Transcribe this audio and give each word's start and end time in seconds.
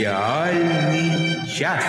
Сериальный 0.00 1.46
час. 1.46 1.84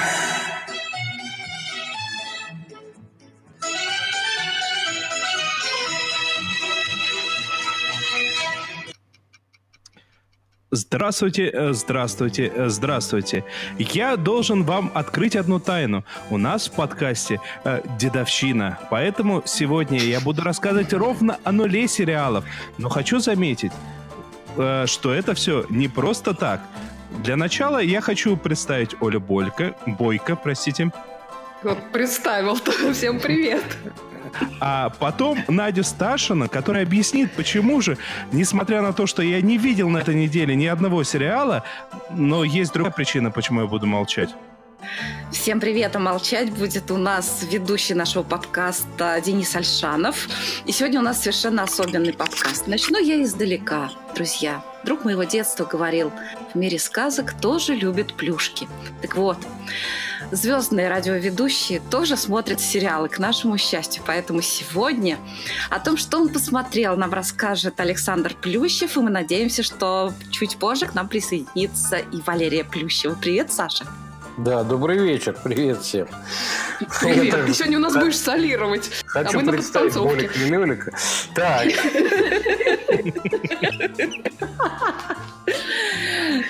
Здравствуйте, 10.72 11.52
э, 11.54 11.72
здравствуйте, 11.72 12.52
э, 12.54 12.68
здравствуйте. 12.68 13.46
Я 13.78 14.18
должен 14.18 14.66
вам 14.66 14.92
открыть 14.94 15.38
одну 15.38 15.62
тайну. 15.62 16.04
У 16.30 16.38
нас 16.38 16.68
в 16.68 16.74
подкасте 16.74 17.40
э, 17.64 17.82
дедовщина, 17.98 18.78
поэтому 18.90 19.42
сегодня 19.46 20.00
я 20.00 20.20
буду 20.20 20.42
рассказывать 20.44 20.92
ровно 20.92 21.38
о 21.46 21.54
нуле 21.54 21.88
сериалов. 21.88 22.44
Но 22.78 22.90
хочу 22.90 23.20
заметить, 23.20 23.72
э, 24.58 24.86
что 24.86 25.14
это 25.14 25.34
все 25.34 25.66
не 25.70 25.88
просто 25.88 26.34
так. 26.34 26.60
Для 27.20 27.36
начала 27.36 27.80
я 27.80 28.02
хочу 28.02 28.38
представить 28.38 28.96
Олю 29.02 29.20
Бойко, 29.20 29.76
Бойко, 29.86 30.36
простите. 30.36 30.92
Вот 31.64 31.78
представил-то. 31.92 32.72
Всем 32.94 33.20
привет. 33.20 33.64
А 34.60 34.90
потом 35.00 35.40
Надя 35.48 35.84
Сташина, 35.84 36.48
которая 36.48 36.84
объяснит, 36.84 37.32
почему 37.34 37.82
же, 37.82 37.98
несмотря 38.32 38.82
на 38.82 38.94
то, 38.94 39.06
что 39.06 39.22
я 39.22 39.42
не 39.42 39.58
видел 39.58 39.90
на 39.90 40.00
этой 40.00 40.16
неделе 40.16 40.56
ни 40.56 40.66
одного 40.66 41.04
сериала, 41.04 41.64
но 42.12 42.44
есть 42.44 42.74
другая 42.74 42.94
причина, 42.94 43.30
почему 43.30 43.62
я 43.62 43.68
буду 43.68 43.88
молчать. 43.88 44.34
Всем 45.32 45.60
привет, 45.60 45.96
а 45.96 46.00
молчать 46.00 46.52
будет 46.52 46.92
у 46.92 46.98
нас 46.98 47.46
ведущий 47.50 47.94
нашего 47.94 48.24
подкаста 48.24 49.22
Денис 49.24 49.56
Альшанов. 49.56 50.28
И 50.66 50.72
сегодня 50.72 51.00
у 51.00 51.04
нас 51.04 51.20
совершенно 51.20 51.64
особенный 51.64 52.14
подкаст. 52.14 52.68
Начну 52.68 53.00
я 53.00 53.22
издалека, 53.24 53.92
друзья. 54.14 54.64
Друг 54.84 55.06
моего 55.06 55.24
детства 55.24 55.66
говорил, 55.66 56.12
в 56.54 56.58
мире 56.58 56.80
сказок 56.80 57.34
тоже 57.40 57.76
любят 57.76 58.14
плюшки. 58.16 58.68
Так 59.02 59.16
вот, 59.16 59.38
звездные 60.32 60.90
радиоведущие 60.90 61.82
тоже 61.90 62.18
смотрят 62.18 62.60
сериалы, 62.60 63.10
к 63.10 63.20
нашему 63.20 63.58
счастью. 63.58 64.04
Поэтому 64.06 64.42
сегодня 64.42 65.18
о 65.70 65.80
том, 65.80 65.98
что 65.98 66.20
он 66.20 66.30
посмотрел, 66.30 66.98
нам 66.98 67.14
расскажет 67.14 67.80
Александр 67.80 68.36
Плющев, 68.36 68.98
и 68.98 69.00
мы 69.00 69.10
надеемся, 69.10 69.64
что 69.64 70.14
чуть 70.30 70.58
позже 70.58 70.88
к 70.88 70.94
нам 70.94 71.08
присоединится 71.08 71.98
и 71.98 72.22
Валерия 72.26 72.64
Плющева. 72.64 73.16
Привет, 73.16 73.52
Саша. 73.54 73.86
Да, 74.44 74.64
добрый 74.64 74.98
вечер, 74.98 75.38
привет 75.44 75.84
всем. 75.84 76.08
Привет, 77.00 77.36
Это... 77.36 77.46
ты 77.46 77.54
сегодня 77.54 77.78
у 77.78 77.82
нас 77.82 77.94
будешь 77.94 78.18
солировать. 78.18 78.90
Хочу 79.06 79.40
а 79.40 79.44
представить 79.44 79.94
Болик 79.94 80.36
Лилюлика. 80.36 80.92
Так. 81.36 81.68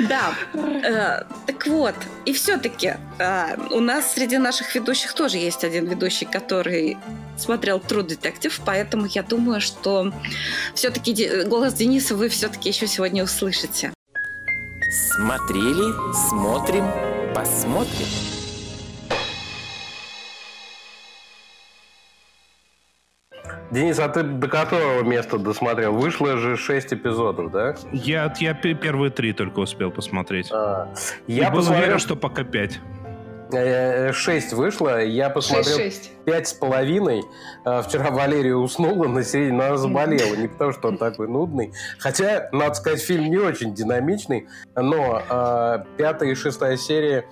Да, 0.08 0.34
э, 0.54 1.24
так 1.48 1.68
вот, 1.68 1.96
и 2.26 2.34
все-таки 2.34 2.96
э, 3.20 3.58
у 3.72 3.80
нас 3.82 4.14
среди 4.14 4.38
наших 4.38 4.74
ведущих 4.74 5.14
тоже 5.14 5.38
есть 5.38 5.64
один 5.66 5.86
ведущий, 5.86 6.26
который 6.26 6.98
смотрел 7.38 7.80
True 7.80 8.06
Detective, 8.08 8.54
поэтому 8.66 9.06
я 9.08 9.24
думаю, 9.24 9.60
что 9.60 10.14
все-таки 10.76 11.44
голос 11.46 11.74
Дениса 11.74 12.16
вы 12.16 12.30
все-таки 12.30 12.70
еще 12.70 12.88
сегодня 12.88 13.24
услышите. 13.24 13.92
Смотрели, 15.16 15.94
смотрим, 16.30 16.86
посмотрим. 17.34 18.08
Денис, 23.72 24.00
а 24.00 24.10
ты 24.10 24.24
до 24.24 24.50
которого 24.50 25.02
места 25.02 25.38
досмотрел? 25.38 25.94
Вышло 25.94 26.38
же 26.38 26.58
6 26.58 26.94
эпизодов, 26.94 27.52
да? 27.52 27.74
Я, 27.94 28.34
я 28.40 28.54
первые 28.54 29.12
три 29.12 29.32
только 29.32 29.60
успел 29.60 29.92
посмотреть. 29.92 30.50
А, 30.52 30.94
я 31.28 31.48
И 31.48 31.52
посмотрел... 31.52 31.52
был 31.52 31.78
уверен, 31.78 32.00
что 32.00 32.18
пока 32.18 32.44
5. 32.44 32.80
6 33.52 34.54
вышло, 34.54 35.04
я 35.04 35.30
посмотрел 35.30 35.92
пять 36.26 36.48
с 36.48 36.54
половиной. 36.54 37.24
А, 37.66 37.82
вчера 37.82 38.12
Валерия 38.12 38.56
уснула 38.56 39.08
на 39.08 39.24
середине, 39.24 39.58
но 39.58 39.64
она 39.66 39.78
заболела. 39.78 40.36
Не 40.36 40.48
потому, 40.48 40.72
что 40.72 40.88
он 40.90 40.98
такой 40.98 41.28
нудный. 41.28 41.74
Хотя, 42.00 42.50
надо 42.52 42.74
сказать, 42.76 43.02
фильм 43.02 43.26
не 43.26 43.38
очень 43.38 43.74
динамичный, 43.74 44.48
но 44.76 45.22
э, 45.28 45.84
пятая 45.98 46.30
и 46.30 46.36
шестая 46.36 46.78
серия 46.78 47.26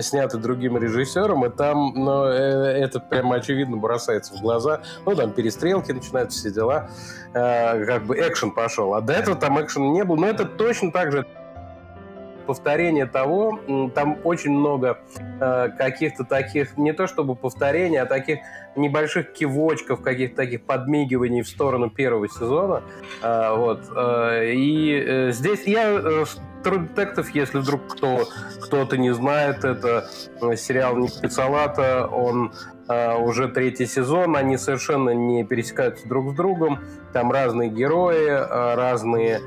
сняты 0.00 0.38
другим 0.38 0.76
режиссером, 0.76 1.44
и 1.46 1.50
там 1.50 1.94
ну, 1.94 2.24
это 2.24 3.00
прямо 3.00 3.36
очевидно 3.36 3.76
бросается 3.76 4.34
в 4.34 4.40
глаза. 4.40 4.82
Ну, 5.04 5.14
там 5.14 5.32
перестрелки 5.32 5.92
начинаются, 5.92 6.38
все 6.38 6.50
дела. 6.50 6.90
Э, 7.34 7.84
как 7.84 8.04
бы 8.04 8.16
экшен 8.16 8.50
пошел. 8.50 8.94
А 8.94 9.00
до 9.00 9.12
этого 9.12 9.36
там 9.36 9.60
экшена 9.62 9.88
не 9.88 10.04
было. 10.04 10.16
Но 10.16 10.26
это 10.28 10.44
точно 10.44 10.92
так 10.92 11.12
же 11.12 11.26
повторение 12.42 13.06
того, 13.06 13.58
там 13.94 14.18
очень 14.24 14.52
много 14.52 14.98
э, 15.40 15.68
каких-то 15.78 16.24
таких, 16.24 16.76
не 16.76 16.92
то 16.92 17.06
чтобы 17.06 17.34
повторений, 17.34 18.00
а 18.00 18.06
таких 18.06 18.38
небольших 18.76 19.32
кивочков, 19.32 20.02
каких-то 20.02 20.36
таких 20.36 20.62
подмигиваний 20.62 21.42
в 21.42 21.48
сторону 21.48 21.90
первого 21.90 22.28
сезона. 22.28 22.82
Э, 23.22 23.54
вот. 23.56 23.80
Э, 23.94 24.52
и 24.52 25.04
э, 25.04 25.32
здесь 25.32 25.66
я... 25.66 25.90
Э, 25.90 26.24
True 26.62 26.88
Detective, 26.94 27.26
если 27.34 27.58
вдруг 27.58 27.88
кто, 27.88 28.20
кто-то 28.62 28.96
не 28.96 29.12
знает, 29.12 29.64
это 29.64 30.08
э, 30.40 30.56
сериал 30.56 30.96
Ник 30.96 31.10
Пиццалата, 31.20 32.06
он 32.06 32.52
э, 32.88 33.16
уже 33.16 33.48
третий 33.48 33.86
сезон, 33.86 34.36
они 34.36 34.56
совершенно 34.56 35.10
не 35.10 35.44
пересекаются 35.44 36.06
друг 36.08 36.32
с 36.32 36.36
другом, 36.36 36.78
там 37.12 37.32
разные 37.32 37.68
герои, 37.68 38.28
э, 38.28 38.74
разные 38.76 39.40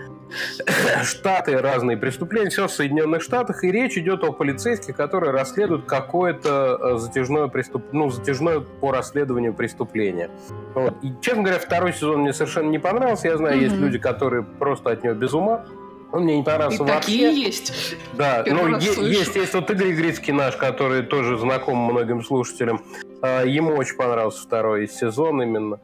Штаты, 1.04 1.58
разные 1.58 1.98
преступления, 1.98 2.50
все 2.50 2.68
в 2.68 2.72
Соединенных 2.72 3.22
Штатах, 3.22 3.64
и 3.64 3.72
речь 3.72 3.98
идет 3.98 4.24
о 4.24 4.32
полицейских, 4.32 4.96
которые 4.96 5.32
расследуют 5.32 5.86
какое-то 5.86 6.80
э, 6.82 6.98
затяжное 6.98 7.48
преступ... 7.48 7.84
ну, 7.92 8.10
затяжное 8.10 8.60
по 8.60 8.92
расследованию 8.92 9.54
преступления. 9.54 10.30
Вот. 10.74 10.96
И, 11.04 11.12
честно 11.22 11.44
говоря, 11.44 11.60
второй 11.60 11.94
сезон 11.94 12.22
мне 12.22 12.34
совершенно 12.34 12.70
не 12.70 12.80
понравился. 12.80 13.28
Я 13.28 13.38
знаю, 13.38 13.58
mm-hmm. 13.58 13.64
есть 13.64 13.76
люди, 13.76 13.98
которые 13.98 14.44
просто 14.44 14.92
от 14.92 15.04
него 15.04 15.14
без 15.14 15.34
ума. 15.34 15.66
Он 16.12 16.24
мне 16.24 16.38
не 16.38 16.44
понравился 16.44 16.84
и 16.84 16.88
вообще. 16.88 17.02
такие 17.02 17.42
есть. 17.44 17.98
Да, 18.14 18.44
ну 18.48 18.78
е- 18.78 19.10
есть, 19.10 19.36
есть 19.36 19.54
вот 19.54 19.70
Игорь 19.70 19.94
Грицкий 19.94 20.32
наш, 20.32 20.56
который 20.56 21.04
тоже 21.04 21.38
знаком 21.38 21.78
многим 21.78 22.24
слушателям. 22.24 22.82
А, 23.22 23.44
ему 23.44 23.74
очень 23.74 23.98
понравился 23.98 24.44
второй 24.44 24.88
сезон 24.88 25.42
именно. 25.42 25.80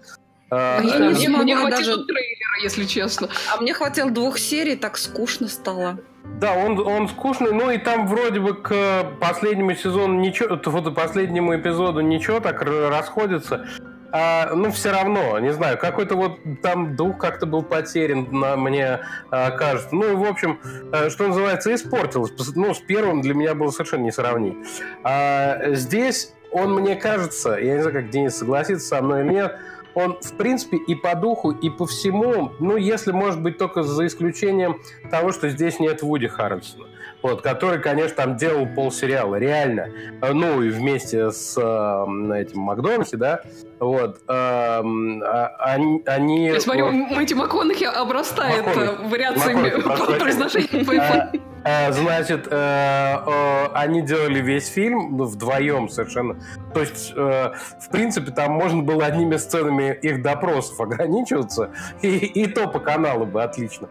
А, 0.51 0.81
я 0.81 0.97
не 0.99 1.27
мне, 1.27 1.29
мне 1.29 1.55
хватило 1.55 1.95
даже... 1.95 2.05
трейлера, 2.05 2.61
если 2.61 2.83
честно. 2.83 3.29
А 3.53 3.61
мне 3.61 3.73
хватило 3.73 4.11
двух 4.11 4.37
серий, 4.37 4.75
так 4.75 4.97
скучно 4.97 5.47
стало. 5.47 5.99
Да, 6.39 6.53
он, 6.53 6.77
он 6.79 7.07
скучный, 7.07 7.51
ну 7.51 7.71
и 7.71 7.77
там 7.77 8.07
вроде 8.07 8.39
бы 8.39 8.53
к 8.55 9.05
последнему 9.19 9.73
сезону 9.75 10.19
ничего, 10.19 10.59
вот 10.63 10.93
последнему 10.93 11.55
эпизоду 11.55 12.01
ничего 12.01 12.39
так 12.39 12.61
расходится. 12.61 13.65
А, 14.13 14.53
ну, 14.53 14.71
все 14.71 14.91
равно, 14.91 15.39
не 15.39 15.53
знаю, 15.53 15.77
какой-то 15.77 16.15
вот 16.15 16.39
там 16.61 16.97
дух 16.97 17.17
как-то 17.17 17.45
был 17.45 17.63
потерян, 17.63 18.27
на, 18.29 18.57
мне 18.57 18.99
а, 19.29 19.51
кажется. 19.51 19.95
Ну, 19.95 20.17
в 20.17 20.25
общем, 20.25 20.59
а, 20.91 21.09
что 21.09 21.27
называется, 21.27 21.73
испортилось. 21.73 22.33
Ну, 22.55 22.73
с 22.73 22.79
первым 22.79 23.21
для 23.21 23.33
меня 23.33 23.55
было 23.55 23.71
совершенно 23.71 24.03
не 24.03 24.11
сравнить. 24.11 24.57
А, 25.03 25.71
здесь 25.71 26.33
он, 26.51 26.73
мне 26.73 26.97
кажется, 26.97 27.51
я 27.51 27.75
не 27.75 27.81
знаю, 27.81 27.95
как 27.95 28.09
Денис 28.09 28.35
согласится 28.35 28.85
со 28.85 29.01
мной 29.01 29.21
или 29.21 29.29
нет, 29.29 29.55
он, 29.95 30.17
в 30.21 30.33
принципе, 30.37 30.77
и 30.77 30.95
по 30.95 31.15
духу, 31.15 31.51
и 31.51 31.69
по 31.69 31.85
всему, 31.85 32.51
ну, 32.59 32.77
если, 32.77 33.11
может 33.11 33.41
быть, 33.41 33.57
только 33.57 33.83
за 33.83 34.05
исключением 34.05 34.81
того, 35.09 35.31
что 35.31 35.49
здесь 35.49 35.79
нет 35.79 36.01
Вуди 36.01 36.27
Харрельсона, 36.27 36.87
вот, 37.21 37.41
который, 37.41 37.79
конечно, 37.79 38.15
там 38.15 38.37
делал 38.37 38.67
полсериала, 38.67 39.35
реально, 39.35 39.89
ну, 40.21 40.61
и 40.61 40.69
вместе 40.69 41.31
с 41.31 41.57
э, 41.57 41.61
этим 41.61 42.61
Макдональдси, 42.61 43.15
да, 43.15 43.41
вот, 43.79 44.21
э, 44.27 44.79
они... 44.79 46.03
они 46.05 46.47
Я 46.47 46.59
смотрю, 46.59 46.91
Мэтью 46.91 47.37
МакКонахи 47.37 47.85
обрастает 47.85 48.65
МакКонахи. 48.65 49.09
вариациями 49.09 50.19
произношения 50.19 50.85
Э, 51.01 51.50
значит, 51.63 52.47
э, 52.49 52.55
э, 52.55 53.65
они 53.73 54.01
делали 54.01 54.39
весь 54.39 54.67
фильм 54.67 55.17
ну, 55.17 55.25
вдвоем 55.25 55.89
совершенно. 55.89 56.37
То 56.73 56.81
есть, 56.81 57.13
в 57.13 57.89
принципе, 57.91 58.31
там 58.31 58.53
можно 58.53 58.81
было 58.81 59.05
одними 59.05 59.37
сценами 59.37 59.93
их 59.93 60.21
допросов 60.21 60.79
ограничиваться, 60.79 61.71
и, 62.01 62.17
и 62.17 62.47
то 62.47 62.67
по 62.67 62.79
каналу 62.79 63.25
бы 63.25 63.43
отлично. 63.43 63.87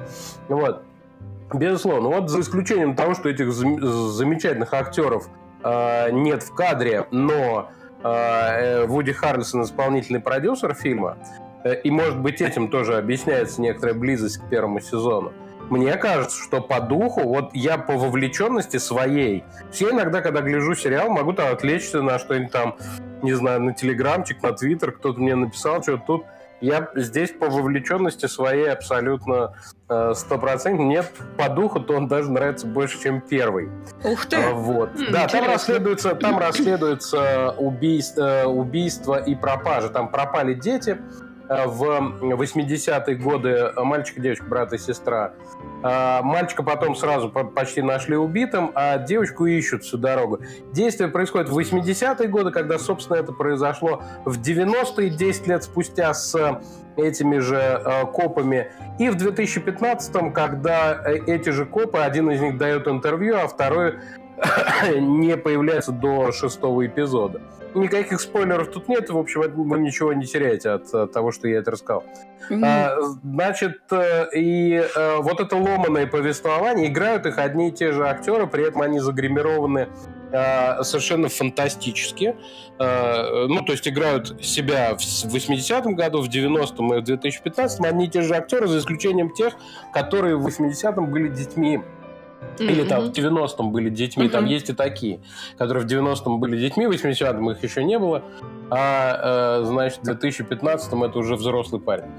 Вот. 0.48 0.82
Безусловно. 1.52 2.08
Вот 2.08 2.30
за 2.30 2.40
исключением 2.40 2.94
того, 2.94 3.14
что 3.14 3.28
этих 3.28 3.52
замечательных 3.52 4.72
актеров 4.72 5.28
нет 5.64 6.42
в 6.42 6.54
кадре, 6.54 7.06
но 7.10 7.70
Вуди 8.02 9.12
Харрельсон 9.12 9.64
исполнительный 9.64 10.20
продюсер 10.20 10.74
фильма, 10.74 11.18
и, 11.82 11.90
может 11.90 12.18
быть, 12.18 12.40
этим 12.40 12.68
тоже 12.68 12.96
объясняется 12.96 13.60
некоторая 13.60 13.94
близость 13.94 14.38
к 14.38 14.48
первому 14.48 14.80
сезону 14.80 15.32
мне 15.70 15.96
кажется, 15.96 16.42
что 16.42 16.60
по 16.60 16.80
духу, 16.80 17.22
вот 17.22 17.50
я 17.54 17.78
по 17.78 17.94
вовлеченности 17.94 18.76
своей, 18.78 19.44
все 19.70 19.90
иногда, 19.90 20.20
когда 20.20 20.40
гляжу 20.40 20.74
сериал, 20.74 21.10
могу 21.10 21.32
там 21.32 21.52
отвлечься 21.52 22.02
на 22.02 22.18
что-нибудь 22.18 22.52
там, 22.52 22.76
не 23.22 23.32
знаю, 23.34 23.62
на 23.62 23.72
телеграмчик, 23.72 24.42
на 24.42 24.52
твиттер, 24.52 24.92
кто-то 24.92 25.20
мне 25.20 25.36
написал 25.36 25.82
что-то 25.82 26.02
тут, 26.06 26.24
Я 26.60 26.90
здесь 26.94 27.30
по 27.30 27.46
вовлеченности 27.46 28.26
своей 28.26 28.70
абсолютно 28.70 29.54
э, 29.88 30.12
стопроцентно. 30.14 30.84
Мне 30.84 31.04
по 31.38 31.48
духу 31.48 31.80
то 31.80 31.94
он 31.94 32.06
даже 32.08 32.30
нравится 32.30 32.66
больше, 32.66 33.00
чем 33.00 33.20
первый. 33.20 33.70
Ух 34.04 34.26
ты! 34.26 34.36
А, 34.36 34.52
вот. 34.52 34.90
Mm, 34.90 35.10
да, 35.10 35.26
там 35.26 35.46
расследуется, 35.46 36.14
там 36.16 36.38
расследуется 36.38 37.54
убийство, 37.56 38.42
убийство 38.46 39.22
и 39.22 39.34
пропажа. 39.34 39.88
Там 39.88 40.10
пропали 40.10 40.52
дети 40.52 40.98
Э, 40.98 41.29
в 41.50 41.82
80-е 42.20 43.16
годы 43.16 43.72
мальчик 43.76 44.18
и 44.18 44.20
девочка, 44.20 44.44
брат 44.44 44.72
и 44.72 44.78
сестра. 44.78 45.32
А, 45.82 46.22
мальчика 46.22 46.62
потом 46.62 46.94
сразу 46.94 47.28
почти 47.28 47.82
нашли 47.82 48.16
убитым, 48.16 48.70
а 48.74 48.98
девочку 48.98 49.46
ищут 49.46 49.82
всю 49.82 49.98
дорогу. 49.98 50.40
Действие 50.72 51.08
происходит 51.08 51.48
в 51.48 51.58
80-е 51.58 52.28
годы, 52.28 52.52
когда, 52.52 52.78
собственно, 52.78 53.16
это 53.16 53.32
произошло 53.32 54.02
в 54.24 54.40
90-е, 54.40 55.10
10 55.10 55.46
лет 55.48 55.64
спустя 55.64 56.14
с 56.14 56.60
этими 56.96 57.38
же 57.38 57.56
э, 57.56 58.06
копами. 58.06 58.70
И 58.98 59.08
в 59.08 59.16
2015-м, 59.16 60.32
когда 60.32 61.02
э, 61.04 61.18
эти 61.26 61.50
же 61.50 61.64
копы, 61.64 61.98
один 61.98 62.30
из 62.30 62.40
них 62.40 62.58
дает 62.58 62.86
интервью, 62.86 63.36
а 63.36 63.48
второй 63.48 63.94
не 65.00 65.36
появляется 65.36 65.92
до 65.92 66.30
шестого 66.32 66.86
эпизода. 66.86 67.40
Никаких 67.74 68.20
спойлеров 68.20 68.70
тут 68.70 68.88
нет, 68.88 69.10
в 69.10 69.18
общем, 69.18 69.42
вы 69.42 69.78
ничего 69.78 70.12
не 70.12 70.26
теряете 70.26 70.70
от, 70.70 70.92
от 70.92 71.12
того, 71.12 71.30
что 71.30 71.48
я 71.48 71.58
это 71.58 71.70
рассказал. 71.70 72.04
Mm-hmm. 72.48 72.64
А, 72.64 72.96
значит, 73.22 73.80
э, 73.92 74.26
и 74.34 74.82
а, 74.96 75.20
вот 75.20 75.40
это 75.40 75.56
ломаное 75.56 76.06
повествование, 76.06 76.88
играют 76.88 77.26
их 77.26 77.38
одни 77.38 77.68
и 77.68 77.72
те 77.72 77.92
же 77.92 78.08
актеры, 78.08 78.46
при 78.46 78.66
этом 78.66 78.82
они 78.82 78.98
загримированы 78.98 79.88
а, 80.32 80.82
совершенно 80.82 81.28
фантастически. 81.28 82.36
А, 82.78 83.46
ну, 83.46 83.62
то 83.62 83.72
есть 83.72 83.86
играют 83.86 84.44
себя 84.44 84.94
в 84.94 84.98
80-м 84.98 85.94
году, 85.94 86.22
в 86.22 86.28
90-м 86.28 86.94
и 86.94 87.00
в 87.00 87.04
2015-м 87.04 87.84
одни 87.84 88.06
и 88.06 88.08
те 88.08 88.22
же 88.22 88.34
актеры, 88.34 88.66
за 88.66 88.78
исключением 88.78 89.30
тех, 89.30 89.54
которые 89.92 90.36
в 90.36 90.46
80-м 90.46 91.06
были 91.10 91.28
детьми 91.28 91.80
или 92.58 92.84
там 92.84 93.04
в 93.04 93.10
90-м 93.10 93.72
были 93.72 93.90
детьми, 93.90 94.28
там 94.28 94.46
есть 94.46 94.70
и 94.70 94.72
такие, 94.72 95.20
которые 95.58 95.84
в 95.84 95.86
90-м 95.86 96.40
были 96.40 96.58
детьми, 96.58 96.86
в 96.86 96.90
80-м 96.90 97.50
их 97.50 97.62
еще 97.62 97.84
не 97.84 97.98
было, 97.98 98.22
а, 98.70 99.60
э, 99.60 99.64
значит, 99.64 100.00
в 100.02 100.08
2015-м 100.08 101.04
это 101.04 101.18
уже 101.18 101.36
взрослый 101.36 101.80
парень. 101.80 102.10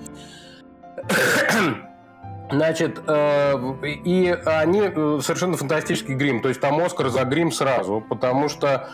Значит, 2.52 3.00
э, 3.08 3.76
и 3.86 4.38
они 4.46 4.82
э, 4.82 5.20
совершенно 5.22 5.56
фантастический 5.56 6.16
грим. 6.16 6.42
То 6.42 6.50
есть 6.50 6.60
там 6.60 6.82
Оскар 6.82 7.08
за 7.08 7.24
грим 7.24 7.50
сразу, 7.50 8.04
потому 8.10 8.50
что 8.50 8.90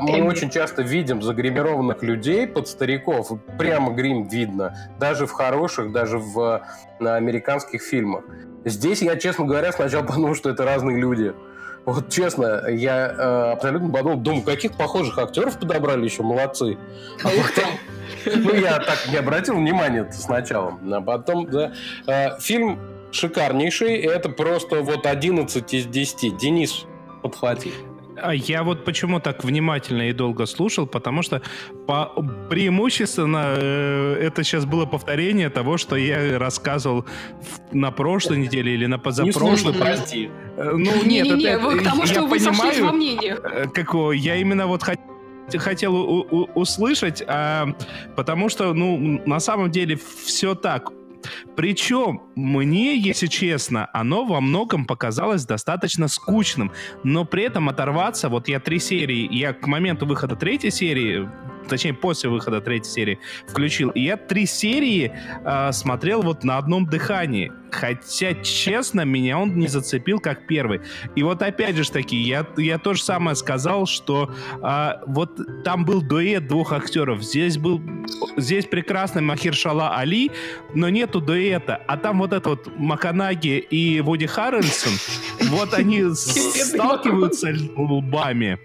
мы 0.00 0.22
очень 0.22 0.50
часто 0.50 0.82
видим 0.82 1.22
загримированных 1.22 2.02
людей 2.02 2.46
под 2.46 2.68
стариков. 2.68 3.32
Прямо 3.58 3.92
грим 3.92 4.26
видно. 4.28 4.76
Даже 4.98 5.26
в 5.26 5.32
хороших, 5.32 5.92
даже 5.92 6.18
в 6.18 6.62
американских 7.00 7.82
фильмах. 7.82 8.24
Здесь 8.64 9.02
я, 9.02 9.16
честно 9.16 9.44
говоря, 9.44 9.72
сначала 9.72 10.04
подумал, 10.04 10.34
что 10.34 10.50
это 10.50 10.64
разные 10.64 10.98
люди. 10.98 11.34
Вот 11.84 12.10
честно, 12.10 12.68
я 12.68 13.06
э, 13.06 13.52
абсолютно 13.52 13.90
подумал, 13.90 14.16
думаю, 14.18 14.42
каких 14.42 14.76
похожих 14.76 15.18
актеров 15.18 15.56
подобрали 15.56 16.04
еще, 16.04 16.24
молодцы. 16.24 16.76
А 17.22 17.28
потом, 17.28 18.42
ну, 18.42 18.54
я 18.54 18.80
так 18.80 19.06
не 19.08 19.16
обратил 19.16 19.54
внимания 19.54 20.10
сначала. 20.10 20.76
А 20.90 21.00
потом, 21.00 21.48
да, 21.48 21.72
э, 22.08 22.40
фильм 22.40 22.80
шикарнейший, 23.12 23.98
это 23.98 24.28
просто 24.28 24.82
вот 24.82 25.06
11 25.06 25.74
из 25.74 25.86
10. 25.86 26.36
Денис, 26.36 26.86
подхвати. 27.22 27.72
А 28.16 28.34
я 28.34 28.62
вот 28.62 28.84
почему 28.84 29.20
так 29.20 29.44
внимательно 29.44 30.08
и 30.08 30.12
долго 30.12 30.46
слушал, 30.46 30.86
потому 30.86 31.22
что 31.22 31.42
по, 31.86 32.06
преимущественно 32.50 33.54
э, 33.56 34.14
это 34.20 34.44
сейчас 34.44 34.64
было 34.64 34.86
повторение 34.86 35.50
того, 35.50 35.76
что 35.76 35.96
я 35.96 36.38
рассказывал 36.38 37.04
на 37.72 37.90
прошлой 37.90 38.38
неделе 38.38 38.74
или 38.74 38.86
на 38.86 38.98
позапрошлой. 38.98 39.72
Не 39.72 39.78
прости. 39.78 40.30
Э, 40.56 40.70
ну, 40.72 41.04
не, 41.04 41.20
нет, 41.20 41.36
не, 41.36 41.44
не, 41.44 41.44
это, 41.44 41.78
потому 41.78 42.02
я 42.02 42.06
что 42.06 42.22
вы 42.22 42.30
понимаю, 42.30 42.56
сошлись 42.56 42.80
во 42.80 42.92
мнениях. 42.92 43.40
Э, 43.44 43.64
какого, 43.68 44.12
я 44.12 44.36
именно 44.36 44.66
вот 44.66 44.82
хотел 44.82 45.06
хотел 45.58 45.94
у, 45.94 46.26
у, 46.28 46.44
услышать, 46.54 47.22
а, 47.26 47.68
потому 48.16 48.48
что, 48.48 48.74
ну, 48.74 49.22
на 49.26 49.38
самом 49.38 49.70
деле 49.70 49.96
все 50.24 50.56
так. 50.56 50.90
Причем 51.54 52.22
мне, 52.36 52.96
если 52.96 53.26
честно, 53.26 53.88
оно 53.92 54.24
во 54.26 54.40
многом 54.40 54.84
показалось 54.84 55.46
достаточно 55.46 56.06
скучным, 56.06 56.70
но 57.02 57.24
при 57.24 57.44
этом 57.44 57.68
оторваться, 57.68 58.28
вот 58.28 58.46
я 58.48 58.60
три 58.60 58.78
серии, 58.78 59.26
я 59.34 59.54
к 59.54 59.66
моменту 59.66 60.06
выхода 60.06 60.36
третьей 60.36 60.70
серии 60.70 61.28
точнее, 61.68 61.94
после 61.94 62.30
выхода 62.30 62.60
третьей 62.60 62.90
серии 62.90 63.18
включил. 63.46 63.90
И 63.90 64.02
я 64.02 64.16
три 64.16 64.46
серии 64.46 65.12
э, 65.44 65.72
смотрел 65.72 66.22
вот 66.22 66.44
на 66.44 66.58
одном 66.58 66.86
дыхании. 66.86 67.52
Хотя, 67.70 68.34
честно, 68.34 69.02
меня 69.02 69.38
он 69.38 69.58
не 69.58 69.66
зацепил 69.66 70.20
как 70.20 70.46
первый. 70.46 70.80
И 71.14 71.22
вот 71.22 71.42
опять 71.42 71.76
же 71.76 71.90
таки, 71.90 72.16
я, 72.16 72.46
я 72.56 72.78
то 72.78 72.94
же 72.94 73.02
самое 73.02 73.36
сказал, 73.36 73.86
что 73.86 74.32
э, 74.62 74.92
вот 75.06 75.64
там 75.64 75.84
был 75.84 76.00
дуэт 76.00 76.46
двух 76.46 76.72
актеров. 76.72 77.22
Здесь 77.22 77.58
был 77.58 77.82
здесь 78.36 78.66
прекрасный 78.66 79.22
Махиршала 79.22 79.96
Али, 79.96 80.30
но 80.74 80.88
нету 80.88 81.20
дуэта. 81.20 81.82
А 81.86 81.96
там 81.96 82.18
вот 82.18 82.25
это 82.32 82.50
вот 82.50 82.68
Маканаги 82.76 83.58
и 83.58 84.00
Вуди 84.00 84.26
Харрельсон, 84.26 84.92
вот 85.50 85.74
они 85.74 86.04
сталкиваются 86.14 87.54
лбами 87.76 88.58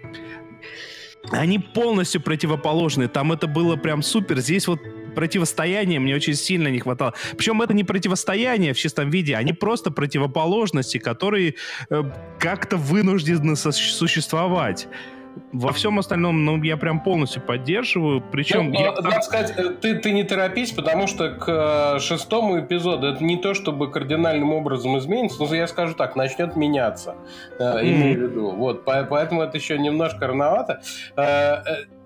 они 1.30 1.58
полностью 1.58 2.20
противоположны. 2.20 3.08
Там 3.08 3.32
это 3.32 3.46
было 3.46 3.76
прям 3.76 4.02
супер. 4.02 4.40
Здесь 4.40 4.66
вот 4.66 4.80
противостояние 5.14 6.00
мне 6.00 6.14
очень 6.14 6.34
сильно 6.34 6.68
не 6.68 6.80
хватало. 6.80 7.14
Причем 7.36 7.62
это 7.62 7.74
не 7.74 7.84
противостояние 7.84 8.72
в 8.72 8.78
чистом 8.78 9.10
виде, 9.10 9.36
они 9.36 9.52
просто 9.52 9.90
противоположности, 9.90 10.98
которые 10.98 11.54
э, 11.90 12.02
как-то 12.38 12.76
вынуждены 12.76 13.56
существовать. 13.56 14.88
Во 15.52 15.72
всем 15.72 15.98
остальном, 15.98 16.44
ну, 16.44 16.62
я 16.62 16.76
прям 16.76 17.00
полностью 17.00 17.42
поддерживаю. 17.42 18.22
Причем... 18.32 18.70
Ну, 18.70 18.80
я... 18.80 18.92
Надо 18.92 19.20
сказать, 19.22 19.54
э, 19.56 19.70
ты, 19.70 19.96
ты 19.96 20.12
не 20.12 20.24
торопись, 20.24 20.72
потому 20.72 21.06
что 21.06 21.30
к 21.30 21.96
э, 21.96 22.00
шестому 22.00 22.60
эпизоду 22.60 23.06
это 23.06 23.22
не 23.22 23.36
то, 23.36 23.54
чтобы 23.54 23.90
кардинальным 23.90 24.52
образом 24.52 24.98
изменится, 24.98 25.42
но 25.42 25.54
я 25.54 25.66
скажу 25.66 25.94
так, 25.94 26.16
начнет 26.16 26.56
меняться. 26.56 27.16
Mm-hmm. 27.58 27.82
Имею 27.82 28.18
в 28.18 28.22
виду. 28.30 28.50
Вот, 28.50 28.84
поэтому 28.84 29.42
это 29.42 29.56
еще 29.56 29.78
немножко 29.78 30.26
рановато. 30.26 30.82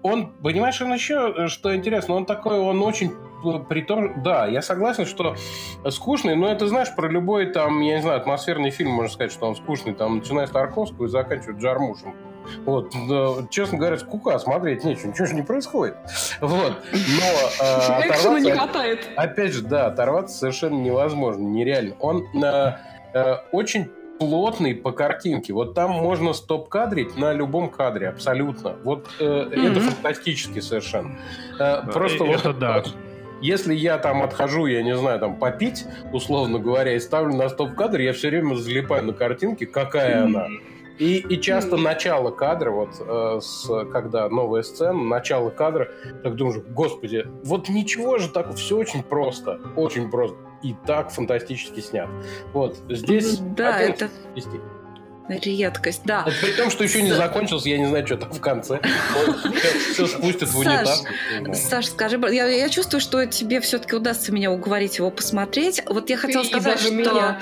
Он, 0.03 0.33
понимаешь, 0.41 0.81
он 0.81 0.93
еще, 0.95 1.49
что 1.49 1.75
интересно, 1.75 2.15
он 2.15 2.27
такой, 2.27 2.59
он 2.61 2.81
очень 2.83 3.13
при 3.69 3.83
том, 3.83 4.23
да, 4.23 4.47
я 4.47 4.63
согласен, 4.63 5.07
что 5.07 5.37
скучный, 5.91 6.37
но 6.37 6.51
это, 6.51 6.67
знаешь, 6.67 6.95
про 6.95 7.09
любой 7.09 7.47
там, 7.47 7.81
я 7.81 7.97
не 7.97 8.03
знаю, 8.03 8.19
атмосферный 8.19 8.71
фильм, 8.71 8.93
можно 8.93 9.13
сказать, 9.13 9.33
что 9.33 9.47
он 9.47 9.57
скучный, 9.57 9.95
там, 9.95 10.19
начиная 10.19 10.47
с 10.47 10.51
Тарковского 10.51 11.07
и 11.07 11.09
заканчивая 11.09 11.59
Джармушем. 11.59 12.15
Вот, 12.65 12.93
честно 13.51 13.79
говоря, 13.79 13.99
скука, 13.99 14.39
смотреть 14.39 14.85
нечего, 14.85 15.09
ничего 15.09 15.27
же 15.27 15.35
не 15.35 15.43
происходит. 15.43 15.97
Вот, 16.41 16.73
но 16.93 17.65
э, 17.65 18.05
оторваться, 18.05 18.39
не 18.41 18.53
хватает. 18.53 19.09
Опять 19.17 19.53
же, 19.53 19.63
да, 19.63 19.87
оторваться 19.87 20.37
совершенно 20.39 20.77
невозможно, 20.77 21.43
нереально. 21.43 21.97
Он 22.01 22.25
э, 22.43 22.73
э, 23.15 23.37
очень 23.53 23.91
плотный 24.19 24.75
по 24.75 24.93
картинке. 24.93 25.53
Вот 25.53 25.75
там 25.75 25.91
можно 25.91 26.33
стоп-кадрить 26.33 27.17
на 27.17 27.33
любом 27.33 27.71
кадре, 27.71 28.09
абсолютно. 28.09 28.77
Вот 28.85 29.09
э, 29.19 29.25
mm-hmm. 29.25 29.71
это 29.71 29.81
фантастически 29.81 30.61
совершенно. 30.61 31.17
Э, 31.59 31.83
просто 31.93 32.25
это 32.25 32.49
вот, 32.49 32.59
да. 32.59 32.83
Если 33.43 33.75
я 33.75 33.99
там 33.99 34.23
отхожу, 34.23 34.67
я 34.67 34.83
не 34.83 34.97
знаю, 34.97 35.21
там 35.21 35.37
попить, 35.37 35.85
условно 36.13 36.59
говоря, 36.59 36.95
и 36.95 36.99
ставлю 36.99 37.35
на 37.35 37.49
стоп-кадр, 37.51 38.01
я 38.01 38.15
все 38.15 38.31
время 38.31 38.55
залипаю 38.55 39.05
на 39.05 39.13
картинке, 39.13 39.67
какая 39.67 40.23
mm-hmm. 40.23 40.25
она. 40.25 40.47
И, 40.99 41.19
и 41.19 41.41
часто 41.41 41.77
начало 41.77 42.31
кадра, 42.31 42.71
вот 42.71 42.91
э, 43.01 43.39
с, 43.41 43.69
когда 43.93 44.29
новая 44.29 44.63
сцена, 44.63 45.03
начало 45.03 45.51
кадра, 45.51 45.91
так 46.23 46.37
думаешь, 46.37 46.63
господи, 46.69 47.27
вот 47.45 47.69
ничего 47.69 48.19
же 48.19 48.29
так, 48.29 48.55
все 48.55 48.77
очень 48.77 49.03
просто, 49.03 49.61
очень 49.77 50.11
просто. 50.11 50.37
И 50.63 50.75
так 50.87 51.11
фантастически 51.11 51.81
снят. 51.81 52.09
Вот, 52.53 52.77
здесь... 52.89 53.39
Да, 53.39 53.81
это... 53.81 54.09
редкость, 55.29 56.03
да. 56.05 56.25
Это 56.27 56.37
при 56.41 56.53
том, 56.53 56.71
что 56.71 56.85
еще 56.85 57.03
не 57.03 57.13
закончился, 57.13 57.69
я 57.69 57.79
не 57.79 57.87
знаю, 57.87 58.07
что 58.07 58.17
там 58.17 58.33
в 58.33 58.41
конце. 58.41 58.81
Все 59.93 60.07
спустят 60.07 60.49
в 60.49 60.59
унитаз. 60.59 61.05
Саш, 61.55 61.87
скажи, 61.87 62.21
я, 62.31 62.47
я 62.47 62.69
чувствую, 62.69 63.01
что 63.01 63.25
тебе 63.27 63.61
все-таки 63.61 63.97
удастся 63.97 64.33
меня 64.33 64.51
уговорить 64.51 64.99
его 64.99 65.11
посмотреть. 65.11 65.83
Вот 65.87 66.11
я 66.11 66.17
хотела 66.17 66.45
сказать, 66.45 66.81
что... 66.81 67.39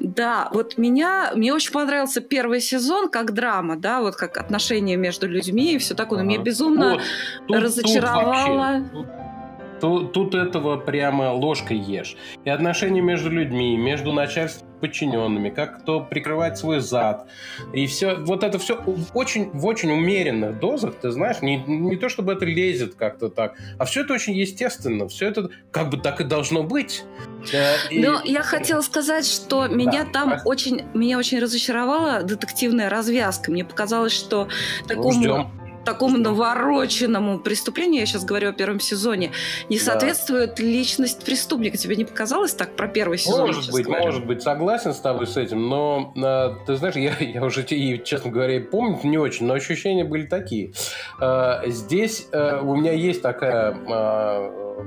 Да, 0.00 0.48
вот 0.52 0.78
меня... 0.78 1.32
Мне 1.34 1.52
очень 1.52 1.72
понравился 1.72 2.20
первый 2.20 2.60
сезон 2.60 3.08
как 3.08 3.32
драма, 3.32 3.76
да, 3.76 4.00
вот 4.00 4.16
как 4.16 4.36
отношения 4.36 4.96
между 4.96 5.26
людьми 5.26 5.74
и 5.74 5.78
все 5.78 5.94
такое. 5.94 6.20
Но 6.20 6.24
меня 6.24 6.38
безумно 6.38 7.00
разочаровало... 7.48 8.84
Тут, 9.80 10.12
тут 10.12 10.34
этого 10.34 10.76
прямо 10.76 11.32
ложкой 11.32 11.78
ешь. 11.78 12.16
И 12.44 12.50
отношения 12.50 13.00
между 13.00 13.30
людьми, 13.30 13.76
между 13.76 14.12
начальством 14.12 14.68
подчиненными, 14.80 15.50
как 15.50 15.80
кто 15.80 16.00
прикрывает 16.00 16.58
свой 16.58 16.80
зад. 16.80 17.28
И 17.72 17.86
все, 17.86 18.14
вот 18.16 18.44
это 18.44 18.58
все 18.58 18.76
очень, 19.14 19.50
в 19.50 19.66
очень 19.66 19.90
умеренных 19.90 20.58
дозах, 20.58 20.94
ты 20.96 21.10
знаешь, 21.10 21.42
не, 21.42 21.56
не 21.66 21.96
то 21.96 22.08
чтобы 22.08 22.32
это 22.32 22.44
лезет 22.44 22.94
как-то 22.94 23.28
так, 23.28 23.56
а 23.78 23.84
все 23.84 24.02
это 24.02 24.14
очень 24.14 24.34
естественно, 24.34 25.08
все 25.08 25.28
это 25.28 25.50
как 25.70 25.90
бы 25.90 25.98
так 25.98 26.20
и 26.20 26.24
должно 26.24 26.62
быть. 26.62 27.04
Э, 27.52 27.74
и... 27.90 28.00
Но 28.00 28.20
я 28.24 28.42
хотела 28.42 28.80
сказать, 28.80 29.26
что 29.26 29.66
меня 29.66 30.04
да, 30.04 30.10
там 30.10 30.40
очень, 30.44 30.84
меня 30.94 31.18
очень 31.18 31.38
разочаровала 31.40 32.22
детективная 32.22 32.88
развязка. 32.88 33.50
Мне 33.50 33.64
показалось, 33.64 34.12
что 34.12 34.48
такому... 34.86 35.12
Ждем 35.12 35.57
такому 35.88 36.18
навороченному 36.18 37.38
преступлению, 37.38 38.00
я 38.00 38.06
сейчас 38.06 38.22
говорю 38.22 38.50
о 38.50 38.52
первом 38.52 38.78
сезоне, 38.78 39.32
не 39.70 39.78
соответствует 39.78 40.56
да. 40.56 40.62
личность 40.62 41.24
преступника. 41.24 41.78
Тебе 41.78 41.96
не 41.96 42.04
показалось 42.04 42.52
так 42.52 42.76
про 42.76 42.88
первый 42.88 43.16
сезон? 43.16 43.46
Может 43.46 43.72
быть, 43.72 43.86
говорю? 43.86 44.04
может 44.04 44.26
быть, 44.26 44.42
согласен 44.42 44.92
с 44.92 44.98
тобой 44.98 45.26
с 45.26 45.38
этим, 45.38 45.66
но 45.66 46.12
а, 46.22 46.56
ты 46.66 46.76
знаешь, 46.76 46.94
я, 46.96 47.16
я 47.20 47.42
уже, 47.42 47.64
честно 47.64 48.30
говоря, 48.30 48.60
помню 48.60 48.98
не 49.04 49.16
очень, 49.16 49.46
но 49.46 49.54
ощущения 49.54 50.04
были 50.04 50.26
такие. 50.26 50.72
А, 51.20 51.62
здесь 51.66 52.28
а, 52.32 52.60
у 52.60 52.76
меня 52.76 52.92
есть 52.92 53.22
такая 53.22 53.74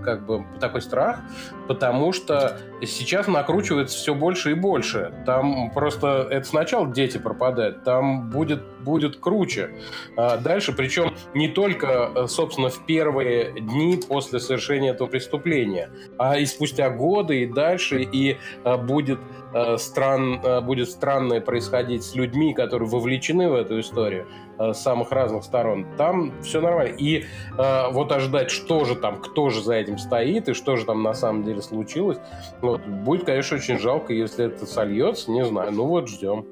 как 0.04 0.26
бы 0.26 0.46
такой 0.60 0.82
страх, 0.82 1.20
потому 1.68 2.14
что 2.14 2.58
сейчас 2.82 3.28
накручивается 3.28 3.98
все 3.98 4.16
больше 4.16 4.52
и 4.52 4.54
больше. 4.54 5.14
Там 5.26 5.72
просто 5.72 6.28
это 6.30 6.48
сначала 6.48 6.88
дети 6.88 7.18
пропадают, 7.18 7.84
там 7.84 8.30
будет, 8.30 8.64
будет 8.80 9.18
круче. 9.18 9.72
А 10.18 10.38
дальше, 10.38 10.74
причем 10.74 11.14
не 11.34 11.48
только, 11.48 12.28
собственно, 12.28 12.70
в 12.70 12.86
первые 12.86 13.52
дни 13.60 14.00
после 14.08 14.40
совершения 14.40 14.92
этого 14.92 15.08
преступления, 15.08 15.90
а 16.18 16.38
и 16.38 16.46
спустя 16.46 16.90
годы 16.90 17.44
и 17.44 17.46
дальше, 17.46 18.02
и 18.02 18.38
а, 18.64 18.78
будет 18.78 19.20
Э, 19.54 19.78
стран, 19.78 20.40
э, 20.42 20.62
будет 20.62 20.90
странное 20.90 21.42
происходить 21.42 22.04
с 22.04 22.16
людьми, 22.16 22.54
которые 22.54 22.88
вовлечены 22.88 23.50
в 23.50 23.54
эту 23.54 23.82
историю 23.82 24.26
э, 24.51 24.51
с 24.74 24.82
самых 24.82 25.12
разных 25.12 25.44
сторон, 25.44 25.86
там 25.98 26.34
все 26.42 26.62
нормально. 26.62 26.96
И 26.96 27.26
э, 27.58 27.92
вот 27.92 28.12
ожидать, 28.12 28.52
что 28.52 28.86
же 28.86 28.96
там, 28.96 29.22
кто 29.22 29.50
же 29.50 29.62
за 29.62 29.76
этим 29.76 29.98
стоит 29.98 30.50
и 30.50 30.54
что 30.54 30.78
же 30.78 30.86
там 30.86 31.04
на 31.04 31.14
самом 31.14 31.44
деле 31.44 31.62
случилось, 31.62 32.18
вот, 32.62 32.82
будет, 32.82 33.26
конечно, 33.26 33.58
очень 33.58 33.80
жалко, 33.80 34.14
если 34.14 34.46
это 34.46 34.66
сольется, 34.66 35.32
не 35.32 35.46
знаю. 35.46 35.72
Ну 35.72 35.86
вот, 35.86 36.08
ждем. 36.08 36.46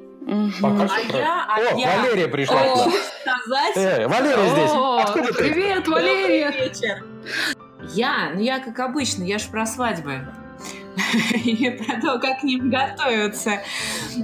Пока 0.62 0.84
а 0.84 1.18
я, 1.18 1.46
а 1.48 1.58
О, 1.58 1.78
я... 1.78 1.98
Валерия 1.98 2.28
пришла. 2.28 2.62
О, 2.62 2.75
сказать... 2.75 3.78
Э, 3.78 4.08
Валерия 4.08 4.50
здесь. 4.50 4.72
Откуда 5.08 5.34
Привет, 5.34 5.86
ты? 5.86 5.92
Валерия. 5.92 6.51
вечер. 6.51 7.04
Я, 7.94 8.32
ну 8.34 8.42
я 8.42 8.60
как 8.60 8.80
обычно, 8.80 9.24
я 9.24 9.39
же 9.39 9.50
про 9.50 9.66
свадьбы. 9.66 10.28
и 11.34 11.70
про 11.70 12.01
то, 12.01 12.20
как 12.20 12.41
к 12.41 12.44
ним 12.44 12.70
готовиться. 12.70 13.62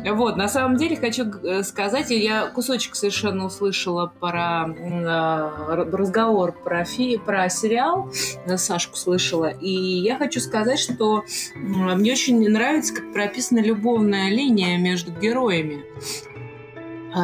Вот, 0.05 0.37
на 0.37 0.47
самом 0.47 0.77
деле 0.77 0.95
хочу 0.95 1.25
э, 1.25 1.63
сказать, 1.63 2.11
я 2.11 2.47
кусочек 2.47 2.95
совершенно 2.95 3.45
услышала 3.45 4.11
про 4.19 4.67
э, 4.67 5.85
разговор 5.91 6.51
про, 6.51 6.83
фи, 6.85 7.17
про 7.17 7.49
сериал, 7.49 8.11
э, 8.45 8.57
Сашку 8.57 8.95
слышала, 8.95 9.49
и 9.49 9.69
я 9.69 10.17
хочу 10.17 10.39
сказать, 10.39 10.79
что 10.79 11.23
мне 11.55 12.13
очень 12.13 12.49
нравится, 12.49 12.93
как 12.93 13.13
прописана 13.13 13.59
любовная 13.59 14.29
линия 14.29 14.77
между 14.77 15.11
героями 15.11 15.83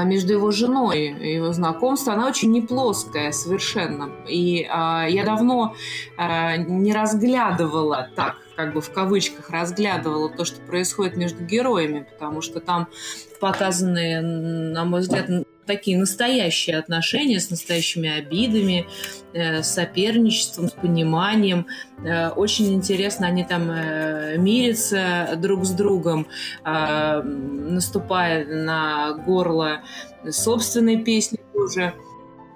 между 0.05 0.33
его 0.33 0.51
женой 0.51 1.07
и 1.07 1.35
его 1.35 1.51
знакомство, 1.53 2.13
она 2.13 2.27
очень 2.27 2.51
не 2.51 2.61
плоская 2.61 3.31
совершенно. 3.31 4.09
И 4.27 4.67
а, 4.69 5.05
я 5.07 5.25
давно 5.25 5.75
а, 6.17 6.57
не 6.57 6.93
разглядывала 6.93 8.09
так 8.15 8.37
как 8.55 8.73
бы 8.73 8.81
в 8.81 8.91
кавычках 8.91 9.49
разглядывала 9.49 10.29
то, 10.29 10.45
что 10.45 10.61
происходит 10.61 11.17
между 11.17 11.43
героями, 11.43 12.05
потому 12.11 12.41
что 12.41 12.59
там 12.59 12.87
показаны, 13.39 14.21
на 14.21 14.85
мой 14.85 15.01
взгляд, 15.01 15.29
такие 15.65 15.97
настоящие 15.97 16.77
отношения 16.77 17.39
с 17.39 17.49
настоящими 17.49 18.09
обидами, 18.09 18.87
э, 19.33 19.63
соперничеством, 19.63 20.67
с 20.67 20.71
пониманием. 20.71 21.67
Э, 22.03 22.29
очень 22.29 22.73
интересно, 22.73 23.27
они 23.27 23.43
там 23.43 23.69
э, 23.71 24.37
мирятся 24.37 25.33
друг 25.37 25.65
с 25.65 25.71
другом, 25.71 26.27
э, 26.65 27.21
наступая 27.21 28.45
на 28.45 29.13
горло 29.13 29.81
собственной 30.29 31.03
песни 31.03 31.39
тоже. 31.53 31.93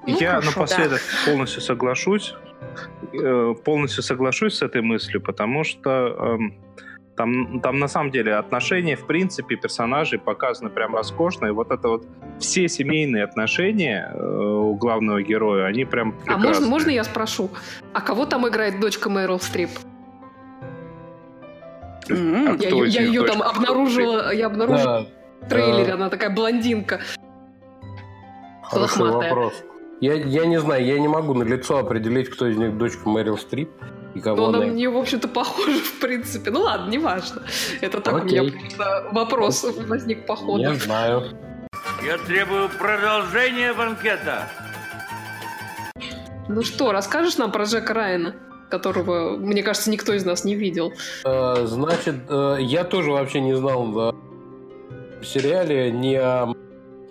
Ну, 0.08 0.20
Я 0.20 0.32
хорошо, 0.32 0.52
напоследок 0.52 1.02
да. 1.02 1.32
полностью 1.32 1.62
соглашусь. 1.62 2.34
Э, 3.14 3.54
полностью 3.64 4.04
соглашусь 4.04 4.56
с 4.56 4.62
этой 4.62 4.82
мыслью, 4.82 5.22
потому 5.22 5.64
что 5.64 5.90
эм, 5.90 6.56
там, 7.16 7.62
там 7.62 7.80
на 7.80 7.88
самом 7.88 8.12
деле 8.12 8.36
отношения, 8.36 8.96
в 8.96 9.06
принципе, 9.06 9.56
персонажей 9.56 10.20
показаны 10.20 10.70
прям 10.70 10.96
роскошно. 10.96 11.48
И 11.48 11.52
вот 11.52 11.72
это 11.72 11.88
вот 11.88 12.06
все 12.40 12.68
семейные 12.68 13.24
отношения 13.24 14.12
э, 14.14 14.20
у 14.20 14.76
главного 14.76 15.22
героя, 15.22 15.66
они 15.66 15.86
прям 15.86 16.12
прекрасные. 16.12 16.36
А 16.36 16.48
можно, 16.48 16.68
можно 16.68 16.90
я 16.90 17.04
спрошу, 17.04 17.50
а 17.94 18.02
кого 18.02 18.26
там 18.26 18.48
играет 18.48 18.80
дочка 18.80 19.10
Мэрил 19.10 19.40
Стрип? 19.40 19.70
Mm-hmm. 22.08 22.60
А 22.60 22.86
я, 22.86 22.86
я 22.86 23.02
ее 23.02 23.24
там 23.24 23.42
обнаружила, 23.42 24.34
я 24.34 24.48
обнаружила 24.48 25.08
да. 25.42 25.46
в 25.46 25.50
трейлере, 25.50 25.94
она 25.94 26.10
такая 26.10 26.30
блондинка. 26.30 27.00
Хороший 28.62 29.02
лохматая. 29.02 29.30
вопрос. 29.30 29.64
Я, 30.02 30.14
я 30.14 30.46
не 30.46 30.60
знаю, 30.60 30.86
я 30.86 31.00
не 31.00 31.08
могу 31.08 31.34
на 31.34 31.44
лицо 31.44 31.78
определить, 31.78 32.30
кто 32.30 32.48
из 32.48 32.58
них 32.58 32.78
дочка 32.78 33.08
Мэрил 33.08 33.38
Стрип. 33.38 33.70
И 34.16 34.22
кого 34.22 34.38
Но 34.38 34.46
она 34.48 34.60
на 34.60 34.66
мне, 34.68 34.90
в 34.90 34.98
общем-то, 34.98 35.28
похожа, 35.28 35.78
в 35.80 36.00
принципе. 36.00 36.50
Ну 36.50 36.62
ладно, 36.62 36.90
неважно. 36.90 37.44
Это 37.82 38.00
так 38.00 38.14
Окей. 38.14 38.40
у 38.40 38.44
меня 38.46 39.04
вопрос 39.12 39.66
возник 39.88 40.26
по 40.26 40.36
ходу. 40.36 40.72
Не 40.72 40.76
знаю. 40.76 41.38
Я 42.04 42.18
требую 42.18 42.70
продолжения 42.70 43.74
банкета. 43.74 44.48
Ну 46.48 46.64
что, 46.64 46.92
расскажешь 46.92 47.38
нам 47.38 47.52
про 47.52 47.66
Джека 47.66 47.94
Райана? 47.94 48.36
которого, 48.70 49.38
мне 49.38 49.62
кажется, 49.64 49.92
никто 49.92 50.14
из 50.14 50.26
нас 50.26 50.44
не 50.44 50.56
видел. 50.56 50.92
Э, 51.24 51.66
значит, 51.66 52.16
э, 52.28 52.58
я 52.62 52.84
тоже 52.84 53.12
вообще 53.12 53.40
не 53.40 53.56
знал 53.56 53.86
в 53.86 55.24
сериале 55.24 55.92
ни 55.92 56.16
о 56.16 56.54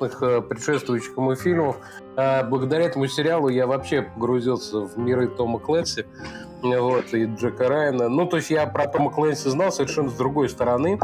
э, 0.01 0.41
предшествующих 0.43 1.17
ему 1.17 1.35
фильмов. 1.37 1.77
Благодаря 2.17 2.85
этому 2.85 3.07
сериалу 3.07 3.49
я 3.49 3.67
вообще 3.67 4.03
погрузился 4.03 4.81
в 4.81 4.99
миры 4.99 5.29
Тома 5.29 5.59
Клэнси 5.59 6.07
вот, 6.65 7.13
и 7.13 7.27
Джека 7.27 7.69
Райана. 7.69 8.09
Ну, 8.09 8.27
то 8.27 8.37
есть 8.37 8.51
я 8.51 8.67
про 8.67 8.87
Тома 8.87 9.11
Клэнси 9.11 9.49
знал 9.49 9.71
совершенно 9.71 10.09
с 10.09 10.15
другой 10.15 10.49
стороны, 10.49 10.99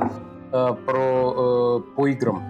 а, 0.53 0.73
про, 0.75 1.79
э, 1.79 1.95
по 1.95 2.07
играм. 2.09 2.43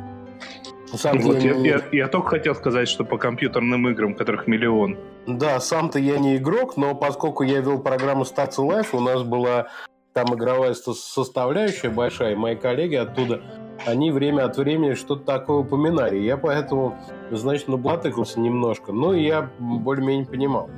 Сам 0.93 1.19
вот 1.21 1.39
я, 1.39 1.55
я, 1.55 1.81
я 1.93 2.09
только 2.09 2.31
хотел 2.31 2.55
сказать, 2.55 2.89
что 2.89 3.05
по 3.05 3.17
компьютерным 3.17 3.89
играм, 3.89 4.15
которых 4.15 4.47
миллион. 4.47 4.97
Да, 5.27 5.61
сам-то 5.61 5.99
я 5.99 6.19
не 6.19 6.37
игрок, 6.37 6.77
но 6.77 6.95
поскольку 6.95 7.45
я 7.45 7.61
вел 7.61 7.79
программу 7.79 8.23
Stats 8.23 8.57
Life, 8.59 8.89
у 8.93 9.01
нас 9.01 9.23
была 9.23 9.69
там 10.13 10.35
игровая 10.35 10.75
составляющая 10.75 11.91
большая, 11.91 12.35
мои 12.35 12.57
коллеги 12.57 12.97
оттуда 12.97 13.41
они 13.87 14.11
время 14.11 14.45
от 14.45 14.57
времени 14.57 14.95
что-то 14.95 15.25
такое 15.25 15.59
упоминали. 15.59 16.19
Я 16.19 16.37
поэтому, 16.37 16.99
значит, 17.31 17.69
наблатыкался 17.69 18.41
немножко. 18.41 18.93
Ну, 18.93 19.13
и 19.13 19.23
я 19.25 19.51
более-менее 19.59 20.27
понимал. 20.27 20.71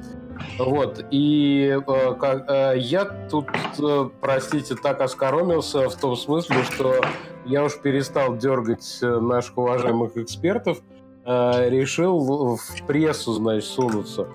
Вот, 0.59 1.05
и 1.11 1.79
э, 1.87 2.15
как, 2.15 2.51
э, 2.51 2.79
я 2.79 3.05
тут, 3.05 3.49
э, 3.79 4.11
простите, 4.21 4.75
так 4.75 5.01
оскоромился 5.01 5.89
в 5.89 5.97
том 5.97 6.17
смысле, 6.17 6.63
что 6.65 7.01
я 7.45 7.65
уж 7.65 7.79
перестал 7.79 8.37
дергать 8.37 8.99
э, 9.03 9.19
наших 9.19 9.59
уважаемых 9.59 10.17
экспертов, 10.17 10.79
э, 11.25 11.69
решил 11.71 12.57
в, 12.57 12.87
прессу, 12.87 13.33
значит, 13.33 13.69
сунуться. 13.69 14.29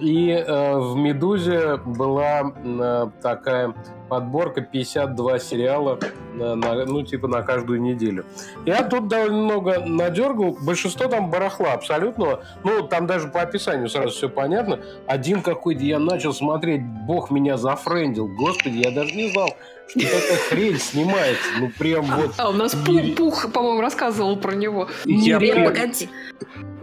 И 0.00 0.30
э, 0.30 0.78
в 0.78 0.96
«Медузе» 0.96 1.76
была 1.76 2.52
э, 2.64 3.06
такая 3.22 3.74
подборка 4.08 4.60
52 4.62 5.38
сериала, 5.38 5.98
на, 6.34 6.54
на, 6.54 6.84
ну, 6.86 7.02
типа 7.02 7.28
на 7.28 7.42
каждую 7.42 7.80
неделю. 7.80 8.24
Я 8.64 8.82
тут 8.82 9.08
довольно 9.08 9.36
много 9.36 9.80
надергал, 9.80 10.56
большинство 10.62 11.08
там 11.08 11.30
барахла 11.30 11.72
абсолютного, 11.72 12.42
ну, 12.64 12.86
там 12.86 13.06
даже 13.06 13.28
по 13.28 13.42
описанию 13.42 13.88
сразу 13.88 14.10
все 14.10 14.28
понятно. 14.28 14.80
Один 15.06 15.42
какой-то 15.42 15.82
я 15.82 15.98
начал 15.98 16.32
смотреть, 16.32 16.82
бог 16.84 17.30
меня 17.30 17.56
зафрендил, 17.56 18.28
господи, 18.28 18.78
я 18.78 18.90
даже 18.90 19.14
не 19.14 19.30
знал, 19.30 19.50
что 19.88 20.00
такая 20.00 20.36
хрень 20.48 20.78
снимается, 20.78 21.48
ну, 21.58 21.70
прям 21.78 22.04
вот... 22.04 22.34
А 22.36 22.50
у 22.50 22.52
нас 22.52 22.74
Пух, 22.74 23.14
Пух 23.16 23.52
по-моему, 23.52 23.80
рассказывал 23.80 24.36
про 24.36 24.54
него. 24.54 24.88
Я, 25.04 25.38
погоди. 25.38 26.08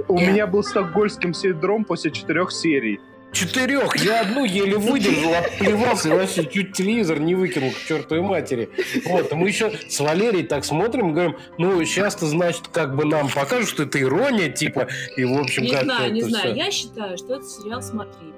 У 0.08 0.20
меня 0.20 0.48
был 0.48 0.64
стокгольмским 0.64 1.34
синдром 1.34 1.86
после 1.86 2.12
четырех 2.12 2.52
серий. 2.52 3.00
Четырех. 3.32 3.98
Я 3.98 4.22
одну 4.22 4.46
еле 4.46 4.78
выдержал, 4.78 5.34
отплевался 5.34 6.08
и 6.08 6.12
вообще 6.14 6.46
чуть 6.46 6.72
телевизор 6.72 7.20
не 7.20 7.36
выкинул 7.36 7.72
к 7.72 7.86
чертовой 7.86 8.24
матери. 8.24 8.70
Вот, 9.06 9.34
мы 9.34 9.50
еще 9.50 9.74
с 9.90 10.00
Валерией 10.00 10.46
так 10.46 10.64
смотрим, 10.64 11.12
говорим, 11.12 11.36
ну, 11.58 11.84
сейчас-то, 11.84 12.28
значит, 12.28 12.70
как 12.70 12.96
бы 12.96 13.04
нам 13.04 13.30
покажут, 13.30 13.68
что 13.68 13.84
это 13.84 14.02
ирония, 14.02 14.50
типа, 14.50 14.88
и, 15.18 15.26
в 15.26 15.38
общем, 15.38 15.64
Не 15.64 15.72
как 15.72 15.84
знаю, 15.84 16.14
не 16.14 16.22
знаю. 16.24 16.54
Все. 16.54 16.64
Я 16.64 16.72
считаю, 16.72 17.18
что 17.18 17.36
это 17.36 17.46
сериал 17.46 17.82
«Смотри». 17.82 18.34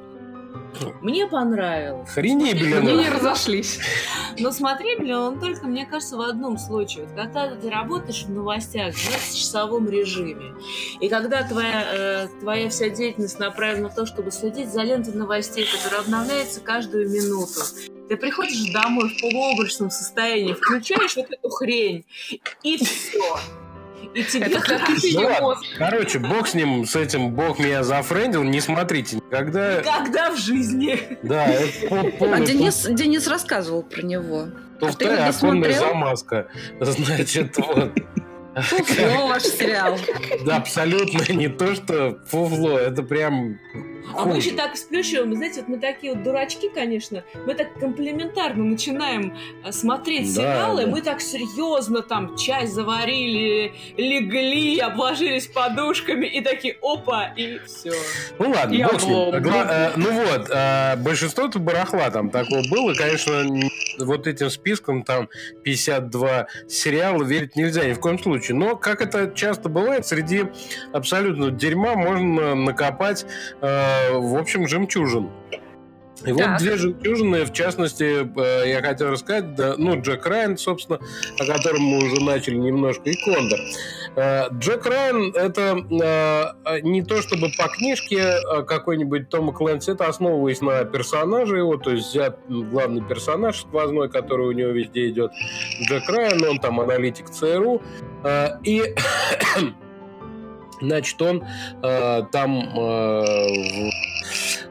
Мне 1.02 1.28
понравилось. 1.28 2.10
Хренибелен. 2.10 2.84
Мне 2.84 2.96
не 2.96 3.10
разошлись. 3.10 3.80
Но 4.40 4.52
смотрибелен 4.52 5.16
он 5.16 5.40
только, 5.40 5.66
мне 5.68 5.86
кажется, 5.86 6.18
в 6.18 6.22
одном 6.22 6.58
случае. 6.58 7.06
Вот 7.06 7.16
когда 7.16 7.56
ты 7.56 7.70
работаешь 7.70 8.24
в 8.24 8.32
новостях 8.32 8.94
в 8.94 8.98
20-часовом 8.98 9.90
режиме, 9.90 10.54
и 11.00 11.10
когда 11.10 11.44
твоя, 11.44 11.86
э, 11.92 12.28
твоя 12.42 12.70
вся 12.70 12.90
деятельность 12.90 13.40
направлена 13.40 13.90
на 13.90 13.94
то, 13.94 14.06
чтобы 14.06 14.32
следить 14.32 14.72
за 14.72 14.82
лентой 14.84 15.14
новостей, 15.14 15.68
которая 15.72 16.02
обновляется 16.02 16.62
каждую 16.62 17.10
минуту, 17.10 17.62
ты 18.08 18.16
приходишь 18.16 18.72
домой 18.72 19.10
в 19.10 19.22
полуобрачном 19.22 19.90
состоянии, 19.90 20.54
включаешь 20.54 21.16
вот 21.16 21.28
эту 21.30 21.50
хрень, 21.50 22.06
и 22.64 22.78
все. 22.78 23.38
И 24.14 24.24
тебе 24.24 24.46
Это 24.46 24.62
как 24.62 24.90
ну, 24.90 25.56
Короче, 25.78 26.20
бог 26.20 26.48
с 26.48 26.54
ним, 26.54 26.86
с 26.86 26.96
этим, 26.96 27.32
бог 27.32 27.60
меня 27.60 27.84
зафрендил, 27.84 28.44
не 28.44 28.62
смотрите 28.62 29.18
никогда. 29.18 29.80
Никогда 29.80 30.32
в 30.32 30.38
жизни. 30.38 31.18
Да, 31.24 31.46
это 31.46 32.34
А 32.34 32.40
Денис, 32.40 32.88
Денис 32.90 33.28
рассказывал 33.28 33.84
про 33.84 34.02
него. 34.02 34.48
Туфта 34.80 35.26
а 35.26 35.30
оконная 35.30 35.74
замазка. 35.74 36.48
Значит, 36.80 37.58
вот. 37.58 37.92
Фуфло 38.56 39.28
ваш 39.28 39.44
сериал. 39.44 39.98
Да, 40.46 40.58
абсолютно 40.58 41.32
не 41.32 41.48
то, 41.48 41.76
что 41.76 42.20
фуфло. 42.26 42.78
Это 42.78 43.04
прям 43.04 43.60
а 44.16 44.26
мы 44.26 44.38
еще 44.38 44.52
так 44.52 44.76
сплющиваем, 44.78 45.36
знаете, 45.36 45.62
вот 45.62 45.70
мы 45.70 45.80
такие 45.80 46.14
вот 46.14 46.24
дурачки, 46.24 46.70
конечно, 46.70 47.24
мы 47.46 47.54
так 47.54 47.74
комплементарно 47.80 48.64
начинаем 48.64 49.38
э, 49.64 49.72
смотреть 49.72 50.34
да, 50.36 50.42
сериалы, 50.42 50.86
да. 50.86 50.92
мы 50.92 51.02
так 51.02 51.22
серьезно 51.22 52.02
там 52.02 52.36
чай 52.38 52.68
заварили, 52.68 53.74
легли, 53.98 54.80
обложились 54.80 55.48
подушками 55.48 56.26
и 56.26 56.42
такие 56.42 56.78
опа, 56.82 57.34
и 57.36 57.60
все. 57.66 57.94
Ну 58.40 58.52
ладно, 58.52 58.74
и 58.74 58.84
бог 58.84 59.42
Гла- 59.42 59.68
э, 59.70 59.92
Ну 59.96 60.12
вот, 60.12 60.50
э, 60.50 60.96
большинство-то 60.98 61.60
барахла 61.60 62.10
там 62.10 62.30
такого 62.30 62.62
было, 62.70 62.94
конечно, 62.94 63.46
вот 64.00 64.28
этим 64.28 64.50
списком 64.50 65.04
там 65.04 65.30
52 65.64 66.48
сериала 66.68 67.24
верить 67.24 67.56
нельзя 67.56 67.86
ни 67.86 67.94
в 67.94 68.00
коем 68.00 68.20
случае. 68.20 68.56
Но, 68.58 68.76
как 68.76 69.02
это 69.02 69.32
часто 69.34 69.70
бывает, 69.70 70.06
среди 70.06 70.46
абсолютно 70.94 71.52
дерьма 71.52 71.96
можно 71.96 72.56
накопать 72.56 73.26
э, 73.62 73.97
в 74.14 74.36
общем, 74.36 74.68
жемчужин. 74.68 75.30
И 76.26 76.34
так. 76.34 76.36
вот 76.36 76.58
две 76.60 76.78
жемчужины, 76.78 77.46
в 77.46 77.54
частности, 77.54 78.28
э, 78.40 78.70
я 78.70 78.82
хотел 78.82 79.12
рассказать, 79.12 79.56
да, 79.56 79.76
ну, 79.78 80.02
Джек 80.02 80.26
Райан, 80.26 80.58
собственно, 80.58 81.00
о 81.40 81.46
котором 81.46 81.82
мы 81.82 81.98
уже 82.06 82.24
начали 82.24 82.56
немножко, 82.56 83.10
и 83.10 83.16
Кондор. 83.24 83.60
Э, 84.16 84.50
Джек 84.54 84.86
Райан— 84.88 85.32
это 85.36 85.78
э, 86.66 86.80
не 86.82 87.04
то 87.04 87.22
чтобы 87.22 87.50
по 87.58 87.68
книжке 87.68 88.34
какой-нибудь 88.68 89.30
Тома 89.30 89.54
Клэнси, 89.54 89.92
это 89.92 90.08
основываясь 90.08 90.62
на 90.62 90.86
персонаже 90.86 91.58
его, 91.58 91.78
то 91.78 91.92
есть 91.92 92.10
взят 92.10 92.40
главный 92.48 93.04
персонаж 93.04 93.62
сквозной, 93.62 94.10
который 94.10 94.48
у 94.48 94.52
него 94.54 94.72
везде 94.72 95.10
идет, 95.10 95.32
Джек 95.88 96.10
Райан, 96.10 96.44
он 96.44 96.60
там 96.60 96.80
аналитик 96.80 97.30
ЦРУ, 97.30 97.82
и 98.64 98.96
Значит, 100.82 101.22
он 101.22 101.44
э, 101.84 102.24
там 102.32 102.70
э, 102.78 103.90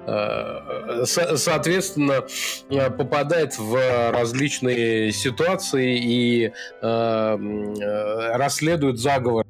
э, 0.06 1.04
соответственно 1.04 2.25
э, 2.70 2.90
попадает 2.90 3.58
в 3.58 4.10
различные 4.12 5.12
ситуации 5.12 5.98
и 5.98 6.46
э, 6.46 6.52
э 6.82 8.36
расследует 8.36 8.98
заговор 8.98 9.44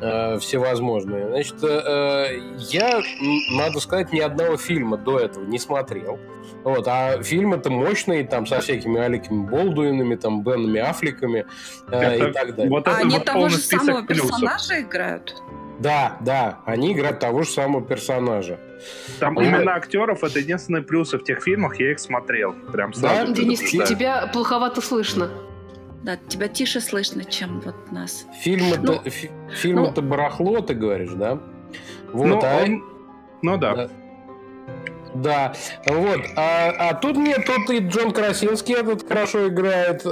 э, 0.00 0.38
всевозможные. 0.38 1.28
Значит, 1.28 1.56
э, 1.62 2.40
я, 2.70 3.00
надо 3.52 3.80
сказать, 3.80 4.12
ни 4.12 4.20
одного 4.20 4.56
фильма 4.56 4.96
до 4.96 5.18
этого 5.18 5.44
не 5.44 5.58
смотрел. 5.58 6.18
Вот, 6.64 6.86
а 6.88 7.22
фильм 7.22 7.52
это 7.52 7.70
мощный, 7.70 8.24
там, 8.24 8.46
со 8.46 8.60
всякими 8.60 8.98
Аликами 8.98 9.46
Болдуинами, 9.46 10.14
там, 10.16 10.42
Бенами 10.42 10.80
Аффлеками 10.80 11.44
э, 11.90 11.98
это, 11.98 12.28
и 12.28 12.32
так 12.32 12.56
далее. 12.56 12.70
Вот 12.70 12.88
а 12.88 12.96
они 12.96 13.18
того 13.20 13.48
же 13.50 13.58
самого 13.58 14.02
плюсов. 14.02 14.30
персонажа 14.30 14.80
играют? 14.80 15.34
Да, 15.78 16.16
да, 16.20 16.60
они 16.66 16.92
играют 16.92 17.18
того 17.18 17.42
же 17.42 17.50
самого 17.50 17.82
персонажа. 17.82 18.58
Там 19.18 19.40
и... 19.40 19.44
именно 19.44 19.74
актеров 19.74 20.22
это 20.22 20.38
единственные 20.38 20.82
плюсы 20.82 21.18
в 21.18 21.24
тех 21.24 21.42
фильмах, 21.42 21.80
я 21.80 21.92
их 21.92 22.00
смотрел. 22.00 22.52
Прям 22.72 22.92
сразу. 22.92 23.26
Да? 23.26 23.32
Денис, 23.32 23.60
тебя 23.60 24.28
плоховато 24.32 24.80
слышно. 24.80 25.30
Да, 26.02 26.16
тебя 26.16 26.48
тише 26.48 26.80
слышно, 26.80 27.24
чем 27.24 27.60
вот 27.60 27.90
нас. 27.90 28.26
Фильм 28.42 28.66
ну, 28.68 28.94
это, 28.94 29.10
фи, 29.10 29.30
фильм 29.54 29.76
ну, 29.76 29.86
это 29.86 30.02
барахло, 30.02 30.60
ты 30.60 30.74
говоришь, 30.74 31.12
да? 31.12 31.40
Вот, 32.12 32.26
ну, 32.26 32.40
а... 32.42 32.62
он... 32.62 32.84
ну 33.42 33.56
да. 33.56 33.74
да. 33.74 33.90
Да, 35.14 35.54
вот. 35.86 36.20
А, 36.36 36.74
а 36.90 36.94
тут 36.94 37.16
нет, 37.16 37.46
тут 37.46 37.70
и 37.70 37.78
Джон 37.78 38.10
Красинский 38.10 38.74
этот 38.74 39.06
хорошо 39.06 39.48
играет. 39.48 40.04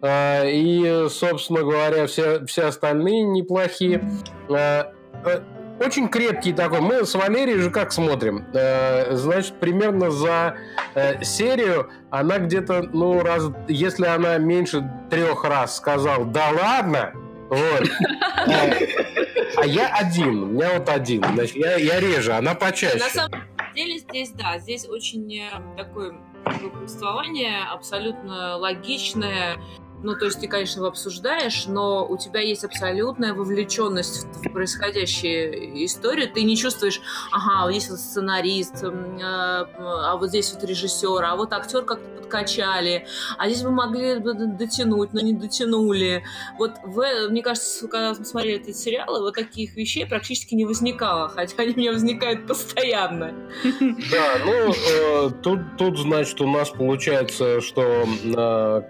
Э, 0.00 0.06
а, 0.06 0.44
и, 0.44 1.08
собственно 1.08 1.60
говоря, 1.60 2.06
все, 2.06 2.44
все 2.46 2.66
остальные 2.66 3.22
неплохие. 3.24 4.08
А, 4.48 4.92
а, 5.24 5.42
очень 5.80 6.08
крепкий 6.08 6.52
такой. 6.52 6.80
Мы 6.80 7.04
с 7.04 7.14
Валерией 7.14 7.58
же 7.58 7.70
как 7.70 7.92
смотрим? 7.92 8.46
Значит, 8.52 9.60
примерно 9.60 10.10
за 10.10 10.56
э, 10.94 11.22
серию 11.22 11.88
она 12.10 12.38
где-то, 12.38 12.82
ну, 12.92 13.22
раз, 13.22 13.44
если 13.68 14.06
она 14.06 14.38
меньше 14.38 14.88
трех 15.08 15.44
раз 15.44 15.76
сказал 15.76 16.24
«да 16.24 16.50
ладно», 16.50 17.12
вот. 17.48 17.88
А 19.56 19.66
я 19.66 19.88
один, 19.88 20.42
у 20.42 20.46
меня 20.46 20.78
вот 20.78 20.88
один. 20.88 21.24
Значит, 21.34 21.56
я, 21.56 21.76
я 21.76 21.98
реже, 21.98 22.32
она 22.32 22.54
почаще. 22.54 22.98
На 22.98 23.08
самом 23.08 23.42
деле 23.74 23.98
здесь, 23.98 24.30
да, 24.30 24.58
здесь 24.58 24.88
очень 24.88 25.36
э, 25.36 25.50
такое 25.76 26.16
повествование 26.44 27.64
абсолютно 27.64 28.56
логичное, 28.56 29.56
ну, 30.02 30.14
то 30.14 30.26
есть 30.26 30.40
ты, 30.40 30.48
конечно, 30.48 30.80
его 30.80 30.88
обсуждаешь, 30.88 31.66
но 31.66 32.06
у 32.06 32.16
тебя 32.16 32.40
есть 32.40 32.64
абсолютная 32.64 33.34
вовлеченность 33.34 34.26
в 34.26 34.50
происходящую 34.50 35.84
историю. 35.84 36.30
Ты 36.32 36.42
не 36.42 36.56
чувствуешь, 36.56 37.00
ага, 37.32 37.64
вот 37.64 37.72
здесь 37.72 37.90
вот 37.90 37.98
сценарист, 37.98 38.84
а, 38.84 39.68
а 39.76 40.16
вот 40.16 40.28
здесь 40.28 40.52
вот 40.52 40.64
режиссер, 40.64 41.24
а 41.24 41.36
вот 41.36 41.52
актер 41.52 41.82
как-то 41.82 42.18
подкачали, 42.28 43.06
а 43.38 43.48
здесь 43.48 43.62
мы 43.64 43.70
могли 43.70 44.18
дотянуть, 44.18 45.12
но 45.12 45.20
не 45.20 45.32
дотянули. 45.32 46.24
Вот, 46.58 46.72
в, 46.84 47.28
мне 47.30 47.42
кажется, 47.42 47.88
когда 47.88 48.14
мы 48.14 48.24
смотрели 48.24 48.60
этот 48.60 48.76
сериал, 48.76 49.20
вот 49.20 49.34
таких 49.34 49.74
вещей 49.76 50.06
практически 50.06 50.54
не 50.54 50.64
возникало, 50.66 51.28
хотя 51.28 51.62
они 51.62 51.72
у 51.72 51.76
меня 51.78 51.92
возникают 51.92 52.46
постоянно. 52.46 53.32
Да, 53.62 54.38
ну, 54.44 54.72
э, 54.72 55.30
тут, 55.42 55.60
тут, 55.78 55.98
значит, 55.98 56.40
у 56.40 56.48
нас 56.48 56.70
получается, 56.70 57.60
что 57.60 58.06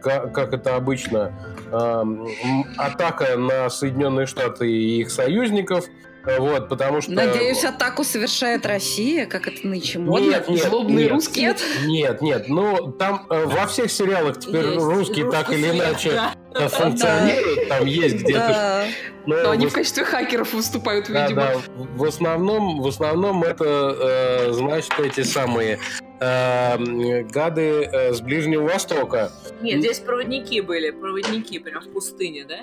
как, 0.03 0.35
как 0.35 0.53
это 0.53 0.77
обычно 0.77 0.98
обычно 0.99 1.33
э, 1.71 2.65
атака 2.77 3.37
на 3.37 3.71
Соединенные 3.71 4.27
Штаты 4.27 4.71
и 4.71 5.01
их 5.01 5.11
союзников. 5.11 5.87
Вот, 6.37 6.69
потому 6.69 7.01
что... 7.01 7.13
Надеюсь, 7.13 7.65
атаку 7.65 8.05
совершает 8.05 8.67
Россия, 8.67 9.25
как 9.25 9.47
это 9.49 9.67
нынче 9.67 9.99
модно. 9.99 10.27
Нет, 10.27 10.49
нет, 10.49 10.65
Злобные 10.65 11.05
нет, 11.05 11.13
русские? 11.13 11.47
Нет, 11.47 11.63
нет, 11.87 12.21
нет. 12.21 12.49
Ну, 12.49 12.93
там 12.93 13.27
э, 13.31 13.47
во 13.47 13.67
всех 13.67 13.91
сериалах 13.91 14.39
теперь 14.39 14.67
есть. 14.67 14.77
русские 14.79 15.31
так 15.31 15.51
или 15.51 15.71
иначе 15.71 16.21
да. 16.53 16.69
функционируют. 16.69 17.69
Да. 17.69 17.77
Там 17.77 17.87
есть 17.87 18.17
где-то... 18.17 18.49
Да. 18.49 18.85
Но, 19.27 19.43
Но 19.43 19.51
они 19.51 19.67
в 19.67 19.73
качестве 19.73 20.05
хакеров 20.05 20.53
выступают, 20.53 21.09
видимо. 21.09 21.35
Да, 21.35 21.55
да. 21.55 21.61
В 21.95 22.05
основном, 22.05 22.83
в 22.83 22.87
основном 22.89 23.43
это, 23.43 23.97
э, 23.99 24.53
значит, 24.53 24.93
эти 24.99 25.23
самые 25.23 25.79
э, 26.21 27.23
гады 27.25 27.85
э, 27.85 28.13
с 28.13 28.21
Ближнего 28.21 28.65
Востока. 28.65 29.31
Нет, 29.61 29.81
здесь 29.81 30.01
проводники 30.01 30.61
были, 30.61 30.91
проводники 30.91 31.59
прям 31.59 31.83
в 31.83 31.89
пустыне, 31.91 32.45
да? 32.45 32.61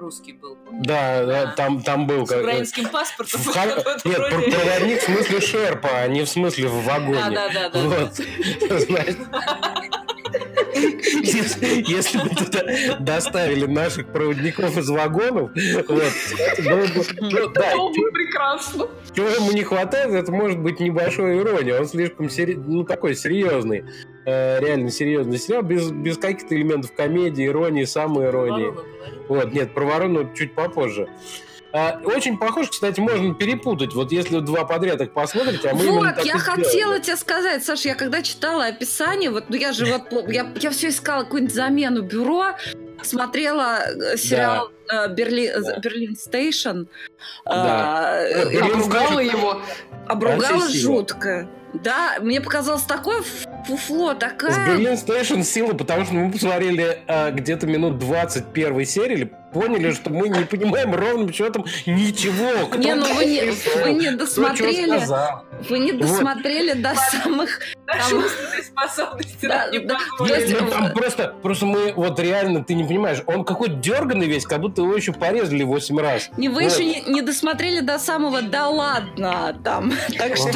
Русский 0.00 0.32
был. 0.32 0.58
Да, 0.72 1.24
да, 1.24 1.46
там, 1.56 1.82
там 1.82 2.06
был. 2.06 2.26
С 2.26 2.30
украинским 2.30 2.88
паспортом. 2.88 3.40
В 3.40 3.46
Хар... 3.52 3.68
Нет, 4.04 4.16
проводник 4.16 5.00
в 5.00 5.04
смысле 5.04 5.40
шерпа, 5.40 5.88
а 5.92 6.08
не 6.08 6.22
в 6.22 6.28
смысле 6.28 6.68
в 6.68 6.84
вагоне. 6.84 7.30
Да, 7.30 7.48
да, 7.48 7.68
да. 7.68 7.80
Вот. 7.80 8.14
Значит, 8.86 9.18
если, 11.22 11.90
если 11.90 12.18
бы 12.18 12.28
туда 12.30 12.62
доставили 13.00 13.66
наших 13.66 14.12
проводников 14.12 14.76
из 14.76 14.88
вагонов, 14.88 15.50
вот, 15.50 15.88
было 15.88 16.86
бы... 16.86 17.04
Ну, 17.20 17.48
да, 17.50 17.72
прекрасно. 18.12 18.88
Чего 19.14 19.28
ему 19.28 19.52
не 19.52 19.62
хватает, 19.62 20.12
это 20.12 20.32
может 20.32 20.58
быть 20.58 20.80
небольшой 20.80 21.38
ирония. 21.38 21.80
Он 21.80 21.86
слишком 21.86 22.30
сери... 22.30 22.54
ну, 22.54 22.84
такой 22.84 23.14
серьезный, 23.14 23.84
э, 24.24 24.60
реально 24.60 24.90
серьезный 24.90 25.38
сериал, 25.38 25.62
без, 25.62 25.90
без 25.90 26.18
каких-то 26.18 26.54
элементов 26.54 26.92
комедии, 26.92 27.46
иронии, 27.46 27.84
самой 27.84 28.26
иронии. 28.26 28.74
Вот, 29.28 29.52
нет, 29.52 29.74
про 29.74 29.84
ворону 29.84 30.32
чуть 30.34 30.54
попозже. 30.54 31.08
А, 31.72 32.00
очень 32.04 32.36
похож, 32.36 32.68
кстати, 32.68 32.98
можно 32.98 33.32
перепутать. 33.34 33.94
Вот 33.94 34.10
если 34.10 34.40
два 34.40 34.64
подряд 34.64 35.00
их 35.00 35.12
посмотрите, 35.12 35.68
а 35.68 35.74
мы 35.74 35.90
Вот, 35.90 36.24
я 36.24 36.38
хотела 36.38 36.98
тебе 36.98 37.16
сказать, 37.16 37.64
Саша, 37.64 37.90
я 37.90 37.94
когда 37.94 38.22
читала 38.22 38.66
описание, 38.66 39.30
вот, 39.30 39.44
ну 39.48 39.56
я 39.56 39.72
же 39.72 39.86
вот, 39.86 40.28
я, 40.28 40.52
я 40.56 40.70
все 40.70 40.88
искала 40.88 41.22
какую-нибудь 41.22 41.54
замену 41.54 42.02
бюро, 42.02 42.56
смотрела 43.02 43.82
э, 43.86 44.16
сериал 44.16 44.72
да. 44.88 45.06
Э, 45.06 45.14
Берли, 45.14 45.52
да. 45.52 45.78
Берлин 45.78 46.16
Стейшн, 46.16 46.86
да. 47.44 48.24
а, 48.24 48.64
обругала 48.64 49.20
его. 49.20 49.62
Обругала 50.08 50.68
жутко. 50.68 51.48
Да, 51.72 52.16
мне 52.20 52.40
показалось 52.40 52.82
такое 52.82 53.22
фуфло, 53.66 54.14
такая... 54.14 54.52
С 54.52 54.58
Берлин 54.68 54.94
Station 54.94 55.42
сила, 55.42 55.74
потому 55.74 56.04
что 56.04 56.14
мы 56.14 56.30
посмотрели 56.30 56.98
а, 57.06 57.30
где-то 57.30 57.66
минут 57.66 57.98
20 57.98 58.46
первой 58.52 58.84
серии, 58.84 59.14
или 59.14 59.32
поняли, 59.52 59.92
что 59.92 60.10
мы 60.10 60.28
не 60.28 60.44
понимаем 60.44 60.94
ровным 60.94 61.32
счетом 61.32 61.64
ничего. 61.86 62.66
Кто 62.66 62.78
не, 62.78 62.94
ну 62.94 63.14
вы 63.14 63.24
не, 63.24 63.42
вы 63.82 63.92
не 63.92 64.10
досмотрели. 64.12 65.00
Вы 65.68 65.78
не 65.78 65.92
досмотрели 65.92 66.72
вот. 66.72 66.82
до 66.82 66.94
самых... 66.94 67.60
Там... 67.86 68.22
способности. 68.62 69.46
Да, 69.46 69.68
да, 69.70 69.98
то 70.18 70.26
есть, 70.26 70.60
ну, 70.60 70.68
там 70.68 70.92
просто, 70.92 71.34
просто 71.42 71.66
мы, 71.66 71.92
вот 71.94 72.18
реально, 72.20 72.64
ты 72.64 72.74
не 72.74 72.84
понимаешь, 72.84 73.22
он 73.26 73.44
какой-то 73.44 73.74
дерганный 73.74 74.26
весь, 74.26 74.46
как 74.46 74.60
будто 74.60 74.82
его 74.82 74.94
еще 74.94 75.12
порезали 75.12 75.64
8 75.64 75.98
раз. 75.98 76.30
Не, 76.36 76.48
вы 76.48 76.62
вот. 76.64 76.72
еще 76.72 76.84
не, 76.84 77.02
не 77.12 77.22
досмотрели 77.22 77.80
до 77.80 77.98
самого 77.98 78.42
«да 78.42 78.68
ладно» 78.68 79.56
там. 79.64 79.92
Так 80.18 80.36
что... 80.36 80.50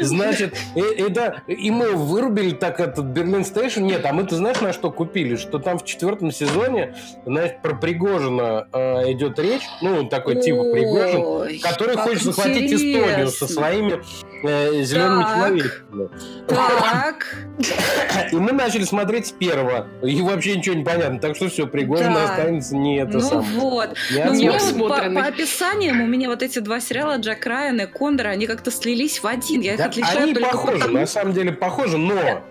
Значит, 0.00 0.56
и, 0.74 0.80
и, 0.80 1.08
да, 1.08 1.42
и 1.46 1.70
мы 1.70 1.92
вырубили 1.92 2.50
так 2.50 2.80
этот 2.80 3.06
Берлин 3.06 3.44
Стейшн. 3.44 3.82
Нет, 3.82 4.04
а 4.04 4.12
мы-то 4.12 4.36
знаешь, 4.36 4.60
на 4.60 4.72
что 4.72 4.90
купили? 4.90 5.36
Что 5.36 5.58
там 5.58 5.78
в 5.78 5.84
четвертом 5.84 6.32
сезоне, 6.32 6.96
знаешь, 7.24 7.52
про 7.62 7.74
Пригожина 7.74 8.66
э, 8.72 9.12
идет 9.12 9.38
речь, 9.38 9.62
ну, 9.82 10.08
такой 10.08 10.36
Ой, 10.36 10.42
типа 10.42 10.62
Пригожин, 10.72 11.60
который 11.60 11.96
хочет 11.96 12.22
захватить 12.22 12.72
Эстонию 12.72 13.28
со 13.28 13.46
своими 13.46 14.00
э, 14.42 14.82
зелеными 14.82 15.22
так. 15.22 15.36
человечками. 15.36 16.08
Так. 16.48 17.36
И 18.32 18.36
мы 18.36 18.52
начали 18.52 18.84
смотреть 18.84 19.28
с 19.28 19.32
первого. 19.32 19.86
И 20.02 20.20
вообще 20.22 20.56
ничего 20.56 20.74
не 20.74 20.84
понятно. 20.84 21.18
Так 21.18 21.36
что 21.36 21.48
все, 21.48 21.66
Пригожин 21.66 22.14
да. 22.14 22.24
останется 22.24 22.76
не 22.76 22.98
это 22.98 23.18
Ну 23.18 23.20
сам. 23.20 23.42
вот. 23.42 23.90
Не 24.12 24.24
ну, 24.24 24.32
мне 24.32 24.50
вот 24.50 24.88
по, 24.88 25.10
по 25.10 25.26
описаниям 25.26 26.00
у 26.00 26.06
меня 26.06 26.28
вот 26.28 26.42
эти 26.42 26.58
два 26.58 26.80
сериала 26.80 27.16
Джек 27.16 27.44
Райан 27.44 27.80
и 27.80 27.86
Кондор, 27.86 28.28
они 28.28 28.46
как-то 28.46 28.70
слились 28.70 29.22
в 29.22 29.26
один. 29.26 29.60
Я 29.60 29.76
да, 29.76 29.84
их 29.84 29.90
отличаю 29.90 30.22
они 30.24 30.34
только 30.34 30.50
похожи, 30.50 30.78
потому... 30.78 30.98
на 30.98 31.06
самом 31.06 31.32
деле 31.34 31.52
похожи, 31.52 31.98
но 31.98 32.14
а, 32.14 32.42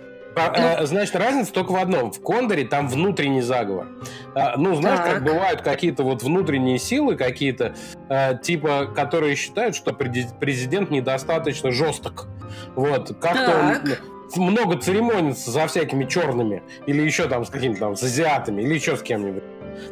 ну, 0.80 0.86
значит, 0.86 1.15
разница 1.15 1.54
только 1.54 1.71
в 1.71 1.75
одном. 1.75 2.12
В 2.12 2.21
Кондоре 2.21 2.65
там 2.65 2.88
внутренний 2.88 3.41
заговор. 3.41 3.88
А, 4.36 4.58
ну, 4.58 4.75
знаешь, 4.75 4.99
так. 4.99 5.13
как 5.15 5.23
бывают 5.23 5.62
какие-то 5.62 6.04
вот 6.04 6.23
внутренние 6.23 6.80
силы, 6.80 7.15
какие-то, 7.15 7.75
а, 8.10 8.36
типа, 8.36 8.88
которые 8.95 9.36
считают, 9.36 9.75
что 9.75 9.93
президент 9.93 10.91
недостаточно 10.91 11.71
жесток. 11.71 12.28
Вот, 12.75 13.15
как-то 13.19 13.82
он 14.36 14.43
много 14.43 14.78
церемонится 14.78 15.52
за 15.52 15.67
всякими 15.67 16.06
черными, 16.06 16.63
или 16.86 17.02
еще 17.02 17.28
там 17.28 17.45
с 17.45 17.49
какими-то 17.49 17.80
там, 17.80 17.95
с 17.95 18.04
азиатами, 18.04 18.62
или 18.62 18.75
еще 18.75 18.95
с 18.95 19.02
кем-нибудь. 19.02 19.43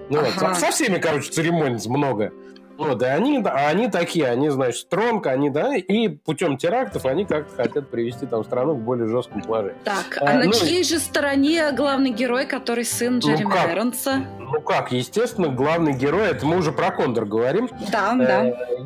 Ну, 0.10 0.19
ага. 0.19 0.49
вот, 0.49 0.57
со, 0.57 0.71
всеми, 0.71 0.97
короче, 0.97 1.31
церемонится 1.31 1.89
много. 1.89 2.33
Вот, 2.78 3.02
и 3.02 3.06
они, 3.06 3.44
они 3.44 3.90
такие, 3.90 4.28
они, 4.28 4.50
значит, 4.50 4.82
стронг, 4.82 5.26
они, 5.28 5.50
да, 5.50 5.76
и 5.76 6.10
путем 6.10 6.58
терактов 6.58 7.06
они 7.06 7.26
как-то 7.26 7.56
хотят 7.56 7.90
привести 7.90 8.26
там 8.26 8.44
страну 8.44 8.76
к 8.76 8.80
более 8.80 9.08
жесткому 9.08 9.44
положению. 9.44 9.78
Так, 9.84 10.18
а, 10.22 10.30
а 10.30 10.34
на 10.36 10.44
ну, 10.46 10.54
чьей 10.54 10.84
же 10.84 11.00
стороне 11.00 11.72
главный 11.72 12.12
герой, 12.12 12.46
который 12.46 12.86
сын 12.86 13.16
ну 13.16 13.20
Джереми 13.20 13.44
ну 13.44 13.50
как? 13.50 13.70
Айронса? 13.70 14.26
Ну 14.40 14.62
как, 14.62 14.92
естественно, 14.92 15.50
главный 15.50 15.94
герой, 15.94 16.28
это 16.28 16.46
мы 16.46 16.58
уже 16.58 16.72
про 16.72 16.92
Кондор 16.92 17.26
говорим. 17.26 17.70
Да, 17.92 18.16
э, 18.16 18.26
да. 18.26 18.44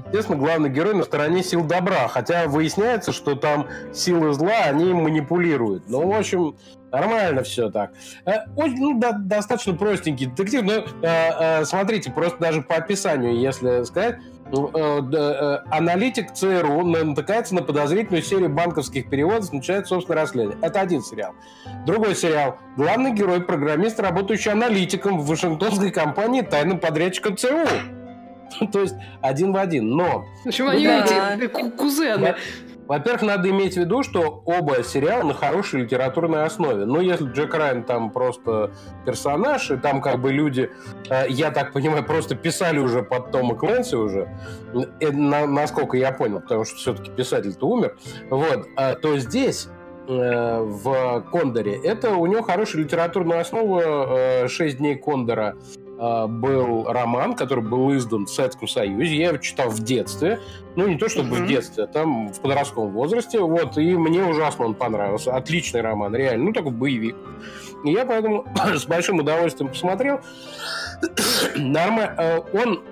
Естественно, 0.08 0.38
главный 0.38 0.70
герой 0.70 0.94
на 0.96 1.04
стороне 1.04 1.44
сил 1.44 1.64
добра, 1.64 2.08
хотя 2.08 2.48
выясняется, 2.48 3.12
что 3.12 3.36
там 3.36 3.68
силы 3.94 4.34
зла, 4.34 4.64
они 4.66 4.94
манипулируют. 4.94 5.90
Ну, 5.90 6.10
в 6.10 6.18
общем, 6.18 6.56
Нормально 6.92 7.44
все 7.44 7.70
так. 7.70 7.92
Э, 8.26 8.46
очень, 8.56 8.78
ну, 8.78 9.00
да, 9.00 9.14
достаточно 9.14 9.74
простенький 9.74 10.28
детектив, 10.28 10.64
но 10.64 10.74
э, 10.74 10.84
э, 11.02 11.66
смотрите, 11.66 12.12
просто 12.12 12.40
даже 12.40 12.62
по 12.62 12.76
описанию, 12.76 13.40
если 13.40 13.84
сказать, 13.84 14.18
аналитик 14.52 16.34
ЦРУ 16.34 16.84
натыкается 16.84 17.56
на 17.56 17.64
подозрительную 17.64 18.22
серию 18.22 18.50
банковских 18.50 19.10
переводов, 19.10 19.54
начинает 19.54 19.88
собственное 19.88 20.24
расследование. 20.24 20.60
Это 20.62 20.82
один 20.82 21.02
сериал. 21.02 21.34
Другой 21.86 22.16
сериал. 22.16 22.58
Главный 22.76 23.14
герой– 23.14 23.42
программист, 23.46 24.02
работающий 24.02 24.52
аналитиком 24.52 25.20
в 25.20 25.26
Вашингтонской 25.26 25.92
компании 25.92 26.42
тайным 26.42 26.80
подрядчиком 26.80 27.38
ЦРУ. 27.38 27.66
То 28.74 28.82
есть 28.82 28.96
один 29.22 29.54
в 29.54 29.58
один. 29.58 29.96
Но... 29.96 30.26
Почему 30.44 30.68
они 30.68 30.86
эти 30.86 31.48
кузены? 31.48 32.36
Во-первых, 32.92 33.22
надо 33.22 33.50
иметь 33.50 33.76
в 33.76 33.78
виду, 33.78 34.04
что 34.04 34.44
оба 34.46 34.84
сериала 34.84 35.24
на 35.24 35.34
хорошей 35.34 35.84
литературной 35.84 36.44
основе. 36.44 36.84
Ну, 36.84 37.00
если 37.00 37.24
Джек 37.24 37.54
Райан 37.54 37.84
там 37.84 38.12
просто 38.12 38.72
персонаж, 39.06 39.72
и 39.72 39.78
там 39.78 40.02
как 40.02 40.20
бы 40.20 40.34
люди, 40.34 40.70
э, 41.10 41.24
я 41.30 41.52
так 41.52 41.72
понимаю, 41.72 42.04
просто 42.04 42.36
писали 42.36 42.80
уже 42.80 43.02
под 43.02 43.32
Тома 43.32 43.56
Клэнси 43.56 43.96
уже, 43.96 44.28
э, 45.00 45.10
на, 45.10 45.48
насколько 45.48 45.96
я 45.96 46.12
понял, 46.12 46.42
потому 46.42 46.66
что 46.66 46.76
все-таки 46.76 47.12
писатель-то 47.12 47.66
умер, 47.66 47.96
вот, 48.30 48.68
а, 48.76 48.96
то 48.96 49.18
здесь 49.20 49.70
э, 50.10 50.60
в 50.60 51.24
Кондоре. 51.32 51.80
Это 51.82 52.16
у 52.16 52.26
него 52.26 52.42
хорошая 52.42 52.82
литературная 52.82 53.40
основа. 53.40 54.50
«Шесть 54.50 54.80
дней 54.80 54.96
Кондора» 54.96 55.56
был 56.28 56.86
роман, 56.86 57.36
который 57.36 57.64
был 57.64 57.96
издан 57.96 58.26
в 58.26 58.32
Советском 58.32 58.68
Союзе. 58.68 59.16
Я 59.16 59.28
его 59.28 59.38
читал 59.38 59.70
в 59.70 59.80
детстве. 59.84 60.40
Ну, 60.76 60.88
не 60.88 60.98
то 60.98 61.10
чтобы 61.10 61.38
mm-hmm. 61.38 61.44
в 61.44 61.48
детстве, 61.48 61.84
а 61.84 61.88
там 61.88 62.30
в 62.34 62.40
подростковом 62.40 62.92
возрасте. 62.92 63.40
Вот, 63.40 63.78
и 63.78 63.96
мне 63.96 64.24
ужасно 64.24 64.66
он 64.66 64.74
понравился. 64.74 65.36
Отличный 65.36 65.82
роман, 65.82 66.16
реально. 66.16 66.46
Ну, 66.46 66.54
такой 66.54 66.72
боевик. 66.72 67.16
И 67.86 67.92
я 67.92 68.06
поэтому 68.06 68.46
с 68.76 68.86
большим 68.86 69.20
удовольствием 69.20 69.70
посмотрел. 69.70 70.22
Нормально. 71.56 72.16
Э, 72.18 72.40
он 72.54 72.84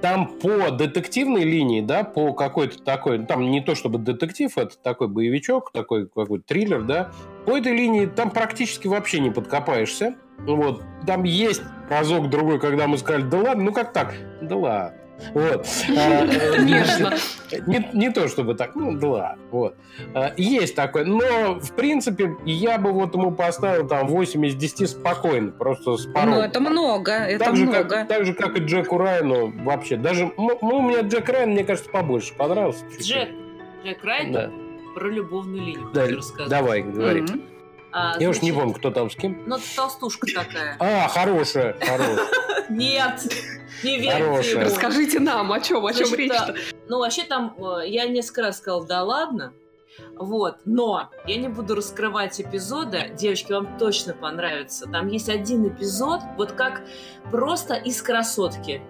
там 0.00 0.38
по 0.38 0.70
детективной 0.70 1.44
линии, 1.44 1.80
да, 1.80 2.04
по 2.04 2.32
какой-то 2.32 2.82
такой, 2.82 3.24
там 3.24 3.50
не 3.50 3.60
то 3.60 3.74
чтобы 3.74 3.98
детектив, 3.98 4.56
это 4.56 4.76
такой 4.78 5.08
боевичок, 5.08 5.72
такой 5.72 6.06
какой-то 6.06 6.44
триллер, 6.46 6.82
да, 6.82 7.10
по 7.46 7.56
этой 7.56 7.72
линии 7.72 8.06
там 8.06 8.30
практически 8.30 8.86
вообще 8.86 9.20
не 9.20 9.30
подкопаешься. 9.30 10.14
Вот. 10.38 10.82
Там 11.06 11.24
есть 11.24 11.62
разок 11.88 12.30
другой, 12.30 12.58
когда 12.58 12.86
мы 12.86 12.98
сказали, 12.98 13.22
да 13.22 13.38
ладно, 13.38 13.64
ну 13.64 13.72
как 13.72 13.92
так? 13.92 14.14
Да 14.40 14.56
ладно. 14.56 14.98
Вот. 15.32 15.66
А, 15.96 16.24
э, 16.24 16.52
Конечно. 16.56 17.14
Не, 17.66 17.88
не 17.92 18.10
то 18.10 18.28
чтобы 18.28 18.54
так, 18.54 18.74
ну 18.74 18.98
да 18.98 19.08
ладно. 19.08 19.42
Вот. 19.50 19.76
А, 20.14 20.32
есть 20.36 20.74
такое. 20.74 21.04
Но, 21.04 21.60
в 21.60 21.72
принципе, 21.72 22.36
я 22.44 22.78
бы 22.78 22.92
вот 22.92 23.14
ему 23.14 23.30
поставил 23.30 23.86
там 23.86 24.08
8 24.08 24.46
из 24.46 24.54
10 24.56 24.90
спокойно, 24.90 25.52
просто 25.52 25.96
с 25.96 26.06
Ну, 26.06 26.40
это 26.40 26.60
много, 26.60 27.12
это 27.12 27.44
так 27.44 27.54
много. 27.54 27.76
Же, 27.76 27.84
как, 27.84 28.08
так 28.08 28.24
же, 28.26 28.34
как 28.34 28.56
и 28.56 28.60
Джеку 28.60 28.98
Райану 28.98 29.52
вообще. 29.64 29.96
Даже, 29.96 30.32
ну, 30.36 30.58
у 30.60 30.82
меня 30.82 31.02
Джек 31.02 31.28
Райан, 31.28 31.50
мне 31.50 31.64
кажется, 31.64 31.90
побольше 31.90 32.34
понравился. 32.34 32.84
Джек, 33.00 33.28
Джек 33.84 34.04
Райан 34.04 34.32
да. 34.32 34.50
про 34.94 35.08
любовную 35.08 35.64
линию 35.64 35.90
да, 35.94 36.06
Давай, 36.48 36.82
говори. 36.82 37.20
Mm-hmm. 37.22 37.53
А, 37.96 38.16
Я 38.18 38.28
уж 38.28 38.42
не 38.42 38.50
помню, 38.50 38.74
кто 38.74 38.90
там 38.90 39.08
с 39.08 39.14
кем. 39.14 39.44
Ну, 39.46 39.56
толстушка 39.76 40.26
такая. 40.34 40.76
А, 40.80 41.06
хорошая, 41.06 41.76
хорошая. 41.78 42.26
Нет, 42.68 43.20
не 43.84 44.00
верьте 44.00 44.58
Расскажите 44.58 45.20
нам, 45.20 45.52
о 45.52 45.60
чем, 45.60 45.86
о 45.86 45.92
чем 45.92 46.12
речь-то? 46.12 46.56
Ну, 46.88 46.98
вообще 46.98 47.22
там, 47.22 47.54
э, 47.56 47.88
я 47.88 48.06
несколько 48.06 48.42
раз 48.42 48.58
сказала, 48.58 48.84
да 48.84 49.04
ладно, 49.04 49.52
вот, 50.16 50.56
но 50.64 51.10
я 51.24 51.36
не 51.36 51.46
буду 51.46 51.76
раскрывать 51.76 52.40
эпизоды. 52.40 53.12
Девочки, 53.16 53.52
вам 53.52 53.78
точно 53.78 54.12
понравится. 54.12 54.86
Там 54.90 55.06
есть 55.06 55.28
один 55.28 55.68
эпизод, 55.68 56.20
вот 56.36 56.50
как 56.50 56.82
просто 57.30 57.74
из 57.74 58.02
красотки. 58.02 58.82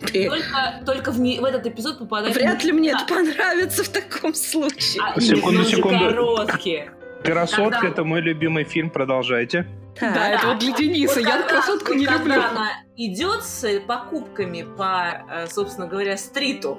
Только, 0.00 0.82
только 0.86 1.10
в, 1.10 1.18
не, 1.18 1.40
в 1.40 1.44
этот 1.44 1.66
эпизод 1.66 1.98
попадает... 1.98 2.36
Вряд 2.36 2.62
ли 2.62 2.70
мне 2.70 2.90
это 2.92 3.04
понравится 3.06 3.82
в 3.82 3.88
таком 3.88 4.34
случае. 4.34 5.02
А, 5.02 5.20
секунду, 5.20 5.64
секунду. 5.64 5.98
короткие. 5.98 6.92
Красотка 7.24 7.80
когда... 7.80 7.88
это 7.88 8.04
мой 8.04 8.20
любимый 8.20 8.64
фильм, 8.64 8.90
продолжайте. 8.90 9.66
Да, 10.00 10.14
да, 10.14 10.28
это 10.30 10.46
вот 10.48 10.58
для 10.58 10.72
Дениса. 10.72 11.16
Вот 11.16 11.28
Я 11.28 11.36
когда, 11.38 11.48
красотку 11.48 11.94
не 11.94 12.06
когда 12.06 12.34
люблю. 12.36 12.42
она 12.50 12.70
идет 12.96 13.44
с 13.44 13.80
покупками 13.80 14.62
по, 14.62 15.24
э, 15.28 15.46
собственно 15.48 15.86
говоря, 15.86 16.16
стриту, 16.16 16.78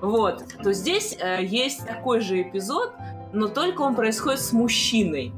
вот, 0.00 0.44
то 0.62 0.72
здесь 0.72 1.16
э, 1.20 1.44
есть 1.44 1.86
такой 1.86 2.20
же 2.20 2.42
эпизод, 2.42 2.94
но 3.32 3.48
только 3.48 3.82
он 3.82 3.94
происходит 3.94 4.40
с 4.40 4.52
мужчиной. 4.52 5.32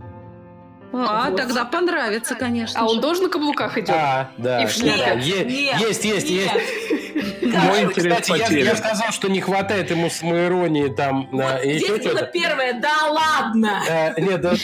А, 0.92 1.31
вот. 1.31 1.37
тогда 1.37 1.64
понравится, 1.64 2.35
конечно. 2.35 2.81
А 2.81 2.85
он 2.85 3.00
тоже 3.00 3.22
на 3.22 3.29
каблуках 3.29 3.79
идет? 3.79 3.90
А, 3.90 4.31
да. 4.37 4.62
И 4.62 4.66
в 4.66 4.70
шляпе? 4.70 5.20
Нет, 5.22 5.46
нет, 5.46 5.81
есть, 5.81 6.05
есть, 6.05 6.31
нет. 6.31 6.53
есть. 6.53 7.00
Мой 7.42 7.83
интерес 7.83 8.20
Кстати, 8.20 8.53
я, 8.53 8.64
я 8.64 8.76
сказал, 8.76 9.12
что 9.12 9.29
не 9.29 9.40
хватает 9.40 9.90
ему 9.90 10.11
самоиронии 10.11 10.88
там. 10.88 11.29
Вот 11.31 11.40
на, 11.40 11.62
здесь 11.62 12.05
было 12.05 12.22
первое, 12.22 12.81
да 12.81 13.09
ладно! 13.09 13.83
А, 13.88 14.20
нет, 14.20 14.40
да, 14.40 14.55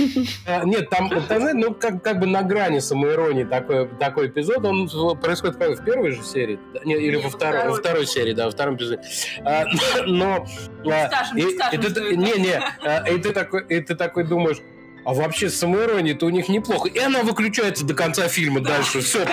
а, 0.46 0.64
нет, 0.64 0.88
там, 0.90 1.10
там 1.28 1.42
ну, 1.54 1.74
как, 1.74 2.02
как 2.02 2.20
бы 2.20 2.26
на 2.26 2.42
грани 2.42 2.78
самоиронии 2.78 3.44
такой, 3.44 3.88
такой 3.88 4.28
эпизод. 4.28 4.64
Он 4.64 4.88
происходит 5.18 5.56
как, 5.56 5.70
в 5.78 5.84
первой 5.84 6.12
же 6.12 6.22
серии? 6.22 6.58
Нет, 6.84 7.00
или 7.00 7.16
нет, 7.16 7.24
во, 7.24 7.30
второй, 7.30 7.58
второй. 7.58 7.72
во 7.72 7.78
второй 7.78 8.06
серии, 8.06 8.32
да, 8.32 8.46
во 8.46 8.50
втором 8.50 8.76
эпизоде. 8.76 9.02
А, 9.44 9.64
но... 10.06 10.46
Не 10.84 11.06
скажем, 11.08 11.36
не 11.36 11.50
скажем, 11.50 11.80
и, 11.80 11.84
и 11.84 11.90
ты, 11.90 12.16
Не, 12.16 12.32
не, 12.38 13.14
и 13.14 13.18
ты 13.20 13.32
такой, 13.32 13.64
и 13.66 13.80
ты 13.80 13.94
такой 13.94 14.24
думаешь, 14.24 14.58
а 15.06 15.14
вообще 15.14 15.48
самоирония-то 15.48 16.26
у 16.26 16.30
них 16.30 16.48
неплохо. 16.48 16.88
И 16.88 16.98
она 16.98 17.22
выключается 17.22 17.84
до 17.86 17.94
конца 17.94 18.26
фильма 18.26 18.58
дальше. 18.60 19.00
Все, 19.00 19.24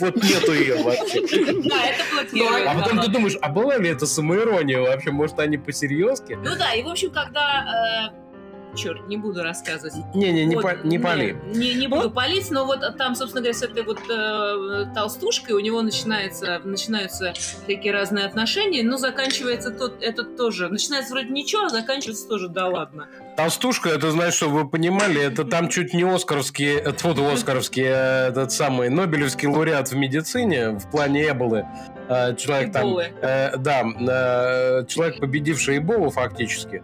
вот 0.00 0.16
нету 0.16 0.52
ее 0.52 0.82
вообще. 0.82 1.20
Да, 1.62 1.86
это 1.86 2.02
блокирует. 2.12 2.66
А 2.66 2.74
потом 2.74 3.00
ты 3.00 3.08
думаешь, 3.08 3.38
а 3.40 3.48
была 3.48 3.76
ли 3.76 3.88
это 3.88 4.04
самоирония 4.04 4.80
вообще? 4.80 5.12
Может, 5.12 5.38
они 5.38 5.58
посерьезки? 5.58 6.32
Ну 6.32 6.56
да, 6.58 6.74
и 6.74 6.82
в 6.82 6.88
общем, 6.88 7.12
когда 7.12 8.10
э, 8.10 8.21
черт, 8.74 9.08
не 9.08 9.16
буду 9.16 9.42
рассказывать. 9.42 9.94
Не-не, 10.14 10.44
не, 10.44 10.56
вот, 10.56 10.62
по, 10.62 10.86
не 10.86 10.98
пали. 10.98 11.36
Не, 11.54 11.74
не 11.74 11.88
буду 11.88 12.10
палить, 12.10 12.50
но 12.50 12.64
вот 12.64 12.80
там, 12.96 13.14
собственно 13.14 13.42
говоря, 13.42 13.58
с 13.58 13.62
этой 13.62 13.82
вот 13.82 14.00
э, 14.10 14.86
толстушкой 14.94 15.54
у 15.54 15.60
него 15.60 15.82
начинается, 15.82 16.60
начинаются 16.64 17.34
такие 17.66 17.92
разные 17.92 18.24
отношения, 18.24 18.82
но 18.82 18.96
заканчивается 18.96 19.70
тот, 19.70 20.02
этот 20.02 20.36
тоже. 20.36 20.68
Начинается 20.68 21.12
вроде 21.12 21.28
ничего, 21.30 21.64
а 21.64 21.68
заканчивается 21.68 22.28
тоже 22.28 22.48
да 22.48 22.66
ладно. 22.66 23.08
Толстушка, 23.36 23.88
это, 23.88 24.10
знаешь, 24.10 24.34
чтобы 24.34 24.62
вы 24.62 24.68
понимали, 24.68 25.22
это 25.22 25.44
там 25.44 25.68
чуть 25.68 25.94
не 25.94 26.02
оскаровский, 26.02 26.82
вот 26.82 27.18
оскаровский, 27.32 27.84
э, 27.84 28.28
этот 28.28 28.52
самый 28.52 28.88
Нобелевский 28.90 29.48
лауреат 29.48 29.90
в 29.90 29.96
медицине 29.96 30.70
в 30.70 30.90
плане 30.90 31.28
Эболы. 31.28 31.66
Э, 32.12 32.36
человек 32.36 32.72
там, 32.72 32.98
э, 32.98 33.56
да, 33.56 33.82
э, 33.82 34.84
человек, 34.86 35.20
победивший 35.20 35.78
Эболу 35.78 36.10
фактически. 36.10 36.82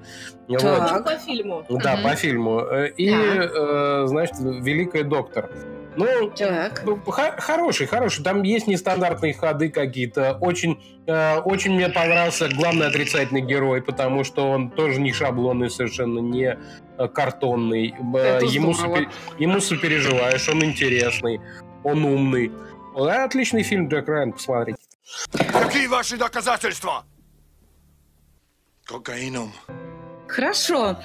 Так. 0.49 0.62
Вот. 0.62 1.05
По 1.05 1.19
фильму. 1.19 1.64
Да, 1.69 1.95
угу. 1.95 2.03
по 2.03 2.14
фильму. 2.14 2.61
И, 2.97 3.11
э, 3.11 4.05
значит, 4.07 4.37
Великая 4.41 5.05
доктор. 5.05 5.51
Ну, 5.97 6.31
так. 6.31 6.83
Ну, 6.87 7.01
хороший, 7.38 7.87
хороший. 7.87 8.23
Там 8.23 8.43
есть 8.43 8.69
нестандартные 8.69 9.35
ходы 9.35 9.69
какие-то. 9.69 10.38
Очень, 10.41 10.81
э, 11.07 11.38
очень 11.41 11.75
мне 11.75 11.88
понравился 11.88 12.49
главный 12.49 12.87
отрицательный 12.87 13.41
герой, 13.41 13.83
потому 13.83 14.23
что 14.23 14.49
он 14.49 14.71
тоже 14.71 15.01
не 15.01 15.12
шаблонный, 15.12 15.71
совершенно 15.71 16.21
не 16.21 16.57
э, 16.99 17.09
картонный. 17.09 17.95
Это 18.14 18.45
ему, 18.45 18.75
супер, 18.75 19.09
ему 19.38 19.61
сопереживаешь, 19.61 20.49
он 20.49 20.64
интересный, 20.64 21.41
он 21.83 22.05
умный. 22.05 22.53
Отличный 22.95 23.64
фильм 23.64 23.88
Джек 23.88 24.09
Райан, 24.09 24.33
посмотрите. 24.33 24.79
Какие 25.32 25.88
ваши 25.88 26.17
доказательства? 26.17 27.06
Кокаином. 28.86 29.54
Хорошо. 30.29 30.99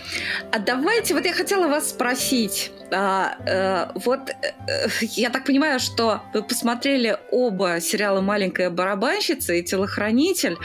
А 0.52 0.60
давайте, 0.60 1.14
вот 1.14 1.26
я 1.26 1.34
хотела 1.34 1.68
вас 1.68 1.90
спросить. 1.90 2.72
А, 2.92 3.38
а, 3.48 3.92
вот 3.96 4.20
а, 4.30 4.90
я 5.02 5.30
так 5.30 5.46
понимаю, 5.46 5.80
что 5.80 6.22
вы 6.34 6.44
посмотрели 6.44 7.18
оба 7.32 7.80
сериала 7.80 8.22
«Маленькая 8.22 8.70
барабанщица» 8.70 9.54
и 9.54 9.64
«Телохранитель». 9.64 10.58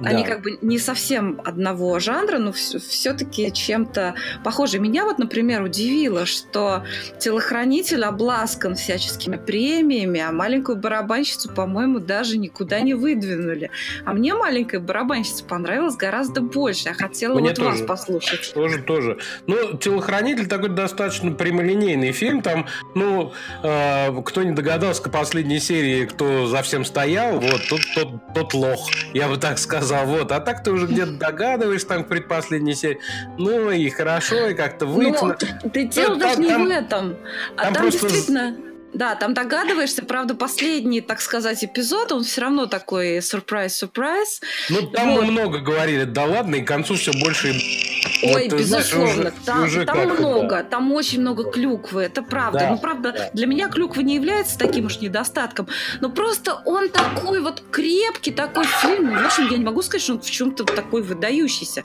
Да. 0.00 0.10
Они 0.10 0.24
как 0.24 0.42
бы 0.42 0.58
не 0.60 0.78
совсем 0.78 1.40
одного 1.44 1.98
жанра, 1.98 2.38
но 2.38 2.52
все-таки 2.52 3.52
чем-то 3.52 4.14
похожи. 4.44 4.78
Меня 4.78 5.04
вот, 5.04 5.18
например, 5.18 5.62
удивило, 5.62 6.26
что 6.26 6.84
«Телохранитель» 7.18 8.04
обласкан 8.04 8.76
всяческими 8.76 9.36
премиями, 9.36 10.20
а 10.20 10.30
«Маленькую 10.32 10.76
барабанщицу», 10.76 11.50
по-моему, 11.50 11.98
даже 11.98 12.36
никуда 12.36 12.80
не 12.80 12.94
выдвинули. 12.94 13.70
А 14.04 14.12
мне 14.12 14.34
«Маленькая 14.34 14.80
барабанщица» 14.80 15.44
понравилась 15.44 15.96
гораздо 15.96 16.42
больше. 16.42 16.90
Я 16.90 16.94
хотела 16.94 17.38
мне 17.38 17.48
вот 17.48 17.56
тоже. 17.56 17.70
вас 17.70 17.80
послушать 17.80 18.01
послушать. 18.06 18.52
Тоже, 18.54 18.82
тоже. 18.82 19.18
Ну, 19.46 19.76
«Телохранитель» 19.76 20.46
такой 20.46 20.70
достаточно 20.70 21.32
прямолинейный 21.32 22.12
фильм. 22.12 22.42
Там, 22.42 22.66
ну, 22.94 23.32
э, 23.62 24.22
кто 24.24 24.42
не 24.42 24.52
догадался, 24.52 25.02
к 25.02 25.10
последней 25.10 25.60
серии, 25.60 26.06
кто 26.06 26.46
за 26.46 26.62
всем 26.62 26.84
стоял, 26.84 27.38
вот, 27.38 27.68
тот, 27.68 27.80
тот, 27.94 28.34
тот 28.34 28.54
лох, 28.54 28.88
я 29.14 29.28
бы 29.28 29.36
так 29.36 29.58
сказал. 29.58 30.06
Вот. 30.06 30.32
А 30.32 30.40
так 30.40 30.62
ты 30.62 30.72
уже 30.72 30.86
где-то 30.86 31.12
догадываешь 31.12 31.84
там 31.84 32.04
к 32.04 32.08
предпоследней 32.08 32.74
серии. 32.74 32.98
Ну, 33.38 33.70
и 33.70 33.88
хорошо, 33.90 34.48
и 34.48 34.54
как-то 34.54 34.86
выйти. 34.86 35.18
Ну, 35.22 35.70
ты 35.70 35.86
дело 35.86 36.16
даже 36.16 36.40
не 36.40 36.56
в 36.56 36.68
этом. 36.68 37.16
А 37.56 37.64
там, 37.64 37.74
там 37.74 37.82
просто... 37.82 38.08
действительно 38.08 38.56
да, 38.94 39.14
там 39.14 39.34
догадываешься, 39.34 40.02
правда, 40.02 40.34
последний, 40.34 41.00
так 41.00 41.20
сказать, 41.20 41.64
эпизод, 41.64 42.12
он 42.12 42.24
все 42.24 42.42
равно 42.42 42.66
такой 42.66 43.22
сюрприз-сюрприз. 43.22 44.40
Ну, 44.70 44.82
там 44.90 45.14
вот. 45.14 45.24
мы 45.24 45.30
много 45.30 45.58
говорили, 45.58 46.04
да 46.04 46.24
ладно, 46.24 46.56
и 46.56 46.62
к 46.62 46.68
концу 46.68 46.94
все 46.94 47.12
больше... 47.12 47.54
Ой, 48.24 48.48
вот, 48.48 48.58
безусловно, 48.58 49.12
знаешь, 49.12 49.18
уже, 49.18 49.44
там, 49.44 49.64
уже 49.64 49.84
там 49.84 49.98
много, 50.10 50.56
да. 50.56 50.62
там 50.62 50.92
очень 50.92 51.20
много 51.20 51.50
клюквы, 51.50 52.02
это 52.02 52.22
правда. 52.22 52.58
Да, 52.60 52.70
ну, 52.70 52.78
правда, 52.78 53.12
да. 53.12 53.30
для 53.32 53.46
меня 53.46 53.68
клюква 53.68 54.00
не 54.00 54.14
является 54.14 54.58
таким 54.58 54.86
уж 54.86 55.00
недостатком, 55.00 55.66
но 56.00 56.08
просто 56.08 56.54
он 56.64 56.88
такой 56.88 57.40
вот 57.40 57.62
крепкий, 57.70 58.30
такой 58.30 58.64
фильм. 58.64 59.16
В 59.16 59.26
общем, 59.26 59.48
я 59.50 59.58
не 59.58 59.64
могу 59.64 59.82
сказать, 59.82 60.02
что 60.02 60.12
он 60.14 60.20
в 60.20 60.30
чем-то 60.30 60.64
такой 60.64 61.02
выдающийся. 61.02 61.82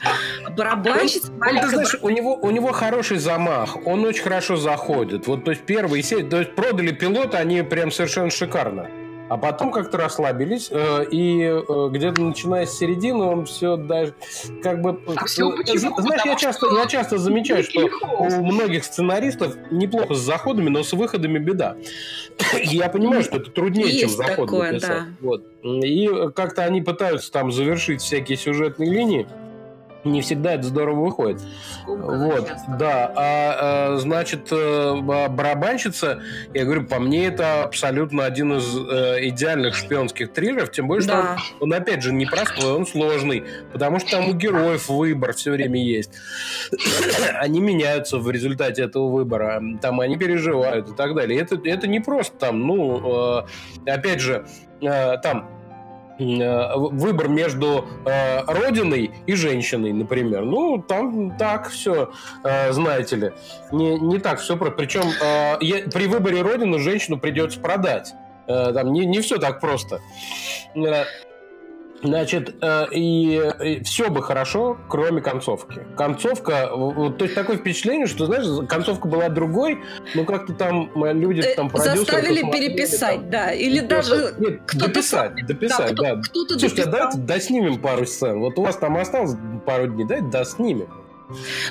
Барабанщица... 0.55 1.31
Он, 1.31 1.59
ты 1.59 1.69
знаешь, 1.69 1.95
у 2.01 2.09
него, 2.09 2.35
у 2.35 2.51
него 2.51 2.71
хороший 2.71 3.17
замах, 3.17 3.77
он 3.85 4.05
очень 4.05 4.23
хорошо 4.23 4.57
заходит. 4.57 5.27
Вот, 5.27 5.43
то 5.43 5.51
есть, 5.51 5.63
первые 5.63 6.03
серии, 6.03 6.23
то 6.23 6.39
есть, 6.39 6.55
продали 6.55 6.91
пилоты, 6.99 7.37
они 7.37 7.61
прям 7.61 7.91
совершенно 7.91 8.29
шикарно. 8.29 8.89
А 9.29 9.37
потом 9.37 9.71
как-то 9.71 9.97
расслабились, 9.97 10.69
э, 10.71 11.05
и 11.11 11.41
э, 11.41 11.89
где-то 11.91 12.21
начиная 12.21 12.65
с 12.65 12.77
середины 12.77 13.25
он 13.25 13.45
все 13.45 13.75
даже 13.75 14.13
как 14.63 14.81
бы... 14.81 15.01
А 15.17 15.25
все 15.25 15.51
э, 15.51 15.57
почему? 15.57 15.99
Знаешь, 15.99 16.21
я 16.23 16.35
часто, 16.35 16.67
я 16.73 16.85
часто 16.85 17.17
замечаю, 17.17 17.63
что 17.63 17.89
у 18.19 18.45
многих 18.45 18.85
сценаристов 18.85 19.55
неплохо 19.69 20.13
с 20.13 20.19
заходами, 20.19 20.69
но 20.69 20.81
с 20.81 20.93
выходами 20.93 21.39
беда. 21.39 21.75
Я 22.63 22.87
понимаю, 22.87 23.23
что 23.23 23.37
это 23.37 23.51
труднее, 23.51 23.89
Есть 23.89 23.99
чем 23.99 24.09
заход 24.11 24.45
такое, 24.45 24.71
написать. 24.71 24.89
Да. 24.89 25.05
Вот. 25.19 25.43
И 25.63 26.09
как-то 26.33 26.63
они 26.63 26.81
пытаются 26.81 27.29
там 27.29 27.51
завершить 27.51 28.01
всякие 28.01 28.37
сюжетные 28.37 28.89
линии, 28.89 29.27
не 30.11 30.21
всегда 30.21 30.53
это 30.53 30.63
здорово 30.63 31.05
выходит. 31.05 31.41
вот, 31.85 32.51
да. 32.79 33.11
А, 33.15 33.93
а 33.95 33.97
значит, 33.97 34.47
э, 34.51 34.95
барабанщица, 35.01 36.21
я 36.53 36.65
говорю, 36.65 36.85
по 36.85 36.99
мне 36.99 37.27
это 37.27 37.63
абсолютно 37.63 38.25
один 38.25 38.53
из 38.57 38.75
э, 38.75 39.27
идеальных 39.27 39.75
шпионских 39.75 40.33
триллеров, 40.33 40.71
тем 40.71 40.87
более, 40.87 41.07
да. 41.07 41.37
что 41.37 41.55
он, 41.59 41.73
он, 41.73 41.79
опять 41.79 42.01
же, 42.01 42.13
непростой, 42.13 42.71
он 42.71 42.85
сложный, 42.85 43.43
потому 43.71 43.99
что 43.99 44.11
там 44.11 44.29
у 44.29 44.33
героев 44.33 44.89
выбор 44.89 45.33
все 45.33 45.51
время 45.51 45.83
есть. 45.83 46.11
они 47.39 47.59
меняются 47.59 48.17
в 48.17 48.29
результате 48.29 48.83
этого 48.83 49.09
выбора, 49.09 49.61
там 49.81 49.99
они 49.99 50.17
переживают 50.17 50.89
и 50.89 50.93
так 50.93 51.15
далее. 51.15 51.39
Это, 51.39 51.59
это 51.63 51.87
не 51.87 51.99
просто 51.99 52.37
там, 52.37 52.65
ну, 52.65 53.43
э, 53.85 53.91
опять 53.91 54.19
же, 54.19 54.45
э, 54.81 55.17
там 55.17 55.56
выбор 56.19 57.27
между 57.27 57.85
э, 58.05 58.43
родиной 58.45 59.11
и 59.25 59.33
женщиной, 59.33 59.93
например. 59.93 60.45
Ну, 60.45 60.81
там 60.81 61.37
так 61.37 61.69
все, 61.69 62.11
э, 62.43 62.71
знаете 62.71 63.15
ли. 63.15 63.33
Не, 63.71 63.99
не 63.99 64.19
так 64.19 64.39
все. 64.39 64.57
Причем 64.57 65.03
э, 65.21 65.89
при 65.91 66.07
выборе 66.07 66.41
родины 66.41 66.79
женщину 66.79 67.19
придется 67.19 67.59
продать. 67.59 68.13
Э, 68.47 68.71
там 68.73 68.93
не, 68.93 69.05
не 69.05 69.21
все 69.21 69.37
так 69.37 69.59
просто. 69.59 70.01
Э, 72.01 72.07
Значит, 72.07 72.55
э, 72.61 72.85
и, 72.91 73.41
и 73.63 73.83
все 73.83 74.09
бы 74.09 74.21
хорошо, 74.21 74.77
кроме 74.89 75.21
концовки. 75.21 75.81
Концовка, 75.95 76.67
то 76.67 77.23
есть 77.23 77.35
такое 77.35 77.57
впечатление, 77.57 78.07
что, 78.07 78.25
знаешь, 78.25 78.67
концовка 78.67 79.07
была 79.07 79.29
другой, 79.29 79.79
но 80.15 80.25
как-то 80.25 80.53
там 80.53 80.91
люди, 80.95 81.41
э, 81.41 81.55
там 81.55 81.69
продюсеры... 81.69 81.97
Заставили 81.97 82.51
переписать, 82.51 83.21
там, 83.21 83.29
да, 83.29 83.51
или 83.51 83.79
даже... 83.79 84.35
Нет, 84.37 84.61
дописать, 84.73 85.33
дописать, 85.47 85.95
да. 85.95 86.03
Кто, 86.11 86.15
да. 86.15 86.21
Кто-то 86.21 86.59
Слушайте, 86.59 86.85
дописал. 86.85 86.93
а 86.93 86.97
давайте 86.97 87.19
доснимем 87.19 87.81
пару 87.81 88.05
сцен. 88.05 88.39
Вот 88.39 88.57
у 88.57 88.63
вас 88.63 88.77
там 88.77 88.97
осталось 88.97 89.35
пару 89.65 89.87
дней, 89.87 90.05
давайте 90.05 90.27
доснимем. 90.27 91.06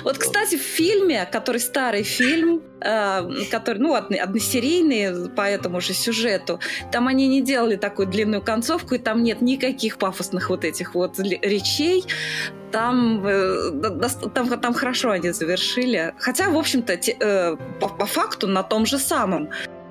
Вот, 0.03 0.17
кстати, 0.17 0.55
в 0.55 0.61
фильме, 0.61 1.25
который 1.31 1.59
старый 1.59 2.03
фильм, 2.03 2.61
э, 2.79 3.45
который, 3.49 3.79
ну, 3.79 3.95
односерийный 3.95 5.29
по 5.29 5.41
этому 5.41 5.81
же 5.81 5.93
сюжету, 5.93 6.59
там 6.91 7.07
они 7.07 7.27
не 7.27 7.41
делали 7.41 7.75
такую 7.75 8.07
длинную 8.07 8.41
концовку, 8.41 8.95
и 8.95 8.97
там 8.99 9.23
нет 9.23 9.41
никаких 9.41 9.97
пафосных 9.97 10.49
вот 10.49 10.63
этих 10.63 10.93
вот 10.95 11.19
речей. 11.19 12.05
Там, 12.71 13.25
э, 13.25 13.71
там, 14.33 14.59
там 14.59 14.73
хорошо 14.73 15.11
они 15.11 15.31
завершили. 15.31 16.13
Хотя, 16.19 16.49
в 16.49 16.57
общем-то, 16.57 16.93
э, 16.93 17.57
по, 17.79 17.87
по 17.87 18.05
факту 18.05 18.47
на 18.47 18.63
том 18.63 18.85
же 18.85 18.99
самом 18.99 19.49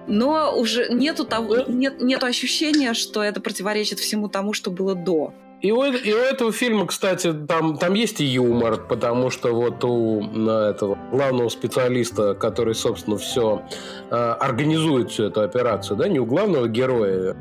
но 0.09 0.57
уже 0.57 0.89
нету 0.93 1.25
того, 1.25 1.63
нет, 1.67 2.01
нету 2.01 2.27
ощущения, 2.27 2.95
что 2.95 3.23
это 3.23 3.41
противоречит 3.41 3.99
всему 3.99 4.29
тому, 4.29 4.53
что 4.53 4.71
было 4.71 4.95
до. 4.95 5.35
И 5.63 5.73
у, 5.73 5.83
и 5.85 6.13
у 6.13 6.19
этого 6.19 6.53
фильма, 6.53 6.87
кстати, 6.87 7.33
там, 7.33 7.79
там 7.79 7.95
есть 7.95 8.21
и 8.21 8.25
юмор, 8.25 8.77
потому 8.77 9.31
что 9.31 9.53
вот 9.53 9.83
у 9.85 10.21
этого 10.49 10.99
главного 11.11 11.49
специалиста, 11.49 12.35
который, 12.35 12.75
собственно, 12.75 13.17
все 13.17 13.63
э, 14.11 14.15
организует 14.15 15.11
всю 15.11 15.25
эту 15.25 15.41
операцию, 15.41 15.97
да, 15.97 16.09
не 16.09 16.21
у 16.21 16.27
главного 16.27 16.69
героя, 16.69 17.37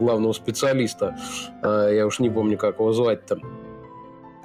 главного 0.00 0.32
специалиста, 0.32 1.18
э, 1.62 1.96
я 1.96 2.06
уж 2.06 2.18
не 2.18 2.30
помню, 2.30 2.56
как 2.56 2.78
его 2.78 2.92
звать 2.92 3.26
там, 3.26 3.40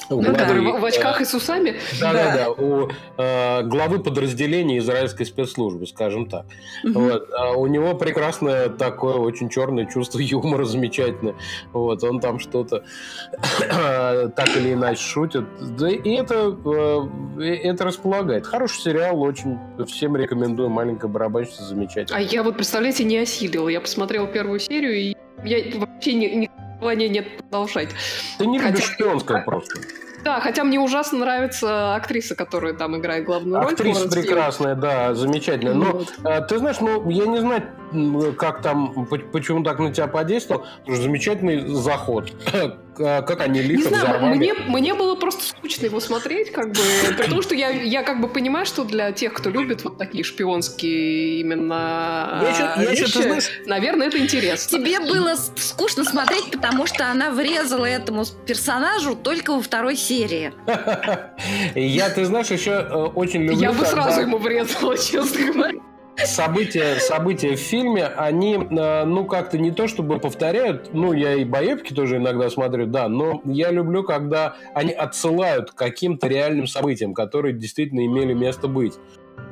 Ну, 0.09 0.21
главы, 0.21 0.37
который 0.37 0.61
в, 0.61 0.79
в 0.79 0.85
очках 0.85 1.21
и 1.21 1.25
с 1.25 1.33
усами? 1.33 1.75
Да-да-да, 1.99 2.51
у 2.51 2.89
э, 3.17 3.63
главы 3.63 3.99
подразделения 3.99 4.79
израильской 4.79 5.25
спецслужбы, 5.25 5.87
скажем 5.87 6.27
так. 6.27 6.45
Угу. 6.83 6.99
Вот. 6.99 7.29
А 7.37 7.51
у 7.51 7.67
него 7.67 7.93
прекрасное 7.95 8.69
такое 8.69 9.15
очень 9.15 9.49
черное 9.49 9.85
чувство 9.85 10.19
юмора, 10.19 10.65
замечательное. 10.73 11.35
Вот. 11.71 12.03
Он 12.03 12.19
там 12.19 12.39
что-то 12.39 12.83
так 14.35 14.57
или 14.57 14.73
иначе 14.73 15.01
шутит. 15.01 15.45
Да, 15.77 15.89
и 15.89 16.09
это, 16.11 16.55
э, 17.39 17.43
это 17.43 17.85
располагает. 17.85 18.45
Хороший 18.45 18.81
сериал, 18.81 19.21
очень 19.21 19.57
всем 19.87 20.15
рекомендую. 20.15 20.69
Маленькая 20.69 21.07
барабанщица 21.07 21.63
замечательная. 21.63 22.21
А 22.21 22.23
я 22.23 22.43
вот, 22.43 22.55
представляете, 22.55 23.03
не 23.03 23.17
осилила. 23.17 23.69
Я 23.69 23.81
посмотрела 23.81 24.27
первую 24.27 24.59
серию, 24.59 24.93
и 24.93 25.15
я 25.45 25.79
вообще 25.79 26.13
не, 26.13 26.35
не 26.35 26.49
желания 26.83 27.09
нет 27.09 27.37
продолжать. 27.37 27.89
Ты 28.37 28.45
не 28.45 28.59
любишь 28.59 28.81
Хотя... 28.81 28.93
шпионское 28.93 29.41
просто. 29.43 29.79
Да, 30.23 30.39
хотя 30.39 30.63
мне 30.63 30.79
ужасно 30.79 31.19
нравится 31.19 31.95
актриса, 31.95 32.33
которая 32.35 32.73
там 32.73 32.97
играет 32.97 33.25
главную 33.25 33.61
роль. 33.61 33.73
Актриса 33.73 34.07
прекрасная, 34.07 34.75
да, 34.75 35.13
замечательная. 35.13 35.73
Но 35.73 35.85
вот. 35.85 36.13
а, 36.23 36.39
ты 36.41 36.59
знаешь, 36.59 36.79
ну 36.79 37.09
я 37.09 37.25
не 37.25 37.39
знаю, 37.39 38.33
как 38.37 38.61
там, 38.61 39.05
почему 39.05 39.63
так 39.63 39.79
на 39.79 39.91
тебя 39.93 40.07
подействовал. 40.07 40.65
Замечательный 40.87 41.67
заход. 41.67 42.31
Как 42.95 43.41
они 43.41 43.61
лифт 43.61 43.89
Не 43.91 43.97
знаю, 43.97 44.25
мне, 44.27 44.53
мне 44.53 44.93
было 44.93 45.15
просто 45.15 45.43
скучно 45.43 45.85
его 45.85 45.99
смотреть, 45.99 46.51
как 46.51 46.71
бы, 46.71 46.79
при 47.17 47.27
том, 47.27 47.41
что 47.41 47.55
я, 47.55 47.69
я 47.69 48.03
как 48.03 48.21
бы 48.21 48.27
понимаю, 48.27 48.65
что 48.65 48.83
для 48.83 49.11
тех, 49.11 49.33
кто 49.33 49.49
любит 49.49 49.83
вот 49.83 49.97
такие 49.97 50.23
шпионские 50.23 51.39
именно 51.39 52.39
я 52.41 52.49
еще, 52.49 52.83
я 52.83 52.91
еще, 52.91 53.05
ты 53.05 53.23
знаешь... 53.23 53.49
наверное, 53.65 54.07
это 54.07 54.19
интересно. 54.19 54.77
Тебе 54.79 54.99
было 54.99 55.35
скучно 55.35 56.03
смотреть, 56.03 56.51
потому 56.51 56.85
что 56.85 57.09
она 57.09 57.31
врезала 57.31 57.85
этому 57.85 58.25
персонажу 58.45 59.15
только 59.15 59.53
во 59.53 59.61
второй 59.61 59.95
серии. 59.95 60.53
Я, 61.75 62.09
ты 62.09 62.25
знаешь, 62.25 62.47
еще 62.47 62.71
э, 62.71 62.95
очень 62.95 63.43
люблю... 63.43 63.59
Я 63.59 63.71
бы 63.71 63.85
сразу 63.85 64.21
ему 64.21 64.37
врезала, 64.37 64.97
честно 64.97 65.51
говоря 65.51 65.79
события, 66.25 66.95
события 66.99 67.55
в 67.55 67.59
фильме, 67.59 68.05
они, 68.05 68.55
э, 68.55 69.05
ну, 69.05 69.25
как-то 69.25 69.57
не 69.57 69.71
то 69.71 69.87
чтобы 69.87 70.19
повторяют, 70.19 70.93
ну, 70.93 71.13
я 71.13 71.35
и 71.35 71.43
боевки 71.43 71.93
тоже 71.93 72.17
иногда 72.17 72.49
смотрю, 72.49 72.85
да, 72.87 73.07
но 73.07 73.41
я 73.45 73.71
люблю, 73.71 74.03
когда 74.03 74.55
они 74.73 74.91
отсылают 74.91 75.71
к 75.71 75.75
каким-то 75.75 76.27
реальным 76.27 76.67
событиям, 76.67 77.13
которые 77.13 77.53
действительно 77.53 78.05
имели 78.05 78.33
место 78.33 78.67
быть 78.67 78.93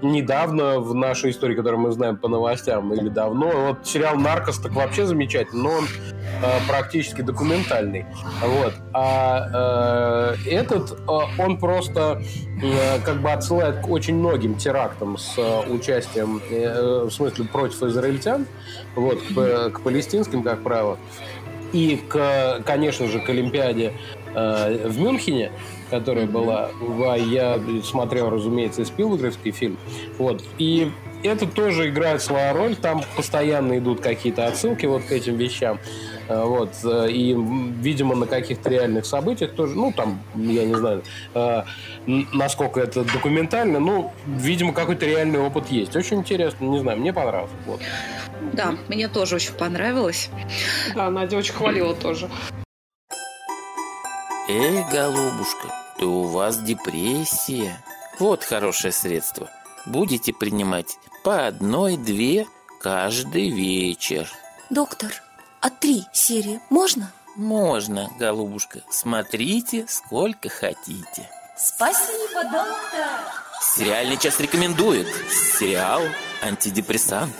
недавно 0.01 0.79
в 0.79 0.93
нашей 0.95 1.31
истории, 1.31 1.55
которую 1.55 1.81
мы 1.81 1.91
знаем 1.91 2.17
по 2.17 2.27
новостям, 2.27 2.93
или 2.93 3.09
давно. 3.09 3.51
Вот 3.67 3.87
сериал 3.87 4.15
«Наркос» 4.15 4.59
так 4.59 4.73
вообще 4.73 5.05
замечательный, 5.05 5.61
но 5.61 5.69
он 5.69 5.85
э, 5.85 6.59
практически 6.67 7.21
документальный. 7.21 8.05
Вот. 8.41 8.73
А 8.93 10.33
э, 10.45 10.49
этот, 10.49 10.91
э, 10.91 11.41
он 11.41 11.57
просто 11.59 12.21
э, 12.61 12.99
как 13.05 13.21
бы 13.21 13.31
отсылает 13.31 13.81
к 13.81 13.89
очень 13.89 14.15
многим 14.15 14.55
терактам 14.55 15.17
с 15.17 15.37
э, 15.37 15.69
участием, 15.69 16.41
э, 16.49 17.05
в 17.05 17.11
смысле, 17.11 17.45
против 17.45 17.83
израильтян, 17.83 18.47
вот, 18.95 19.21
к, 19.21 19.69
к 19.69 19.81
палестинским, 19.81 20.43
как 20.43 20.63
правило, 20.63 20.97
и, 21.73 22.01
к, 22.09 22.61
конечно 22.65 23.07
же, 23.07 23.19
к 23.19 23.29
Олимпиаде 23.29 23.93
э, 24.33 24.87
в 24.87 24.99
Мюнхене, 24.99 25.51
которая 25.91 26.25
была. 26.25 26.71
Я 27.17 27.60
смотрел, 27.84 28.30
разумеется, 28.30 28.84
Спилбергский 28.86 29.51
фильм. 29.51 29.77
Вот. 30.17 30.43
И 30.58 30.91
это 31.23 31.45
тоже 31.45 31.89
играет 31.89 32.21
свою 32.21 32.54
роль. 32.56 32.75
Там 32.75 33.04
постоянно 33.15 33.77
идут 33.77 34.01
какие-то 34.01 34.47
отсылки 34.47 34.88
вот 34.88 35.04
к 35.04 35.12
этим 35.12 35.36
вещам. 35.36 35.77
Э, 36.27 36.43
вот. 36.45 36.73
Э, 36.84 37.10
и, 37.10 37.36
видимо, 37.36 38.15
на 38.15 38.25
каких-то 38.25 38.69
реальных 38.69 39.06
событиях 39.06 39.51
тоже, 39.51 39.75
ну, 39.75 39.91
там, 39.91 40.21
я 40.36 40.65
не 40.65 40.75
знаю, 40.75 41.04
э, 41.34 41.63
насколько 42.06 42.80
это 42.80 43.04
документально, 43.04 43.80
ну, 43.80 44.12
видимо, 44.25 44.73
какой-то 44.73 45.06
реальный 45.06 45.39
опыт 45.39 45.67
есть. 45.67 45.95
Очень 45.95 46.19
интересно, 46.19 46.65
не 46.65 46.80
знаю, 46.80 46.97
мне 46.99 47.13
понравилось. 47.13 47.51
Вот. 47.65 47.82
Да, 48.54 48.75
мне 48.88 49.08
тоже 49.08 49.36
очень 49.36 49.54
понравилось. 49.54 50.30
Да, 50.95 51.10
Надя 51.10 51.38
очень 51.38 51.54
хвалила 51.54 51.93
тоже. 51.93 52.30
Эй, 54.49 54.84
голубушка, 54.91 55.67
то 55.99 56.06
у 56.08 56.23
вас 56.23 56.62
депрессия. 56.62 57.84
Вот 58.19 58.43
хорошее 58.43 58.93
средство. 58.93 59.49
Будете 59.86 60.34
принимать 60.34 60.97
по 61.23 61.47
одной-две 61.47 62.47
каждый 62.80 63.49
вечер. 63.49 64.30
Доктор, 64.69 65.12
а 65.60 65.69
три 65.69 66.06
серии 66.13 66.62
можно? 66.69 67.12
Можно, 67.36 68.10
голубушка. 68.19 68.82
Смотрите, 68.89 69.86
сколько 69.88 70.49
хотите. 70.49 71.30
Спасибо, 71.58 72.43
доктор. 72.43 73.10
Сериальный 73.75 74.17
час 74.17 74.39
рекомендует. 74.39 75.08
Сериал 75.60 76.01
«Антидепрессант». 76.41 77.34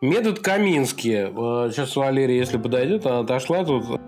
Метод 0.00 0.40
Каминский. 0.40 1.28
Э, 1.28 1.70
сейчас 1.70 1.94
Валерия, 1.94 2.38
если 2.38 2.58
подойдет, 2.58 3.06
она 3.06 3.20
отошла 3.20 3.64
тут. 3.64 4.00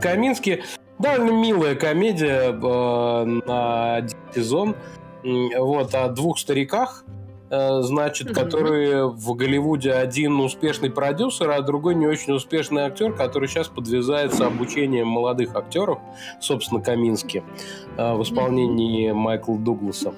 Каминский 0.00 0.62
довольно 0.98 1.30
милая 1.30 1.74
комедия 1.74 2.52
э, 2.52 3.24
на 3.24 3.96
один 3.96 4.18
сезон. 4.34 4.76
Вот, 5.24 5.94
о 5.94 6.08
двух 6.08 6.38
стариках, 6.38 7.04
э, 7.50 7.82
значит, 7.82 8.28
mm-hmm. 8.28 8.34
которые 8.34 9.08
в 9.08 9.34
Голливуде 9.34 9.92
один 9.92 10.40
успешный 10.40 10.90
продюсер, 10.90 11.50
а 11.50 11.60
другой 11.62 11.94
не 11.94 12.06
очень 12.06 12.32
успешный 12.32 12.82
актер, 12.82 13.12
который 13.12 13.48
сейчас 13.48 13.68
подвязается 13.68 14.46
обучением 14.46 15.06
молодых 15.06 15.54
актеров, 15.54 16.00
собственно, 16.40 16.80
Камински, 16.80 17.44
э, 17.96 18.14
в 18.14 18.22
исполнении 18.22 19.10
mm-hmm. 19.10 19.14
Майкла 19.14 19.58
Дугласа. 19.58 20.12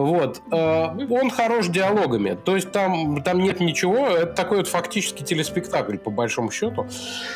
Вот. 0.00 0.40
Э, 0.50 0.96
он 1.10 1.28
хорош 1.28 1.68
диалогами. 1.68 2.38
То 2.42 2.54
есть 2.54 2.72
там, 2.72 3.22
там 3.22 3.38
нет 3.38 3.60
ничего. 3.60 4.06
Это 4.08 4.32
такой 4.32 4.58
вот 4.58 4.66
фактически 4.66 5.22
телеспектакль, 5.22 5.98
по 5.98 6.10
большому 6.10 6.50
счету. 6.50 6.86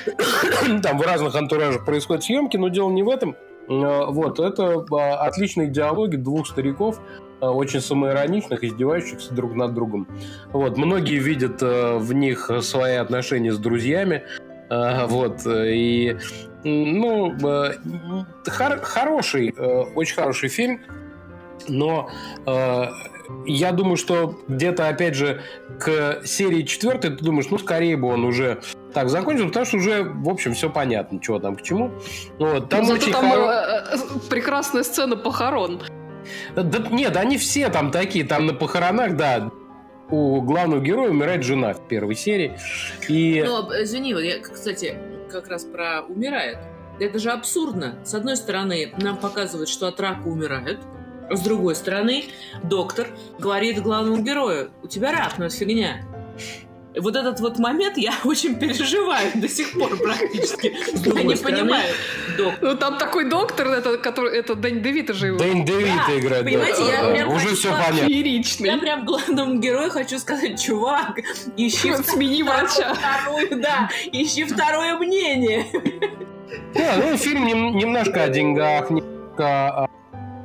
там 0.83 0.97
в 0.97 1.03
разных 1.03 1.35
антуражах 1.35 1.85
происходят 1.85 2.25
съемки, 2.25 2.57
но 2.57 2.69
дело 2.69 2.91
не 2.91 3.03
в 3.03 3.11
этом. 3.11 3.37
Э, 3.69 4.07
вот. 4.07 4.41
Это 4.41 4.63
э, 4.91 4.97
отличные 4.97 5.69
диалоги 5.69 6.17
двух 6.17 6.47
стариков, 6.47 7.03
очень 7.41 7.83
самоироничных, 7.83 8.65
издевающихся 8.65 9.35
друг 9.35 9.55
над 9.55 9.75
другом. 9.75 10.09
Вот. 10.51 10.79
Многие 10.79 11.19
видят 11.19 11.61
в 11.61 12.13
них 12.15 12.51
свои 12.63 12.95
отношения 12.95 13.53
с 13.53 13.59
друзьями. 13.59 14.23
Вот. 14.71 15.43
И 15.47 16.17
ну, 16.65 17.37
хор- 18.49 18.81
хороший, 18.81 19.55
очень 19.95 20.15
хороший 20.15 20.49
фильм 20.49 20.81
но 21.69 22.11
э, 22.47 22.85
я 23.47 23.73
думаю, 23.73 23.97
что 23.97 24.41
где-то, 24.49 24.89
опять 24.89 25.15
же, 25.15 25.43
к 25.79 26.21
серии 26.25 26.63
четвертой 26.63 27.11
ты 27.11 27.25
думаешь, 27.25 27.47
ну, 27.51 27.59
скорее 27.59 27.97
бы 27.97 28.09
он 28.09 28.25
уже 28.25 28.61
так 28.93 29.09
закончил, 29.09 29.49
потому 29.49 29.67
что 29.67 29.77
уже, 29.79 30.05
в 30.05 30.29
общем, 30.29 30.55
все 30.55 30.71
понятно, 30.71 31.21
чего 31.21 31.39
там 31.39 31.57
к 31.57 31.63
чему. 31.63 31.91
Вот, 32.39 32.69
там 32.69 32.87
ну, 32.87 32.95
очень 32.95 33.13
там 33.13 33.31
хоро... 33.31 33.51
Э, 33.51 33.97
э, 33.97 33.99
прекрасная 34.31 34.83
сцена 34.83 35.17
похорон. 35.17 35.83
Да, 36.55 36.89
нет, 36.91 37.17
они 37.17 37.37
все 37.37 37.69
там 37.69 37.91
такие, 37.91 38.25
там 38.25 38.47
на 38.47 38.55
похоронах, 38.55 39.17
да, 39.17 39.51
у 40.11 40.41
главного 40.43 40.81
героя 40.81 41.11
умирает 41.11 41.43
жена 41.43 41.73
в 41.73 41.87
первой 41.89 42.15
серии. 42.15 42.59
И... 43.09 43.43
Ну, 43.45 43.69
извини, 43.83 44.15
вот 44.15 44.21
я, 44.21 44.39
кстати, 44.41 44.97
как 45.31 45.49
раз 45.49 45.65
про 45.65 46.03
умирает. 46.03 46.59
Это 47.01 47.19
же 47.19 47.31
абсурдно. 47.31 47.97
С 48.05 48.15
одной 48.15 48.37
стороны, 48.37 48.95
нам 48.99 49.17
показывают, 49.17 49.69
что 49.69 49.89
от 49.89 49.99
рака 49.99 50.29
умирают, 50.29 50.81
с 51.31 51.41
другой 51.41 51.75
стороны, 51.75 52.25
доктор 52.63 53.09
говорит 53.39 53.83
главному 53.83 54.23
герою, 54.23 54.71
у 54.83 54.89
тебя 54.89 55.13
рак, 55.13 55.39
но 55.39 55.47
это 55.47 55.55
фигня. 55.55 56.03
И 56.95 57.01
вот 57.01 57.17
этот 57.17 57.41
вот 57.41 57.59
момент 57.59 57.99
я 57.99 58.13
очень 58.25 58.55
переживаю 58.55 59.31
до 59.35 59.49
сих 59.49 59.73
пор 59.73 59.97
практически. 59.97 60.75
Я 61.15 61.23
не 61.25 61.35
понимаю. 61.35 61.93
Ну 62.61 62.77
там 62.77 62.99
такой 62.99 63.29
доктор, 63.29 63.69
это, 63.69 63.99
который, 63.99 64.39
это 64.39 64.55
Дэнни 64.55 64.81
Девита 64.81 65.13
же 65.13 65.29
его. 65.29 65.39
Дэнни 65.39 65.65
Девита 65.65 66.19
играет. 66.19 66.45
Понимаете, 66.45 66.83
я 66.85 67.05
прям 67.05 67.33
уже 67.33 67.55
все 67.57 67.71
понятно. 67.73 68.65
Я 68.65 68.79
прям 68.79 69.05
главному 69.05 69.59
герою 69.59 69.91
хочу 69.91 70.19
сказать, 70.19 70.63
чувак, 70.63 71.19
ищи 71.57 71.93
смени 72.05 72.43
врача. 72.43 72.95
Вторую, 72.95 73.61
да, 73.61 73.91
ищи 74.13 74.45
второе 74.45 74.97
мнение. 74.97 75.67
Да, 76.75 76.97
ну 76.97 77.17
фильм 77.17 77.47
немножко 77.47 78.25
о 78.25 78.29
деньгах, 78.29 78.91
немножко 78.91 79.89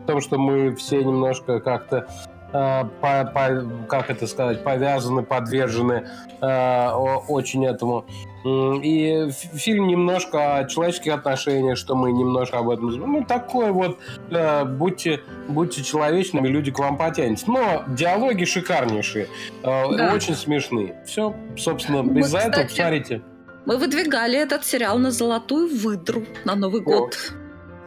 том, 0.09 0.21
что 0.21 0.39
мы 0.39 0.75
все 0.75 1.03
немножко 1.03 1.59
как-то 1.59 2.07
э, 2.51 2.83
по, 2.99 3.31
по, 3.31 3.85
как 3.87 4.09
это 4.09 4.25
сказать, 4.25 4.63
повязаны, 4.63 5.21
подвержены 5.21 6.07
э, 6.41 6.91
очень 7.27 7.63
этому. 7.67 8.05
И 8.43 9.29
фильм 9.53 9.87
немножко 9.87 10.57
о 10.57 10.65
человеческих 10.65 11.13
отношениях, 11.13 11.77
что 11.77 11.93
мы 11.95 12.11
немножко 12.11 12.57
об 12.57 12.69
этом... 12.69 12.87
Ну, 12.87 13.23
такой 13.23 13.71
вот, 13.71 13.99
э, 14.31 14.65
будьте, 14.65 15.21
будьте 15.47 15.83
человечными, 15.83 16.47
люди 16.47 16.71
к 16.71 16.79
вам 16.79 16.97
потянутся. 16.97 17.51
Но 17.51 17.83
диалоги 17.87 18.45
шикарнейшие, 18.45 19.27
э, 19.61 19.63
да. 19.63 20.11
очень 20.11 20.33
смешные. 20.33 21.03
Все, 21.05 21.35
собственно, 21.55 22.01
из-за 22.19 22.39
этого, 22.39 22.67
смотрите... 22.67 23.21
Мы 23.67 23.77
выдвигали 23.77 24.39
этот 24.39 24.65
сериал 24.65 24.97
на 24.97 25.11
золотую 25.11 25.67
выдру 25.67 26.23
на 26.45 26.55
Новый 26.55 26.81
год. 26.81 27.15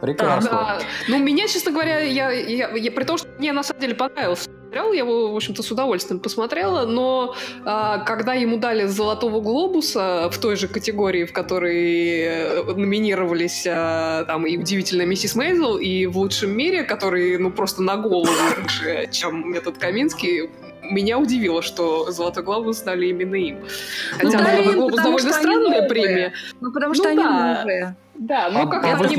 Прекрасно. 0.03 0.49
Да. 0.51 0.79
Ну, 1.07 1.19
меня, 1.19 1.47
честно 1.47 1.71
говоря, 1.71 1.99
я, 1.99 2.29
я, 2.29 2.69
я, 2.69 2.91
при 2.91 3.03
том, 3.05 3.17
что 3.17 3.29
мне 3.39 3.53
на 3.53 3.63
самом 3.63 3.79
деле 3.79 3.95
понравился 3.95 4.49
сериал, 4.73 4.91
я 4.91 4.99
его, 4.99 5.31
в 5.31 5.35
общем-то, 5.35 5.63
с 5.63 5.71
удовольствием 5.71 6.19
посмотрела, 6.19 6.85
но 6.85 7.35
а, 7.63 7.99
когда 7.99 8.33
ему 8.33 8.57
дали 8.57 8.85
«Золотого 8.85 9.39
глобуса» 9.39 10.29
в 10.31 10.37
той 10.39 10.55
же 10.55 10.67
категории, 10.67 11.25
в 11.25 11.31
которой 11.31 12.21
э, 12.21 12.63
номинировались 12.73 13.65
а, 13.67 14.25
там 14.25 14.45
и 14.45 14.57
«Удивительная 14.57 15.05
миссис 15.05 15.35
Мейзел», 15.35 15.77
и 15.77 16.07
«В 16.07 16.17
лучшем 16.17 16.57
мире», 16.57 16.83
который, 16.83 17.37
ну, 17.37 17.51
просто 17.51 17.83
на 17.83 17.97
голову 17.97 18.31
выше, 18.57 19.09
чем 19.11 19.51
«Метод 19.51 19.77
Каминский», 19.77 20.49
меня 20.81 21.17
удивило, 21.17 21.61
что 21.61 22.11
«Золотой 22.11 22.43
глобус» 22.43 22.81
дали 22.81 23.07
именно 23.07 23.35
им. 23.35 23.59
Ну 23.59 23.67
Хотя 24.17 24.37
ну, 24.39 24.43
«Золотой 24.43 24.73
глобус» 24.73 25.01
довольно 25.01 25.31
странная 25.33 25.87
премия. 25.87 26.33
Ну, 26.59 26.73
потому 26.73 26.93
что 26.93 27.03
ну, 27.03 27.09
они 27.09 27.23
да. 27.23 27.57
новые. 27.57 27.95
Да, 28.15 28.49
ну 28.51 28.63
а, 28.63 28.67
как 28.67 28.85
а 28.85 28.95
они 28.95 29.15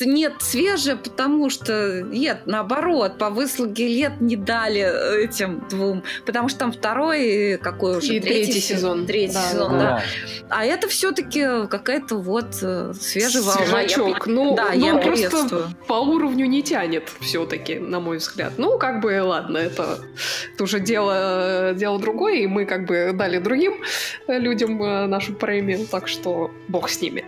нет, 0.00 0.34
свежее, 0.40 0.96
потому 0.96 1.50
что 1.50 2.02
нет, 2.02 2.42
наоборот, 2.46 3.18
по 3.18 3.30
выслуге 3.30 3.88
лет 3.88 4.20
не 4.20 4.36
дали 4.36 5.24
этим 5.24 5.66
двум, 5.68 6.04
потому 6.24 6.48
что 6.48 6.60
там 6.60 6.72
второй 6.72 7.58
какой 7.58 7.98
уже 7.98 8.14
И 8.14 8.20
третий, 8.20 8.52
третий 8.52 8.60
сезон, 8.60 9.06
третий 9.06 9.34
да, 9.34 9.50
сезон, 9.50 9.72
да. 9.72 9.78
да. 9.78 10.02
А 10.50 10.64
это 10.64 10.88
все-таки 10.88 11.66
какая-то 11.68 12.16
вот 12.16 12.58
э, 12.62 12.92
свежая 13.00 13.42
волна. 13.42 13.64
Свежачок. 13.64 14.26
Ну, 14.26 14.54
да, 14.54 14.70
ну, 14.74 14.86
я 14.86 14.94
просто 14.96 15.70
по 15.88 15.94
уровню 15.94 16.46
не 16.46 16.62
тянет 16.62 17.10
все-таки, 17.20 17.78
на 17.78 17.98
мой 17.98 18.18
взгляд. 18.18 18.52
Ну, 18.58 18.78
как 18.78 19.00
бы, 19.00 19.20
ладно, 19.22 19.58
это, 19.58 19.98
это 20.54 20.64
уже 20.64 20.78
дело, 20.78 21.72
дело 21.74 21.98
другое, 21.98 22.36
и 22.36 22.46
мы 22.46 22.66
как 22.66 22.86
бы 22.86 23.10
дали 23.12 23.38
другим 23.38 23.82
людям 24.28 24.80
э, 24.82 25.06
нашу 25.06 25.34
премию, 25.34 25.86
так 25.88 26.06
что 26.06 26.52
бог 26.68 26.88
с 26.88 27.00
ними. 27.00 27.24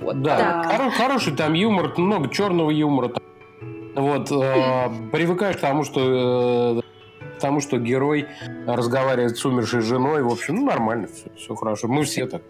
Вот. 0.00 0.22
Да, 0.22 0.62
Хоро- 0.66 0.90
хороший 0.90 1.34
там 1.34 1.54
юмор, 1.54 1.92
много 1.96 2.28
черного 2.28 2.70
юмора. 2.70 3.12
Вот, 3.94 4.30
э, 4.30 4.88
привыкаешь 5.12 5.56
к 5.56 5.60
тому, 5.60 5.84
что 5.84 6.80
э, 6.80 6.92
тому, 7.40 7.60
что 7.60 7.78
герой 7.78 8.28
разговаривает 8.66 9.36
с 9.36 9.44
умершей 9.44 9.80
женой. 9.80 10.22
В 10.22 10.28
общем, 10.28 10.56
ну 10.56 10.66
нормально, 10.66 11.08
все, 11.08 11.30
все 11.36 11.54
хорошо. 11.54 11.88
Мы 11.88 12.04
все 12.04 12.26
так. 12.26 12.42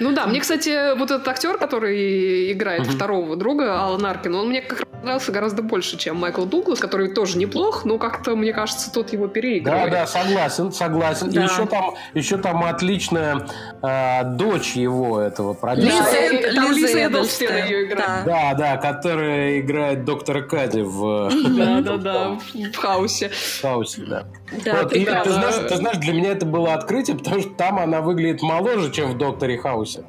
Ну 0.00 0.12
да, 0.12 0.26
мне, 0.26 0.40
кстати, 0.40 0.96
вот 0.96 1.10
этот 1.10 1.26
актер, 1.26 1.58
который 1.58 2.52
играет 2.52 2.82
mm-hmm. 2.82 2.90
второго 2.90 3.36
друга, 3.36 3.82
Алан 3.82 4.06
Аркин, 4.06 4.34
он 4.34 4.48
мне 4.48 4.62
как 4.62 4.80
раз 4.80 4.87
нравился 5.02 5.32
гораздо 5.32 5.62
больше, 5.62 5.96
чем 5.96 6.16
Майкл 6.16 6.44
Дуглас, 6.44 6.78
который 6.78 7.08
тоже 7.12 7.38
неплох, 7.38 7.84
но 7.84 7.98
как-то, 7.98 8.36
мне 8.36 8.52
кажется, 8.52 8.92
тот 8.92 9.12
его 9.12 9.28
переигрывает. 9.28 9.90
Да, 9.90 10.00
да, 10.00 10.06
согласен, 10.06 10.72
согласен. 10.72 11.30
Да. 11.30 11.40
И 11.40 11.44
еще 11.44 11.66
там, 11.66 11.94
еще 12.14 12.38
там 12.38 12.64
отличная 12.64 13.46
э, 13.82 14.24
дочь 14.24 14.72
его, 14.72 15.20
этого 15.20 15.54
продюсера. 15.54 16.30
Лиза, 16.30 16.54
там 16.54 16.72
Лиза 16.72 16.98
Эдлстен 16.98 17.64
ее 17.64 17.86
играет. 17.86 18.24
Да. 18.24 18.54
да, 18.54 18.54
да, 18.54 18.76
которая 18.76 19.60
играет 19.60 20.04
доктора 20.04 20.42
Кади 20.42 20.82
в... 20.82 21.30
Да, 21.56 21.80
да, 21.80 21.96
да, 21.96 22.38
в 22.54 22.76
Хаусе. 22.76 23.28
В 23.28 23.62
Хаусе, 23.62 24.02
да. 24.02 24.24
Да, 24.64 24.82
вот, 24.82 24.92
и, 24.92 25.04
ты, 25.04 25.30
знаешь, 25.30 25.68
ты 25.68 25.76
знаешь, 25.76 25.98
для 25.98 26.12
меня 26.12 26.32
это 26.32 26.46
было 26.46 26.74
открытие, 26.74 27.16
потому 27.16 27.40
что 27.40 27.50
там 27.50 27.78
она 27.78 28.00
выглядит 28.00 28.42
моложе, 28.42 28.90
чем 28.90 29.12
в 29.12 29.18
Докторе 29.18 29.58
Хаусе. 29.58 30.04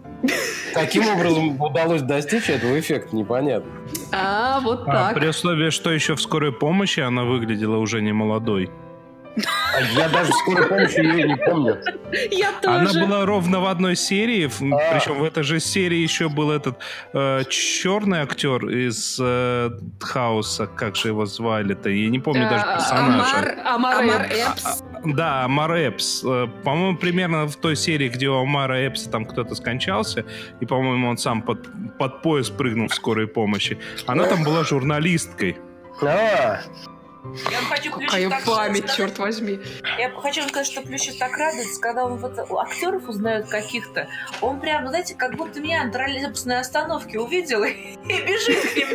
Каким 0.74 1.08
образом 1.08 1.60
удалось 1.62 2.02
достичь 2.02 2.50
этого 2.50 2.80
эффекта, 2.80 3.16
непонятно. 3.16 3.72
А, 4.12 4.60
вот 4.60 4.84
а, 4.88 4.92
так. 4.92 5.16
При 5.16 5.28
условии, 5.28 5.70
что 5.70 5.92
еще 5.92 6.16
в 6.16 6.22
скорой 6.22 6.52
помощи 6.52 7.00
она 7.00 7.24
выглядела 7.24 7.78
уже 7.78 8.02
не 8.02 8.12
молодой. 8.12 8.70
А 9.36 9.82
я 9.82 10.10
даже 10.10 10.32
скорой 10.34 10.68
помощи 10.68 11.00
ее 11.00 11.28
не 11.28 11.36
помню. 11.36 11.78
Я 12.32 12.52
тоже. 12.62 12.78
Она 12.78 13.06
была 13.06 13.26
ровно 13.26 13.60
в 13.60 13.68
одной 13.68 13.96
серии, 13.96 14.48
а. 14.48 14.94
причем 14.94 15.20
в 15.20 15.24
этой 15.24 15.44
же 15.44 15.60
серии 15.60 15.98
еще 15.98 16.30
был 16.30 16.52
этот 16.52 16.80
э, 17.14 17.44
черный 17.50 18.20
актер 18.20 18.68
из 18.68 19.18
э, 19.22 19.72
Хауса, 20.00 20.68
как 20.68 20.96
же 20.96 21.10
его 21.10 21.26
звали-то, 21.26 21.90
я 21.90 22.10
не 22.10 22.20
помню 22.20 22.48
а, 22.48 22.50
даже 22.50 22.66
персонажа. 22.66 23.38
Омар, 23.38 23.58
Омар, 23.66 24.00
Омар 24.00 24.22
Эппс. 24.24 24.66
А, 24.66 24.70
а, 24.72 25.02
да, 25.06 25.44
Омар 25.44 25.72
Эппс. 25.76 26.24
Э, 26.26 26.48
по-моему, 26.64 26.98
примерно 26.98 27.48
в 27.48 27.56
той 27.56 27.76
серии, 27.76 28.10
где 28.10 28.28
у 28.30 28.42
Омара 28.42 28.76
Эппса 28.88 29.10
там 29.10 29.26
кто-то 29.26 29.56
скончался, 29.56 30.26
и, 30.60 30.66
по-моему, 30.66 31.08
он 31.10 31.18
сам 31.18 31.42
под, 31.42 31.70
под 31.98 32.22
пояс 32.22 32.50
прыгнул 32.50 32.88
в 32.88 32.94
скорой 32.96 33.28
помощи. 33.28 33.78
Она 34.08 34.26
там 34.26 34.44
была 34.44 34.64
журналисткой. 34.64 35.58
А, 36.02 36.62
я 37.52 37.58
хочу 37.58 37.92
Какая 37.92 38.30
так 38.30 38.46
память, 38.46 38.78
сказать, 38.78 38.98
черт 38.98 39.20
возьми. 39.20 39.60
Я 39.98 40.10
хочу 40.12 40.48
сказать, 40.48 40.68
что 40.68 40.82
Плющев 40.82 41.18
так 41.18 41.38
радуется, 41.38 41.80
когда 41.82 42.06
он 42.06 42.18
вот 42.18 42.40
актеров 42.40 43.10
узнает 43.10 43.50
каких-то. 43.50 44.08
Он 44.42 44.60
прям, 44.60 44.88
знаете, 44.88 45.16
как 45.16 45.36
будто 45.36 45.60
меня 45.60 45.84
на 45.84 45.92
троллейбусной 45.92 46.60
остановке 46.60 47.20
увидел 47.20 47.64
и, 47.64 47.72
и 48.08 48.22
бежит 48.22 48.62
к 48.62 48.76
ним, 48.76 48.88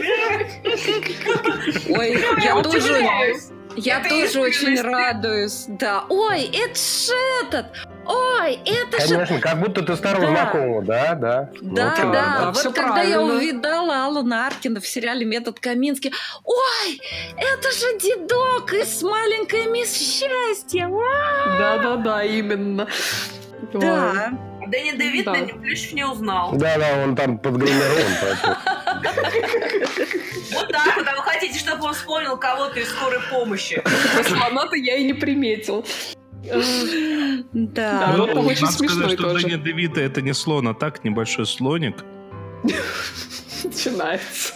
Ой, 1.98 2.18
я 2.42 2.62
тоже... 2.62 3.36
Я 3.76 4.00
тоже 4.00 4.40
очень 4.40 4.80
радуюсь, 4.80 5.64
да. 5.66 6.04
Ой, 6.08 6.44
это 6.44 6.78
ж 6.78 7.10
этот! 7.42 7.66
Ой, 8.06 8.58
это 8.64 8.98
Конечно, 8.98 9.08
же... 9.08 9.26
Конечно, 9.26 9.40
как 9.40 9.60
будто 9.60 9.82
ты 9.82 9.96
старого 9.96 10.26
да. 10.26 10.30
знакомого, 10.30 10.82
да, 10.82 11.14
да. 11.14 11.50
Да, 11.60 11.94
вот, 11.96 12.12
да. 12.12 12.12
да. 12.12 12.52
Вот 12.52 12.62
когда 12.62 12.92
правильно. 12.92 13.10
я 13.10 13.22
увидала 13.22 14.04
Алана 14.06 14.46
Аркина 14.46 14.80
в 14.80 14.86
сериале 14.86 15.24
«Метод 15.24 15.58
Каминский», 15.60 16.12
ой, 16.44 17.00
это 17.36 17.72
же 17.72 17.98
дедок 17.98 18.72
из 18.74 19.02
«Маленькой 19.02 19.66
мисс 19.66 19.94
Счастья». 19.94 20.88
Да-да-да, 21.58 22.22
именно. 22.24 22.86
Да. 23.72 24.32
Дэнни 24.66 24.92
Дэвид 24.92 25.24
да. 25.24 25.32
Плющев 25.32 25.92
не 25.92 26.04
узнал. 26.04 26.52
Да-да, 26.52 27.04
он 27.04 27.16
там 27.16 27.38
подгримирован, 27.38 28.12
поэтому... 28.20 28.56
Вот 30.52 30.68
так 30.68 30.96
вот, 30.96 31.06
а 31.06 31.16
вы 31.16 31.22
хотите, 31.22 31.58
чтобы 31.58 31.86
он 31.86 31.94
вспомнил 31.94 32.36
кого-то 32.36 32.80
из 32.80 32.88
скорой 32.88 33.20
помощи? 33.30 33.82
Космонавта 34.16 34.76
я 34.76 34.96
и 34.96 35.04
не 35.04 35.14
приметил. 35.14 35.84
Да. 37.52 38.14
Ну, 38.16 38.24
очень 38.24 38.64
Надо 38.64 38.76
смешной 38.76 39.16
сказать, 39.16 39.18
что 39.18 39.34
Дэнни 39.34 39.62
Девита 39.62 40.00
это 40.00 40.20
не 40.22 40.34
слон, 40.34 40.68
а 40.68 40.74
так 40.74 41.04
небольшой 41.04 41.46
слоник. 41.46 42.04
Начинается. 43.64 44.54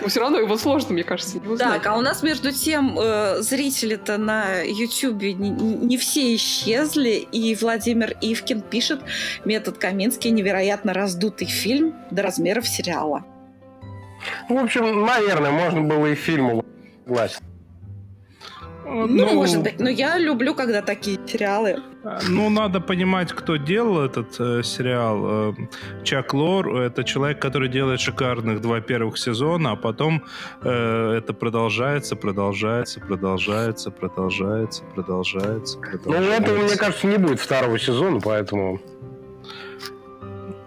Но 0.00 0.08
все 0.08 0.20
равно 0.20 0.38
его 0.38 0.56
сложно, 0.56 0.92
мне 0.92 1.04
кажется, 1.04 1.38
не 1.38 1.46
узнать. 1.46 1.82
Так, 1.82 1.86
а 1.86 1.96
у 1.96 2.00
нас 2.00 2.22
между 2.22 2.52
тем 2.52 2.98
э, 2.98 3.40
зрители-то 3.40 4.18
на 4.18 4.60
Ютубе 4.62 5.32
не, 5.32 5.50
не 5.50 5.96
все 5.96 6.34
исчезли, 6.34 7.26
и 7.32 7.54
Владимир 7.54 8.16
Ивкин 8.20 8.60
пишет 8.62 9.00
«Метод 9.44 9.78
Каминский 9.78 10.30
невероятно 10.30 10.92
раздутый 10.92 11.46
фильм 11.46 11.94
до 12.10 12.22
размеров 12.22 12.68
сериала». 12.68 13.24
В 14.48 14.54
общем, 14.54 15.04
наверное, 15.06 15.50
можно 15.50 15.82
было 15.82 16.06
и 16.06 16.14
фильм 16.14 16.62
согласен. 17.06 17.40
Ну, 18.84 19.06
ну, 19.06 19.34
может 19.34 19.62
быть, 19.62 19.80
но 19.80 19.88
я 19.88 20.18
люблю, 20.18 20.54
когда 20.54 20.82
такие 20.82 21.18
сериалы. 21.26 21.82
Ну, 22.28 22.50
надо 22.50 22.80
понимать, 22.80 23.32
кто 23.32 23.56
делал 23.56 24.00
этот 24.00 24.38
э, 24.38 24.62
сериал. 24.62 25.52
Э, 25.52 25.54
Чак 26.02 26.34
Лор— 26.34 26.76
это 26.76 27.02
человек, 27.02 27.40
который 27.40 27.68
делает 27.68 28.00
шикарных 28.00 28.60
два 28.60 28.80
первых 28.80 29.16
сезона, 29.16 29.72
а 29.72 29.76
потом 29.76 30.22
э, 30.62 31.14
это 31.16 31.32
продолжается, 31.32 32.14
продолжается, 32.14 33.00
продолжается, 33.00 33.90
продолжается, 33.90 34.82
продолжается, 34.94 35.78
продолжается. 35.78 35.78
Ну, 36.04 36.14
этого, 36.14 36.58
мне 36.58 36.76
кажется, 36.76 37.06
не 37.06 37.16
будет 37.16 37.40
второго 37.40 37.78
сезона, 37.78 38.20
поэтому... 38.20 38.80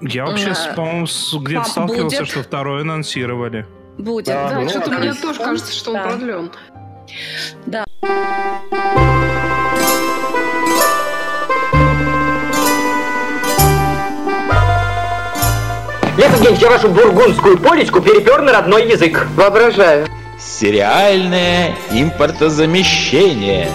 Я 0.01 0.25
вообще, 0.25 0.51
а, 0.51 0.73
по-моему, 0.75 1.07
где-то 1.41 1.69
сталкивался, 1.69 2.19
будет? 2.19 2.29
что 2.29 2.43
второй 2.43 2.81
анонсировали. 2.81 3.65
Будет. 3.97 4.27
Да, 4.27 4.49
да 4.49 4.59
ну, 4.61 4.69
что-то 4.69 4.91
мне 4.91 5.13
тоже 5.13 5.39
кажется, 5.39 5.73
что 5.73 5.91
он 5.91 5.97
да. 5.97 6.03
продлен. 6.03 6.51
Да. 7.65 7.86
Я, 8.03 8.09
Евгений, 16.17 16.57
я 16.59 16.69
вашу 16.69 16.89
бургундскую 16.89 17.57
полечку 17.57 17.99
перепер 18.01 18.43
на 18.43 18.51
родной 18.51 18.87
язык. 18.87 19.25
Воображаю. 19.35 20.05
Сериальное 20.39 21.75
импортозамещение. 21.91 23.67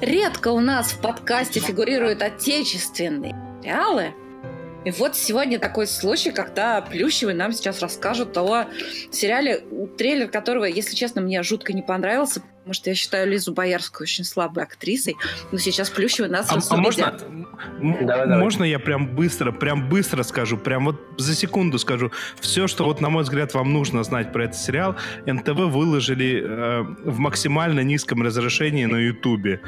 Редко 0.00 0.48
у 0.48 0.60
нас 0.60 0.88
в 0.88 0.98
подкасте 0.98 1.60
фигурируют 1.60 2.22
отечественные 2.22 3.36
сериалы, 3.62 4.14
и 4.84 4.90
вот 4.90 5.16
сегодня 5.16 5.58
такой 5.58 5.86
случай, 5.86 6.30
когда 6.30 6.80
Плющевый 6.80 7.34
нам 7.34 7.52
сейчас 7.52 7.80
расскажут 7.80 8.36
о 8.36 8.66
сериале, 9.10 9.62
трейлер 9.96 10.28
которого, 10.28 10.64
если 10.64 10.94
честно, 10.94 11.20
мне 11.20 11.42
жутко 11.42 11.72
не 11.72 11.82
понравился, 11.82 12.42
Может, 12.66 12.86
я 12.86 12.94
считаю 12.94 13.30
Лизу 13.30 13.52
Боярскую 13.52 14.04
очень 14.04 14.24
слабой 14.24 14.62
актрисой, 14.62 15.16
но 15.52 15.58
сейчас 15.58 15.90
Плющева 15.90 16.28
нас 16.28 16.50
а, 16.50 16.58
а 16.70 16.76
можно, 16.76 17.18
давай, 17.80 18.04
давай. 18.04 18.38
можно 18.38 18.64
я 18.64 18.78
прям 18.78 19.14
быстро, 19.14 19.52
прям 19.52 19.88
быстро 19.88 20.22
скажу, 20.22 20.56
прям 20.56 20.86
вот 20.86 20.96
за 21.18 21.34
секунду 21.34 21.78
скажу. 21.78 22.10
Все, 22.40 22.66
что 22.66 22.84
вот, 22.84 23.00
на 23.02 23.10
мой 23.10 23.24
взгляд, 23.24 23.52
вам 23.52 23.72
нужно 23.72 24.02
знать 24.02 24.32
про 24.32 24.44
этот 24.44 24.56
сериал, 24.56 24.96
НТВ 25.26 25.54
выложили 25.54 26.42
э, 26.42 26.82
в 27.04 27.18
максимально 27.18 27.80
низком 27.80 28.22
разрешении 28.22 28.86
на 28.86 28.96
Ютубе. 28.96 29.60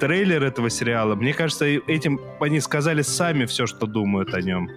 Трейлер 0.00 0.42
этого 0.42 0.70
сериала, 0.70 1.14
мне 1.14 1.34
кажется, 1.34 1.66
этим 1.66 2.18
они 2.40 2.60
сказали 2.60 3.02
сами 3.02 3.44
все, 3.44 3.66
что 3.66 3.86
думают 3.86 4.32
о 4.32 4.40
нем. 4.40 4.70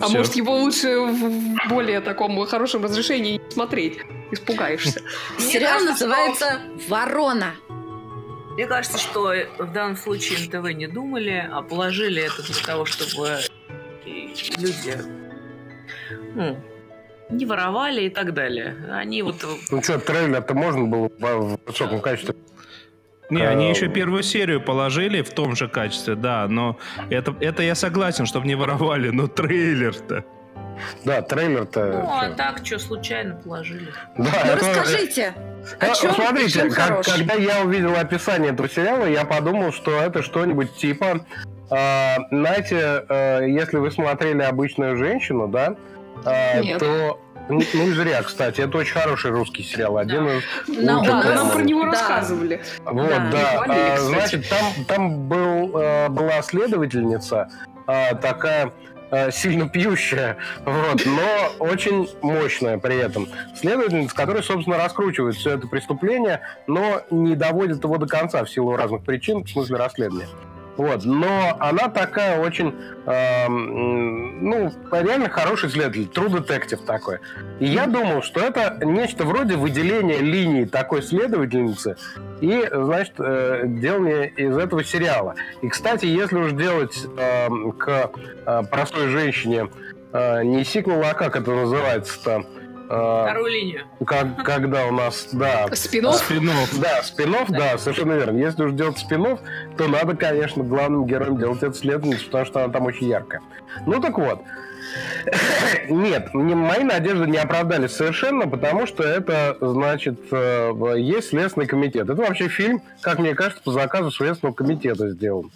А 0.00 0.06
Все. 0.06 0.16
может, 0.16 0.36
его 0.36 0.56
лучше 0.56 0.88
в 0.98 1.68
более 1.68 2.00
таком 2.00 2.42
хорошем 2.46 2.84
разрешении 2.84 3.40
смотреть? 3.50 3.98
Испугаешься. 4.30 5.02
Сериал 5.38 5.80
называется 5.80 6.60
«Ворона». 6.88 7.54
Мне 8.54 8.66
кажется, 8.66 8.98
что 8.98 9.32
в 9.58 9.72
данном 9.72 9.96
случае 9.96 10.46
НТВ 10.46 10.72
не 10.74 10.86
думали, 10.86 11.48
а 11.50 11.62
положили 11.62 12.22
это 12.22 12.42
для 12.42 12.62
того, 12.62 12.84
чтобы 12.84 13.38
люди 14.04 14.96
ну, 16.34 16.58
не 17.30 17.46
воровали 17.46 18.02
и 18.02 18.10
так 18.10 18.34
далее. 18.34 18.76
Они 18.92 19.22
вот... 19.22 19.36
Ну 19.70 19.82
что, 19.82 19.98
трейлер-то 19.98 20.54
можно 20.54 20.84
было 20.84 21.10
в 21.18 21.58
высоком 21.64 22.00
качестве 22.00 22.34
не, 23.30 23.42
они 23.42 23.70
еще 23.70 23.88
первую 23.88 24.22
серию 24.22 24.60
положили 24.60 25.22
в 25.22 25.30
том 25.30 25.54
же 25.54 25.68
качестве, 25.68 26.16
да, 26.16 26.46
но 26.48 26.78
это, 27.10 27.34
это 27.40 27.62
я 27.62 27.74
согласен, 27.74 28.26
чтобы 28.26 28.46
не 28.46 28.56
воровали, 28.56 29.10
но 29.10 29.28
трейлер-то... 29.28 30.24
Да, 31.04 31.22
трейлер-то... 31.22 31.86
Ну, 31.86 32.10
а 32.10 32.30
так, 32.30 32.64
что, 32.64 32.78
случайно 32.78 33.34
положили. 33.36 33.92
Да, 34.16 34.30
ну, 34.44 34.52
это... 34.52 34.68
расскажите, 34.68 35.34
о 35.80 35.86
а, 35.86 35.94
чем 35.94 36.14
Смотрите, 36.14 36.70
как, 36.70 37.04
когда 37.04 37.34
я 37.34 37.62
увидел 37.62 37.94
описание 37.96 38.52
этого 38.52 38.68
сериала, 38.68 39.06
я 39.06 39.24
подумал, 39.24 39.72
что 39.72 39.92
это 39.92 40.22
что-нибудь 40.22 40.74
типа... 40.76 41.26
Э, 41.70 42.16
знаете, 42.30 43.04
э, 43.08 43.48
если 43.48 43.76
вы 43.76 43.90
смотрели 43.90 44.42
«Обычную 44.42 44.96
женщину», 44.96 45.46
да, 45.46 45.76
э, 46.24 46.78
то 46.78 47.20
ну, 47.50 47.60
ну, 47.74 47.86
зря, 47.94 48.22
кстати. 48.22 48.60
Это 48.60 48.78
очень 48.78 48.94
хороший 48.94 49.32
русский 49.32 49.62
сериал. 49.62 49.98
Один 49.98 50.28
из 50.28 50.42
нам, 50.68 51.04
да, 51.04 51.22
нам 51.22 51.50
про 51.50 51.62
него 51.62 51.84
да. 51.84 51.90
рассказывали. 51.90 52.62
Вот, 52.84 53.08
да. 53.08 53.30
да. 53.30 53.64
а, 53.66 53.96
значит, 53.98 54.48
там, 54.48 54.84
там 54.86 55.28
был, 55.28 55.76
э, 55.76 56.08
была 56.08 56.42
следовательница 56.42 57.50
а, 57.86 58.14
такая 58.14 58.72
а, 59.10 59.30
сильно 59.30 59.68
пьющая, 59.68 60.36
вот, 60.64 61.04
но 61.06 61.64
очень 61.64 62.08
мощная 62.22 62.78
при 62.78 62.96
этом. 62.96 63.28
Следовательница, 63.54 64.14
которая, 64.14 64.42
собственно, 64.42 64.78
раскручивает 64.78 65.36
все 65.36 65.56
это 65.56 65.66
преступление, 65.66 66.40
но 66.66 67.02
не 67.10 67.34
доводит 67.34 67.82
его 67.82 67.98
до 67.98 68.06
конца 68.06 68.44
в 68.44 68.50
силу 68.50 68.76
разных 68.76 69.02
причин, 69.04 69.44
в 69.44 69.50
смысле 69.50 69.76
расследования. 69.76 70.28
Вот. 70.80 71.04
Но 71.04 71.58
она 71.60 71.90
такая 71.90 72.40
очень, 72.40 72.74
э, 73.04 73.48
ну, 73.48 74.72
реально 74.90 75.28
хороший 75.28 75.68
следователь, 75.68 76.08
true 76.10 76.30
detective 76.30 76.82
такой. 76.86 77.18
И 77.58 77.66
я 77.66 77.86
думал, 77.86 78.22
что 78.22 78.40
это 78.40 78.78
нечто 78.82 79.24
вроде 79.24 79.56
выделения 79.56 80.20
линии 80.20 80.64
такой 80.64 81.02
следовательницы 81.02 81.98
и, 82.40 82.66
значит, 82.72 83.12
э, 83.18 83.64
делания 83.66 84.24
из 84.24 84.56
этого 84.56 84.82
сериала. 84.82 85.34
И, 85.60 85.68
кстати, 85.68 86.06
если 86.06 86.36
уж 86.36 86.52
делать 86.52 87.06
э, 87.14 87.48
к 87.78 88.10
э, 88.46 88.62
простой 88.70 89.08
женщине 89.08 89.68
э, 90.14 90.42
не 90.44 90.64
сиквел, 90.64 91.04
а 91.04 91.12
как 91.12 91.36
это 91.36 91.50
называется-то, 91.50 92.36
а, 92.36 92.44
Вторую 92.90 93.52
линию. 93.52 93.84
Как, 94.04 94.42
когда 94.42 94.86
у 94.86 94.90
нас, 94.90 95.28
да. 95.32 95.68
Спинов? 95.74 96.16
Спинов. 96.16 96.80
Да, 96.80 97.02
спинов, 97.04 97.48
да. 97.48 97.72
да, 97.72 97.78
совершенно 97.78 98.14
верно. 98.14 98.36
Если 98.38 98.64
уж 98.64 98.72
делать 98.72 98.98
спинов, 98.98 99.38
то 99.76 99.86
надо, 99.86 100.16
конечно, 100.16 100.64
главным 100.64 101.06
героем 101.06 101.38
делать 101.38 101.62
эту 101.62 101.74
следовательницу, 101.74 102.26
потому 102.26 102.46
что 102.46 102.64
она 102.64 102.72
там 102.72 102.86
очень 102.86 103.08
яркая. 103.08 103.42
Ну 103.86 104.00
так 104.00 104.18
вот. 104.18 104.40
Нет, 105.88 106.34
мои 106.34 106.82
надежды 106.82 107.26
не 107.26 107.38
оправдались 107.38 107.92
совершенно, 107.92 108.48
потому 108.48 108.86
что 108.86 109.04
это, 109.04 109.56
значит, 109.60 110.18
э, 110.32 110.72
есть 110.96 111.28
Следственный 111.28 111.66
комитет. 111.66 112.08
Это 112.08 112.20
вообще 112.20 112.48
фильм, 112.48 112.82
как 113.00 113.18
мне 113.18 113.34
кажется, 113.34 113.62
по 113.62 113.70
заказу 113.70 114.10
Следственного 114.10 114.54
комитета 114.54 115.10
сделан. 115.10 115.52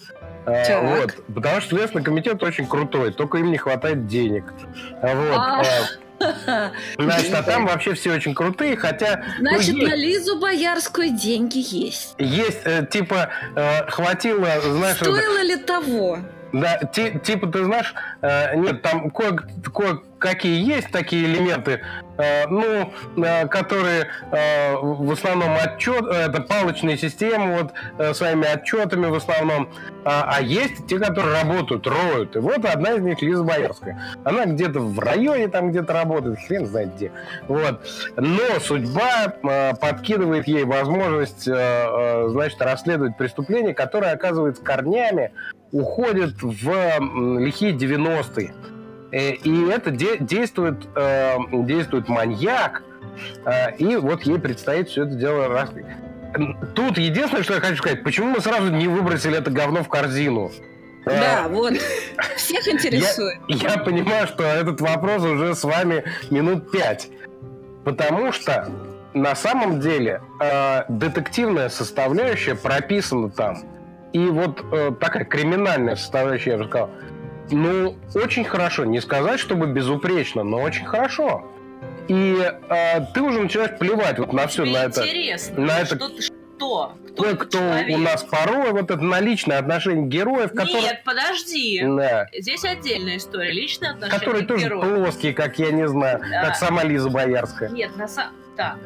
Э, 0.47 0.64
так. 0.64 0.82
Вот, 0.85 1.35
потому 1.35 1.61
что 1.61 1.76
Следственный 1.76 2.05
комитет 2.05 2.43
очень 2.43 2.66
крутой, 2.66 3.12
только 3.12 3.39
им 3.39 3.51
не 3.51 3.59
хватает 3.59 4.07
денег. 4.07 4.45
Вот. 5.01 5.37
А. 5.37 5.62
Значит, 6.99 7.35
а 7.35 7.43
там 7.43 7.66
вообще 7.66 7.95
все 7.95 8.12
очень 8.12 8.35
крутые, 8.35 8.77
хотя... 8.77 9.25
Значит, 9.39 9.75
ну, 9.77 9.87
на 9.87 9.95
Лизу 9.95 10.39
Боярскую 10.39 11.11
деньги 11.11 11.59
есть. 11.59 12.14
Есть, 12.18 12.61
э, 12.64 12.87
типа, 12.91 13.31
э, 13.57 13.91
хватило, 13.91 14.49
знаешь... 14.61 14.97
Стоило 14.97 15.43
ли 15.43 15.57
того? 15.57 16.18
Да, 16.55 16.79
типа, 16.85 17.49
ты 17.49 17.65
знаешь, 17.65 17.93
э, 18.23 18.55
нет, 18.57 18.81
там 18.83 19.11
кое, 19.11 19.37
кое 19.75 19.99
какие 20.21 20.65
есть 20.65 20.91
такие 20.93 21.27
элементы, 21.27 21.81
э, 22.17 22.47
ну, 22.47 22.93
э, 23.17 23.49
которые 23.49 24.07
э, 24.31 24.77
в 24.77 25.11
основном 25.11 25.57
отчет, 25.61 26.07
это 26.07 26.41
палочные 26.43 26.97
системы, 26.97 27.59
вот, 27.59 27.73
э, 27.99 28.15
своими 28.15 28.47
отчетами 28.47 29.07
в 29.07 29.15
основном, 29.15 29.69
а, 30.05 30.37
а 30.37 30.41
есть 30.41 30.87
те, 30.87 31.01
которые 31.01 31.43
работают, 31.43 31.87
роют. 31.89 32.37
И 32.37 32.39
вот 32.39 32.65
одна 32.65 32.93
из 32.93 33.03
них 33.03 33.21
Лиза 33.21 33.43
Боярская. 33.43 34.01
Она 34.23 34.47
где-то 34.47 34.79
в 34.79 34.99
районе 35.01 35.49
там 35.49 35.71
где-то 35.71 35.93
работает, 35.93 36.39
хрен 36.47 36.67
знает 36.67 36.95
где. 36.95 37.11
Вот. 37.49 37.81
Но 38.17 38.61
судьба 38.61 39.35
э, 39.43 39.75
подкидывает 39.75 40.47
ей 40.47 40.65
возможность, 40.65 41.49
э, 41.49 41.53
э, 41.53 42.29
значит, 42.29 42.63
расследовать 42.63 43.17
преступление, 43.17 43.75
которое 43.75 44.13
оказывается 44.13 44.63
корнями 44.63 45.33
уходит 45.75 46.41
в 46.41 46.70
лихие 47.41 47.72
90-е. 47.72 48.55
Э, 49.11 49.33
и 49.33 49.68
это 49.68 49.91
де- 49.91 50.18
действует, 50.18 50.87
э, 50.95 51.37
действует 51.53 52.09
маньяк, 52.09 52.83
э, 53.45 53.77
и 53.77 53.97
вот 53.97 54.22
ей 54.22 54.39
предстоит 54.39 54.89
все 54.89 55.05
это 55.05 55.14
дело 55.16 55.49
раскрыть. 55.49 55.87
Тут 56.75 56.99
единственное, 56.99 57.43
что 57.43 57.55
я 57.55 57.61
хочу 57.61 57.77
сказать, 57.77 58.03
почему 58.05 58.29
мы 58.29 58.41
сразу 58.41 58.70
не 58.70 58.89
выбросили 58.89 59.37
это 59.37 59.51
говно 59.51 59.83
в 59.83 59.89
корзину? 59.89 60.51
Да, 61.05 61.47
вот. 61.49 61.75
Всех 62.37 62.66
интересует. 62.68 63.39
Я, 63.49 63.72
я 63.72 63.79
понимаю, 63.79 64.27
что 64.27 64.43
этот 64.45 64.81
вопрос 64.81 65.22
уже 65.22 65.55
с 65.55 65.62
вами 65.64 66.05
минут 66.31 66.70
пять. 66.70 67.09
Потому 67.85 68.33
что 68.33 68.68
на 69.12 69.35
самом 69.37 69.81
деле 69.81 70.22
э, 70.41 70.85
детективная 70.89 71.68
составляющая 71.68 72.55
прописана 72.55 73.29
там 73.29 73.59
и 74.15 74.27
вот 74.29 74.65
э, 74.71 74.93
такая 75.01 75.25
криминальная 75.25 75.97
составляющая, 75.97 76.53
я 76.53 76.59
бы 76.59 76.67
сказал, 76.67 76.91
ну, 77.51 77.97
очень 78.15 78.45
хорошо. 78.45 78.85
Не 78.85 79.01
сказать, 79.01 79.41
чтобы 79.41 79.67
безупречно, 79.67 80.45
но 80.45 80.62
очень 80.62 80.87
хорошо. 80.87 81.45
И 82.07 82.39
э, 82.69 83.01
ты 83.12 83.21
уже 83.21 83.41
начинаешь 83.41 83.77
плевать 83.77 84.21
вот 84.21 84.33
на 84.33 84.47
все, 84.47 84.65
на 84.65 84.85
это. 84.85 85.05
Интересно, 85.05 85.61
на 85.61 85.81
это... 85.81 85.97
что 85.97 86.09
кто? 86.55 86.95
Кто, 87.12 87.25
кто, 87.25 87.37
кто 87.39 87.59
у 87.93 87.99
нас 87.99 88.23
порой, 88.23 88.71
вот 88.71 88.89
это 88.89 89.03
на 89.03 89.19
личное 89.19 89.59
отношение 89.59 90.07
героев, 90.07 90.51
которые... 90.53 90.83
Нет, 90.83 91.03
подожди. 91.05 91.83
Да. 91.85 92.29
Здесь 92.33 92.65
отдельная 92.65 93.17
история, 93.17 93.51
личные 93.51 93.91
отношения 93.91 94.19
Которые 94.19 94.47
тоже 94.47 94.67
героев. 94.67 95.03
плоские, 95.03 95.35
как 95.35 95.59
я 95.59 95.73
не 95.73 95.89
знаю, 95.89 96.21
да. 96.21 96.45
как 96.45 96.57
сама 96.57 96.85
Лиза 96.85 97.11
Боярская. 97.11 97.69
Нет, 97.71 97.97
на 97.97 98.07
самом... 98.07 98.35
Так. 98.57 98.79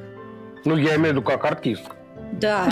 Ну, 0.65 0.77
я 0.77 0.97
имею 0.97 1.09
в 1.09 1.17
виду 1.17 1.23
как 1.23 1.45
артистка. 1.45 1.98
Да. 2.33 2.69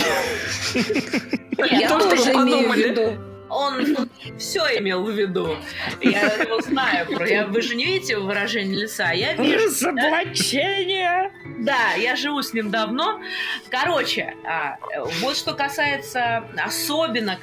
Я 1.71 1.89
тоже 1.89 2.31
имею 2.33 2.71
в 2.71 2.75
виду. 2.75 3.23
Он 3.49 4.09
все 4.37 4.59
имел 4.77 5.05
в 5.05 5.09
виду. 5.09 5.55
Я 6.01 6.33
его 6.33 6.59
знаю. 6.61 7.07
Я, 7.25 7.47
вы 7.47 7.61
же 7.61 7.75
не 7.75 7.85
видите 7.85 8.17
выражение 8.17 8.81
лица? 8.81 9.11
Я 9.11 9.33
вижу. 9.33 9.65
Разоблачение! 9.65 11.31
Да, 11.59 11.93
я 11.93 12.17
живу 12.17 12.41
с 12.41 12.53
ним 12.53 12.71
давно. 12.71 13.21
Короче, 13.69 14.35
а, 14.45 14.77
вот 15.21 15.37
что 15.37 15.53
касается, 15.53 16.43
особенно 16.57 17.39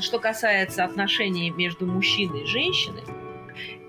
что 0.00 0.20
касается 0.20 0.84
отношений 0.84 1.50
между 1.50 1.84
мужчиной 1.84 2.44
и 2.44 2.46
женщиной, 2.46 3.02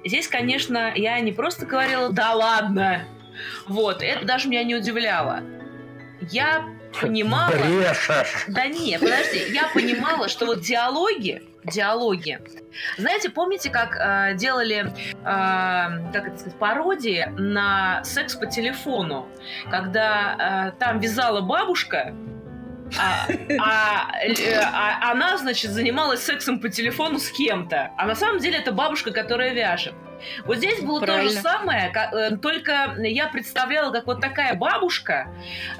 здесь, 0.04 0.28
конечно, 0.28 0.92
я 0.96 1.20
не 1.20 1.32
просто 1.32 1.68
говорила 1.68 2.10
«да 2.10 2.34
ладно», 2.34 3.06
вот, 3.68 4.02
это 4.02 4.26
даже 4.26 4.50
меня 4.50 4.64
не 4.64 4.76
удивляло. 4.76 5.42
Я 6.30 6.66
понимала... 7.00 7.52
Брешешь. 7.52 8.46
Да 8.48 8.68
нет, 8.68 9.02
подожди. 9.02 9.52
Я 9.52 9.70
понимала, 9.74 10.28
что 10.28 10.46
вот 10.46 10.62
диалоги, 10.62 11.44
диалоги. 11.64 12.40
Знаете, 12.98 13.30
помните, 13.30 13.70
как 13.70 13.96
э, 13.98 14.36
делали, 14.36 14.86
э, 14.86 15.24
как 15.24 16.28
это 16.28 16.38
сказать, 16.38 16.58
пародии 16.58 17.32
на 17.38 18.04
секс 18.04 18.36
по 18.36 18.46
телефону, 18.46 19.28
когда 19.70 20.72
э, 20.74 20.80
там 20.80 21.00
вязала 21.00 21.42
бабушка, 21.42 22.14
а, 23.00 23.28
а, 23.60 24.24
э, 24.24 24.60
а 24.62 25.12
она, 25.12 25.38
значит, 25.38 25.72
занималась 25.72 26.22
сексом 26.22 26.60
по 26.60 26.70
телефону 26.70 27.20
с 27.20 27.30
кем-то. 27.32 27.92
А 27.98 28.06
на 28.06 28.16
самом 28.16 28.40
деле 28.40 28.58
это 28.58 28.72
бабушка, 28.72 29.12
которая 29.12 29.54
вяжет. 29.54 29.94
Вот 30.46 30.58
здесь 30.58 30.82
было 30.82 31.00
Правильно. 31.00 31.30
то 31.30 31.36
же 31.36 31.42
самое, 31.42 31.92
э, 31.94 32.38
только 32.38 32.96
я 33.00 33.28
представляла, 33.28 33.92
как 33.92 34.08
вот 34.08 34.22
такая 34.22 34.54
бабушка, 34.56 35.28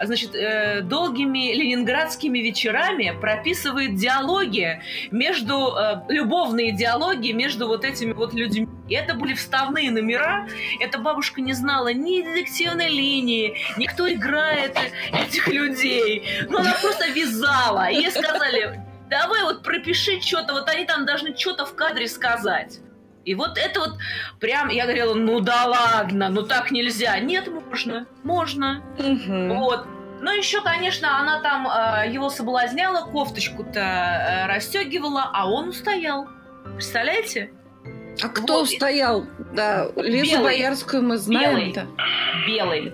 значит, 0.02 0.36
э, 0.36 0.82
долгими 0.82 1.54
ленинградскими 1.54 2.40
вечерами 2.40 3.14
прописывает 3.20 3.96
диалоги 3.96 4.82
между, 5.12 5.76
э, 5.76 6.02
любовные 6.10 6.72
диалоги 6.72 7.32
между 7.32 7.68
вот 7.68 7.86
этими 7.86 8.14
вот 8.14 8.34
людьми. 8.34 8.68
И 8.90 8.94
это 8.94 9.14
были 9.14 9.34
вставные 9.34 9.90
номера. 9.92 10.48
Эта 10.80 10.98
бабушка 10.98 11.42
не 11.42 11.54
знала 11.54 11.94
ни 11.94 12.22
детективной 12.22 12.90
линии, 12.90 13.56
никто 13.78 14.12
играет 14.12 14.78
этих 15.14 15.48
людей. 15.48 16.28
Но 16.50 16.60
она 16.60 16.74
просто 16.82 17.10
вязала. 17.10 17.90
И 17.90 17.96
ей 17.96 18.12
сказали, 18.12 18.82
давай 19.10 19.44
вот 19.44 19.64
пропиши 19.64 20.20
что-то, 20.22 20.54
вот 20.54 20.70
они 20.70 20.86
там 20.86 21.06
должны 21.06 21.36
что-то 21.38 21.66
в 21.66 21.76
кадре 21.76 22.08
сказать. 22.08 22.80
И 23.26 23.36
вот 23.36 23.58
это 23.58 23.80
вот 23.80 23.98
прям, 24.40 24.70
я 24.70 24.84
говорила, 24.84 25.14
ну 25.14 25.40
да 25.40 25.66
ладно, 25.66 26.30
ну 26.30 26.44
так 26.44 26.72
нельзя. 26.72 27.20
Нет, 27.20 27.48
можно, 27.48 28.08
можно. 28.24 28.84
Угу. 28.98 29.56
Вот. 29.56 29.86
Но 30.22 30.32
еще, 30.32 30.62
конечно, 30.62 31.20
она 31.20 31.42
там 31.42 31.68
э, 31.68 32.12
его 32.12 32.30
соблазняла, 32.30 33.06
кофточку-то 33.10 33.80
э, 33.80 34.48
расстегивала, 34.48 35.30
а 35.34 35.50
он 35.50 35.70
устоял. 35.70 36.28
Представляете? 36.74 37.52
А 38.22 38.30
кто 38.30 38.60
вот. 38.60 38.64
устоял? 38.64 39.26
Да, 39.54 39.90
Лизу 39.96 40.32
Белый. 40.32 40.44
Боярскую 40.44 41.04
мы 41.04 41.18
знаем. 41.18 41.58
Белый. 41.58 41.88
Белый. 42.46 42.94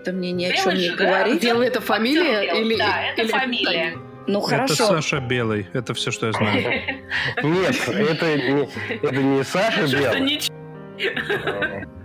Это 0.00 0.12
мне 0.12 0.32
ни 0.32 0.44
о 0.44 0.52
чем 0.52 0.74
не 0.74 0.90
да? 0.90 0.96
говорит. 0.96 1.42
Белый 1.42 1.68
это 1.68 1.80
фамилия? 1.80 2.60
Или, 2.60 2.76
да, 2.76 3.02
это 3.02 3.22
или 3.22 3.30
фамилия. 3.30 3.98
Ну 4.26 4.40
хорошо. 4.40 4.74
Это 4.74 4.86
Саша 4.86 5.20
Белый. 5.20 5.66
Это 5.72 5.94
все, 5.94 6.10
что 6.10 6.26
я 6.26 6.32
знаю. 6.32 6.62
Нет, 7.42 7.88
это 7.88 8.36
не, 8.36 8.68
это 9.02 9.16
не 9.16 9.44
Саша 9.44 9.86
Белый. 9.86 10.40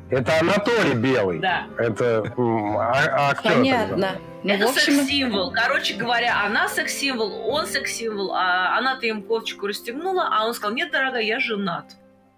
Это 0.10 0.40
Анатолий 0.40 0.94
Белый. 0.94 1.40
Да. 1.40 1.68
Это 1.78 2.32
а, 2.38 3.32
актер. 3.32 3.54
Понятно. 3.54 4.20
Ну, 4.44 4.54
это 4.54 4.70
общем... 4.70 4.98
секс-символ. 4.98 5.52
Короче 5.52 5.96
говоря, 5.96 6.44
она 6.46 6.70
секс-символ, 6.70 7.50
он 7.50 7.66
секс-символ, 7.66 8.34
а 8.34 8.78
она-то 8.78 9.08
им 9.08 9.24
кофточку 9.24 9.66
расстегнула, 9.66 10.30
а 10.32 10.46
он 10.46 10.54
сказал, 10.54 10.76
нет, 10.76 10.92
дорогая, 10.92 11.24
я 11.24 11.40
женат. 11.40 11.96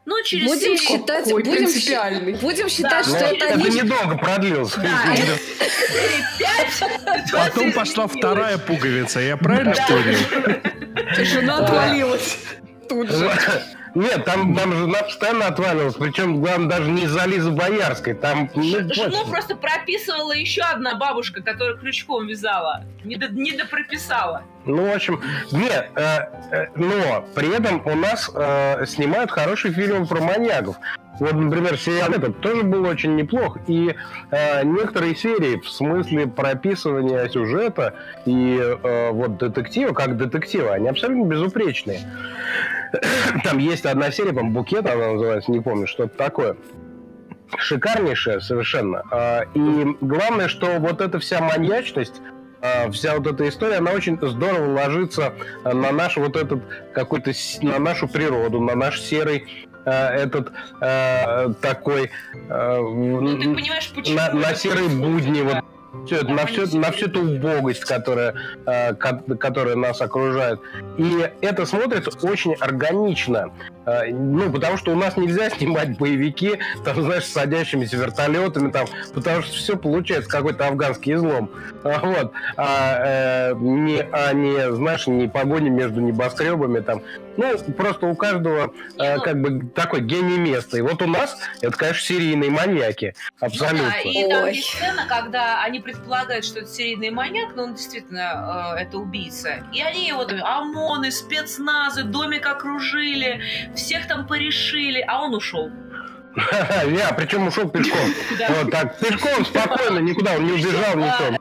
Ну, 0.07 0.23
через 0.23 0.47
будем 0.47 0.77
серию... 0.77 0.77
считать, 0.77 1.29
будем, 1.29 1.51
принципиальный. 1.51 2.35
будем 2.35 2.69
считать, 2.69 2.91
да, 2.91 3.03
что 3.03 3.25
это, 3.25 3.45
это 3.45 3.57
не... 3.57 3.81
недолго 3.81 4.17
продлилось. 4.17 4.73
Да, 4.77 5.15
Потом 7.33 7.73
пошла 7.73 8.07
вторая 8.07 8.57
пуговица, 8.57 9.19
я 9.19 9.35
правильно 9.35 9.75
понял? 9.85 10.17
Жена 11.25 11.57
отвалилась 11.57 12.37
тут 12.87 13.09
же. 13.11 13.29
Нет, 13.95 14.25
там, 14.25 14.55
там 14.55 14.73
жена 14.73 14.99
постоянно 15.03 15.47
отваливалась, 15.47 15.95
причем, 15.95 16.39
главное, 16.39 16.69
даже 16.69 16.91
не 16.91 17.07
за 17.07 17.25
Лизу 17.25 17.51
Боярской. 17.51 18.13
Там, 18.13 18.49
ну, 18.53 18.63
Жену 18.63 19.25
просто 19.29 19.55
прописывала 19.55 20.33
еще 20.33 20.61
одна 20.61 20.95
бабушка, 20.95 21.41
которая 21.41 21.77
крючком 21.77 22.27
вязала. 22.27 22.83
Не, 23.03 23.15
до, 23.15 23.29
не 23.29 23.53
допрописала. 23.53 24.43
Ну, 24.65 24.91
в 24.91 24.95
общем, 24.95 25.21
нет, 25.51 25.89
э, 25.95 26.01
э, 26.51 26.67
но 26.75 27.25
при 27.35 27.55
этом 27.55 27.85
у 27.85 27.95
нас 27.95 28.29
э, 28.33 28.85
снимают 28.85 29.31
хорошие 29.31 29.73
фильмы 29.73 30.05
про 30.05 30.21
маньяков. 30.21 30.75
Вот, 31.19 31.33
например, 31.33 31.77
сериал 31.77 32.11
этот 32.11 32.39
тоже 32.41 32.63
был 32.63 32.85
очень 32.85 33.15
неплох. 33.15 33.57
И 33.67 33.95
э, 34.31 34.63
некоторые 34.63 35.15
серии 35.15 35.57
в 35.59 35.69
смысле 35.69 36.27
прописывания 36.27 37.27
сюжета 37.29 37.95
и 38.25 38.57
э, 38.59 39.11
вот 39.11 39.37
детектива, 39.37 39.93
как 39.93 40.17
детектива, 40.17 40.73
они 40.73 40.87
абсолютно 40.87 41.25
безупречные. 41.25 42.01
Там 43.43 43.57
есть 43.57 43.85
одна 43.85 44.11
серия, 44.11 44.33
по 44.33 44.43
букет 44.43 44.85
она 44.85 45.13
называется, 45.13 45.51
не 45.51 45.59
помню, 45.59 45.87
что-то 45.87 46.15
такое. 46.15 46.57
Шикарнейшая 47.57 48.39
совершенно. 48.39 49.03
А, 49.09 49.43
и 49.53 49.85
главное, 50.01 50.47
что 50.47 50.79
вот 50.79 51.01
эта 51.01 51.19
вся 51.19 51.41
маньячность, 51.41 52.21
а, 52.61 52.91
вся 52.91 53.15
вот 53.15 53.25
эта 53.25 53.47
история, 53.47 53.77
она 53.77 53.91
очень 53.91 54.19
здорово 54.21 54.73
ложится 54.73 55.33
на 55.63 55.91
наш 55.91 56.17
вот 56.17 56.35
этот 56.35 56.61
какой-то, 56.93 57.31
на 57.61 57.79
нашу 57.79 58.07
природу, 58.07 58.59
на 58.59 58.75
наш 58.75 58.99
серый 58.99 59.47
этот 59.91 60.51
э, 60.81 61.53
такой 61.61 62.11
э, 62.49 62.79
ну, 62.79 63.21
на, 63.21 64.33
на 64.33 64.55
серые 64.55 64.89
будни 64.89 65.41
вот 65.41 65.63
все, 66.05 66.23
на, 66.23 66.45
всю, 66.45 66.77
на 66.77 66.91
всю 66.91 67.07
эту 67.07 67.21
убогость, 67.21 67.83
которая, 67.85 68.35
э, 68.65 68.93
которая 68.93 69.75
нас 69.75 70.01
окружает. 70.01 70.59
И 70.97 71.29
это 71.41 71.65
смотрится 71.65 72.11
очень 72.27 72.53
органично. 72.55 73.51
Э, 73.87 74.11
ну, 74.11 74.51
потому 74.51 74.77
что 74.77 74.91
у 74.91 74.95
нас 74.95 75.15
нельзя 75.17 75.49
снимать 75.57 75.97
боевики, 75.97 76.59
там, 76.83 77.01
знаешь, 77.01 77.23
с 77.23 77.31
садящимися 77.31 77.97
вертолетами, 77.97 78.69
там, 78.69 78.85
потому 79.13 79.41
что 79.41 79.55
все 79.55 79.77
получается 79.77 80.29
какой-то 80.29 80.67
афганский 80.67 81.13
излом. 81.13 81.49
А, 81.83 81.99
вот. 81.99 82.33
А, 82.57 83.51
э, 83.51 83.55
не, 83.55 84.01
а 84.11 84.33
не, 84.33 84.73
знаешь, 84.73 85.07
не 85.07 85.27
погони 85.27 85.69
между 85.69 86.01
небоскребами 86.01 86.81
там. 86.81 87.01
Ну, 87.37 87.55
просто 87.77 88.07
у 88.07 88.15
каждого 88.15 88.73
э, 88.97 89.15
ну 89.15 89.21
как 89.21 89.41
бы 89.41 89.69
такой 89.69 90.01
гений 90.01 90.37
места. 90.37 90.77
И 90.77 90.81
вот 90.81 91.01
у 91.03 91.07
нас 91.07 91.37
это, 91.61 91.77
конечно, 91.77 92.01
серийные 92.01 92.49
маньяки. 92.49 93.13
Абсолютно. 93.39 93.83
Ну, 93.83 93.89
да, 93.89 93.99
и 93.99 94.29
там 94.29 94.45
есть 94.47 94.69
сцена, 94.69 95.05
когда 95.07 95.63
они 95.63 95.79
предполагают, 95.79 96.43
что 96.45 96.59
это 96.59 96.67
серийный 96.67 97.11
маньяк, 97.11 97.55
но 97.55 97.63
он 97.63 97.75
действительно 97.75 98.75
э, 98.75 98.81
это 98.81 98.97
убийца. 98.97 99.63
И 99.71 99.81
они 99.81 100.11
вот 100.13 100.33
ОМОНы, 100.33 101.11
спецназы, 101.11 102.03
домик 102.03 102.47
окружили, 102.47 103.39
всех 103.77 104.07
там 104.07 104.27
порешили, 104.27 105.03
а 105.07 105.23
он 105.23 105.33
ушел. 105.35 105.71
Я, 106.35 107.13
причем 107.13 107.47
ушел 107.47 107.69
пешком. 107.69 108.13
Вот 108.49 108.71
так, 108.71 108.99
пешком, 108.99 109.45
спокойно, 109.45 109.99
никуда, 109.99 110.33
он 110.33 110.45
не 110.45 110.53
убежал, 110.53 110.95
никто. 110.95 111.37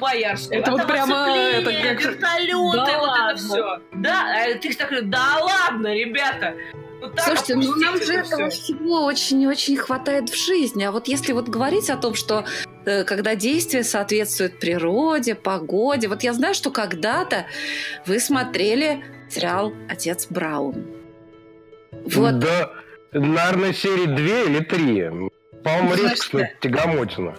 Боярскую. 0.00 0.60
Это 0.60 0.72
вот 0.72 0.86
прямо 0.86 1.28
это 1.28 1.72
как... 1.72 2.00
вертолеты, 2.00 2.76
да 2.76 2.98
вот 2.98 3.08
ладно. 3.08 3.30
это 3.30 3.36
все. 3.36 3.80
Да, 3.94 4.26
а 4.34 4.58
ты 4.58 4.74
так 4.74 5.08
да 5.08 5.38
ладно, 5.40 5.94
ребята. 5.94 6.54
Вот 7.00 7.18
Слушайте, 7.18 7.54
ну 7.56 7.74
нам 7.76 7.96
же 8.02 8.14
этого 8.14 8.50
всего 8.50 9.04
очень-очень 9.04 9.76
хватает 9.76 10.30
в 10.30 10.36
жизни. 10.36 10.84
А 10.84 10.92
вот 10.92 11.08
если 11.08 11.32
вот 11.32 11.48
говорить 11.48 11.90
о 11.90 11.96
том, 11.96 12.14
что 12.14 12.44
э, 12.84 13.04
когда 13.04 13.34
действие 13.34 13.84
соответствует 13.84 14.58
природе, 14.58 15.34
погоде. 15.34 16.08
Вот 16.08 16.22
я 16.22 16.32
знаю, 16.32 16.54
что 16.54 16.70
когда-то 16.70 17.46
вы 18.06 18.18
смотрели 18.18 19.04
сериал 19.30 19.72
«Отец 19.88 20.26
Браун». 20.30 20.95
Вот. 22.06 22.38
Да, 22.38 22.70
наверное, 23.12 23.72
серии 23.72 24.06
две 24.06 24.44
или 24.46 24.60
три. 24.60 25.10
По-моему, 25.62 25.94
резко 25.94 26.50
тягомотина. 26.60 27.34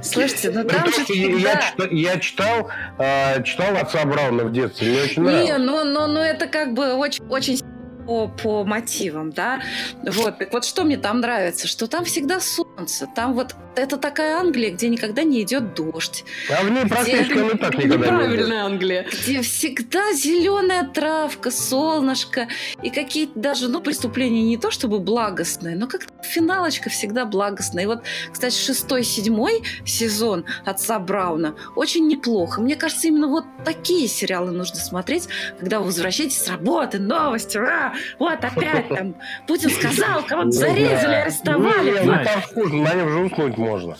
Слушайте, 0.00 0.50
ну 0.52 0.64
там 0.64 0.86
же 0.86 1.04
всегда... 1.04 1.38
я, 1.38 1.88
я 1.90 2.18
читал, 2.18 2.70
э, 2.98 3.42
читал 3.42 3.76
отца 3.76 4.04
Брауна 4.04 4.44
в 4.44 4.52
детстве, 4.52 4.88
мне 4.88 5.02
очень 5.02 5.22
нравилось. 5.22 5.50
Не, 5.50 5.58
ну, 5.58 5.84
ну, 5.84 6.06
ну 6.06 6.20
это 6.20 6.46
как 6.46 6.72
бы 6.72 6.94
очень, 6.94 7.24
очень 7.26 7.58
по, 8.06 8.28
по 8.28 8.64
мотивам, 8.64 9.30
да. 9.30 9.60
Вот, 10.02 10.38
так 10.38 10.52
вот 10.52 10.64
что 10.64 10.84
мне 10.84 10.96
там 10.96 11.20
нравится, 11.20 11.66
что 11.66 11.86
там 11.86 12.04
всегда 12.04 12.40
солнце, 12.40 13.08
там 13.14 13.34
вот 13.34 13.54
это 13.76 13.96
такая 13.98 14.38
Англия, 14.38 14.70
где 14.70 14.88
никогда 14.88 15.22
не 15.22 15.42
идет 15.42 15.74
дождь. 15.74 16.24
А 16.50 16.64
в 16.64 16.70
ней 16.70 16.86
практически 16.86 17.32
где... 17.32 17.42
ну, 17.42 17.50
так 17.58 17.74
никогда 17.74 17.96
Неправильная 17.96 18.46
не 18.46 18.72
Англия. 18.72 19.06
Где 19.10 19.42
всегда 19.42 20.12
зеленая 20.12 20.84
травка, 20.88 21.50
солнышко 21.50 22.48
и 22.82 22.90
какие-то 22.90 23.38
даже, 23.38 23.68
ну, 23.68 23.80
преступления 23.80 24.42
не 24.42 24.56
то 24.56 24.70
чтобы 24.70 24.98
благостные, 24.98 25.76
но 25.76 25.86
как 25.86 26.06
финалочка 26.22 26.90
всегда 26.90 27.26
благостная. 27.26 27.84
И 27.84 27.86
вот, 27.86 28.02
кстати, 28.32 28.56
шестой, 28.56 29.04
седьмой 29.04 29.62
сезон 29.84 30.44
отца 30.64 30.98
Брауна 30.98 31.54
очень 31.74 32.06
неплохо. 32.06 32.60
Мне 32.60 32.76
кажется, 32.76 33.08
именно 33.08 33.28
вот 33.28 33.44
такие 33.64 34.08
сериалы 34.08 34.52
нужно 34.52 34.76
смотреть, 34.76 35.28
когда 35.58 35.80
вы 35.80 35.86
возвращаетесь 35.86 36.42
с 36.42 36.48
работы, 36.48 36.98
новости, 36.98 37.58
ура, 37.58 37.94
вот 38.18 38.44
опять 38.44 38.88
там 38.88 39.14
Путин 39.46 39.70
сказал, 39.70 40.22
кого-то 40.22 40.50
зарезали, 40.50 41.14
арестовали. 41.14 42.00
Ну, 42.04 42.12
там 42.24 42.40
вкусно, 42.42 42.82
на 42.82 42.94
нем 42.94 43.08
же 43.10 43.18
уснуть 43.20 43.56
можно. 43.56 43.96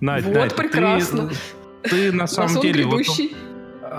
Надь, 0.00 0.24
вот 0.24 0.34
Надь, 0.34 0.56
прекрасно. 0.56 1.30
Ты, 1.82 1.90
ты 1.90 2.12
на 2.12 2.26
самом 2.26 2.60
деле... 2.60 2.84
Вот, 2.84 3.02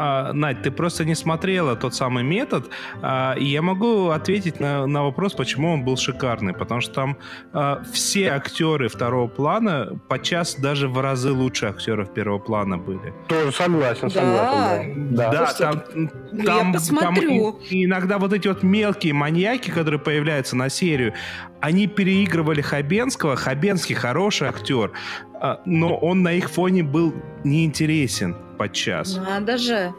а, 0.01 0.33
Надь, 0.33 0.63
ты 0.63 0.71
просто 0.71 1.05
не 1.05 1.13
смотрела 1.13 1.75
тот 1.75 1.93
самый 1.93 2.23
метод, 2.23 2.69
а, 3.03 3.35
и 3.37 3.45
я 3.45 3.61
могу 3.61 4.09
ответить 4.09 4.59
на, 4.59 4.87
на 4.87 5.03
вопрос, 5.03 5.33
почему 5.33 5.73
он 5.73 5.83
был 5.83 5.95
шикарный. 5.95 6.53
Потому 6.53 6.81
что 6.81 6.93
там 6.93 7.17
а, 7.53 7.83
все 7.93 8.31
актеры 8.31 8.89
второго 8.89 9.27
плана 9.27 9.99
подчас 10.07 10.55
даже 10.55 10.87
в 10.87 10.99
разы 10.99 11.31
лучше 11.31 11.67
актеров 11.67 12.13
первого 12.13 12.39
плана 12.39 12.79
были. 12.79 13.13
Тоже 13.27 13.51
согласен, 13.51 14.09
согласен. 14.09 15.15
Да, 15.15 15.31
да. 15.31 15.53
там, 15.53 15.83
ну, 15.93 16.43
там, 16.43 16.67
я 16.67 16.73
посмотрю. 16.73 17.51
Там, 17.51 17.61
иногда 17.69 18.17
вот 18.17 18.33
эти 18.33 18.47
вот 18.47 18.63
мелкие 18.63 19.13
маньяки, 19.13 19.69
которые 19.69 19.99
появляются 19.99 20.55
на 20.55 20.69
серию, 20.69 21.13
они 21.59 21.85
переигрывали 21.85 22.61
Хабенского. 22.61 23.35
Хабенский 23.35 23.93
хороший 23.93 24.47
актер. 24.47 24.93
но 25.65 25.95
он 25.95 26.23
на 26.23 26.33
их 26.33 26.49
фоне 26.49 26.81
был 26.81 27.13
неинтересен 27.43 28.35
подчас. 28.57 29.17
Надо 29.17 29.57
же. 29.57 29.93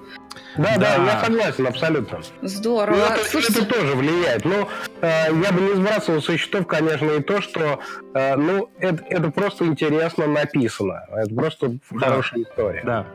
Да, 0.56 0.76
да, 0.76 0.96
да, 0.96 1.04
я 1.04 1.20
согласен, 1.24 1.66
абсолютно. 1.66 2.20
Здорово. 2.42 2.96
Ну, 2.96 3.02
это, 3.02 3.38
это 3.38 3.66
тоже 3.66 3.94
влияет. 3.96 4.44
Но 4.44 4.68
э, 5.00 5.26
я 5.30 5.52
бы 5.52 5.60
не 5.60 5.74
сбрасывал 5.74 6.22
со 6.22 6.36
счетов, 6.36 6.66
конечно, 6.66 7.10
и 7.10 7.22
то, 7.22 7.40
что 7.40 7.80
э, 8.14 8.36
ну, 8.36 8.70
это, 8.78 9.04
это 9.08 9.30
просто 9.30 9.66
интересно 9.66 10.26
написано. 10.26 11.04
Это 11.10 11.34
просто 11.34 11.68
да. 11.90 11.98
хорошая 11.98 12.42
история. 12.42 12.82
Да. 12.84 13.06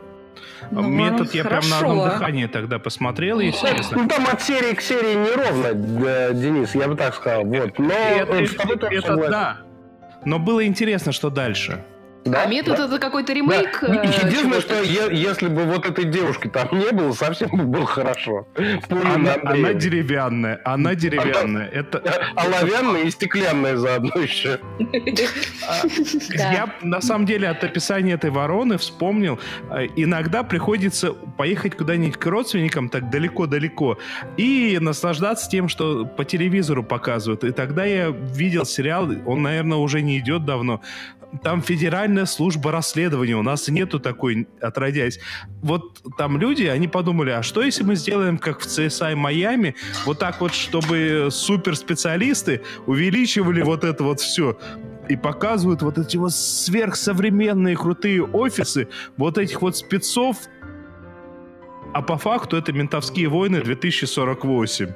Ну, 0.71 0.83
Метод 0.83 1.33
я 1.33 1.45
прям 1.45 1.67
на 1.69 1.77
одном 1.79 2.09
дыхании 2.09 2.45
тогда 2.47 2.79
посмотрел, 2.79 3.39
если 3.39 3.67
честно. 3.75 4.03
Ну, 4.03 4.07
там 4.07 4.27
от 4.27 4.41
серии 4.41 4.73
к 4.73 4.81
серии 4.81 5.15
неровно, 5.15 6.33
Денис, 6.33 6.75
я 6.75 6.87
бы 6.87 6.95
так 6.95 7.15
сказал. 7.15 7.45
Вот. 7.45 7.79
Но 7.79 7.93
это, 7.93 8.33
это, 8.35 8.87
это 8.87 9.15
да. 9.15 9.57
Но 10.25 10.39
было 10.39 10.65
интересно, 10.65 11.11
что 11.11 11.29
дальше. 11.29 11.83
Да? 12.25 12.43
А 12.43 12.45
метод 12.47 12.77
да. 12.77 12.85
это 12.85 12.99
какой-то 12.99 13.33
ремейк? 13.33 13.79
Да. 13.81 14.03
Э, 14.03 14.05
Единственное, 14.05 14.61
что 14.61 14.81
е- 14.81 15.09
если 15.11 15.47
бы 15.47 15.63
вот 15.63 15.85
этой 15.85 16.05
девушки 16.05 16.47
там 16.47 16.67
не 16.71 16.91
было, 16.91 17.11
совсем 17.13 17.49
бы 17.49 17.63
было 17.63 17.85
хорошо. 17.85 18.47
Она, 18.89 19.35
она 19.43 19.73
деревянная, 19.73 20.59
она 20.65 20.95
деревянная. 20.95 21.43
Она, 21.43 21.65
это, 21.65 22.03
оловянная 22.35 23.03
и 23.03 23.11
стеклянная 23.11 23.77
заодно 23.77 24.11
еще. 24.15 24.59
Я 26.33 26.75
на 26.81 27.01
самом 27.01 27.25
деле 27.25 27.47
от 27.49 27.63
описания 27.63 28.13
этой 28.13 28.29
вороны 28.29 28.77
вспомнил, 28.77 29.39
э, 29.71 29.87
иногда 29.95 30.43
приходится 30.43 31.13
поехать 31.13 31.75
куда-нибудь 31.77 32.17
к 32.17 32.25
родственникам 32.25 32.89
так 32.89 33.09
далеко-далеко 33.09 33.97
и 34.37 34.77
наслаждаться 34.81 35.49
тем, 35.49 35.69
что 35.69 36.05
по 36.05 36.25
телевизору 36.25 36.83
показывают. 36.83 37.43
И 37.43 37.51
тогда 37.51 37.85
я 37.85 38.09
видел 38.09 38.65
сериал, 38.65 39.09
он, 39.25 39.43
наверное, 39.43 39.77
уже 39.77 40.01
не 40.01 40.19
идет 40.19 40.45
давно, 40.45 40.81
там 41.43 41.61
федеральная 41.61 42.25
служба 42.25 42.71
расследования, 42.71 43.35
у 43.35 43.43
нас 43.43 43.67
нету 43.67 43.99
такой, 43.99 44.47
отродясь. 44.61 45.19
Вот 45.61 46.01
там 46.17 46.37
люди, 46.37 46.63
они 46.63 46.87
подумали, 46.87 47.31
а 47.31 47.43
что 47.43 47.61
если 47.61 47.83
мы 47.83 47.95
сделаем, 47.95 48.37
как 48.37 48.61
в 48.61 48.65
CSI 48.65 49.15
Майами, 49.15 49.75
вот 50.05 50.19
так 50.19 50.39
вот, 50.41 50.53
чтобы 50.53 51.27
суперспециалисты 51.31 52.61
увеличивали 52.85 53.61
вот 53.61 53.83
это 53.83 54.03
вот 54.03 54.19
все 54.19 54.57
и 55.09 55.15
показывают 55.15 55.81
вот 55.81 55.97
эти 55.97 56.17
вот 56.17 56.33
сверхсовременные 56.33 57.77
крутые 57.77 58.23
офисы 58.23 58.87
вот 59.15 59.37
этих 59.37 59.61
вот 59.61 59.77
спецов, 59.77 60.37
а 61.93 62.01
по 62.01 62.17
факту 62.17 62.57
это 62.57 62.73
ментовские 62.73 63.29
войны 63.29 63.61
2048. 63.61 64.89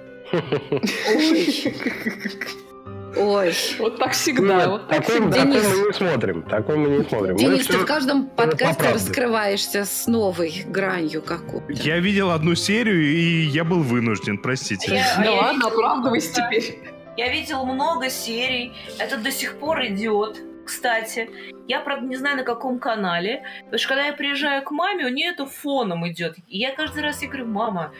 Ой. 3.15 3.53
Вот 3.79 3.97
так 3.97 4.13
всегда. 4.13 4.57
Нет, 4.57 4.67
вот 4.67 4.87
так 4.87 5.05
такой, 5.05 5.15
всегда. 5.15 5.37
Такой 5.37 5.51
Денис, 5.51 5.63
мы 5.63 5.87
не 5.87 5.93
смотрим. 5.93 6.43
Такой 6.43 6.77
мы 6.77 6.89
не 6.89 7.03
смотрим. 7.03 7.35
Денис, 7.35 7.69
мы 7.69 7.75
ты 7.75 7.77
в 7.79 7.85
каждом 7.85 8.27
подкасте 8.27 8.91
раскрываешься 8.91 9.85
с 9.85 10.07
новой 10.07 10.63
гранью 10.67 11.21
какой-то. 11.21 11.71
Я 11.71 11.99
видел 11.99 12.31
одну 12.31 12.55
серию, 12.55 13.01
и 13.01 13.45
я 13.45 13.63
был 13.63 13.81
вынужден, 13.81 14.37
простите. 14.37 14.95
Я, 14.95 15.15
да 15.17 15.23
я 15.23 15.31
ладно, 15.31 15.67
оправдывайся 15.67 16.33
теперь. 16.33 16.79
Я 17.17 17.31
видел 17.31 17.65
много 17.65 18.09
серий. 18.09 18.71
Это 18.97 19.17
до 19.17 19.31
сих 19.31 19.55
пор 19.55 19.85
идет 19.85 20.41
кстати. 20.71 21.29
Я, 21.67 21.81
правда, 21.81 22.07
не 22.07 22.15
знаю, 22.15 22.37
на 22.37 22.43
каком 22.43 22.79
канале. 22.79 23.43
Потому 23.65 23.79
что 23.79 23.87
когда 23.89 24.05
я 24.05 24.13
приезжаю 24.13 24.63
к 24.63 24.71
маме, 24.71 25.05
у 25.05 25.09
нее 25.09 25.31
это 25.31 25.45
фоном 25.45 26.07
идет. 26.09 26.37
И 26.47 26.57
я 26.59 26.73
каждый 26.73 27.03
раз 27.03 27.21
я 27.21 27.27
говорю, 27.27 27.47
мама, 27.47 27.91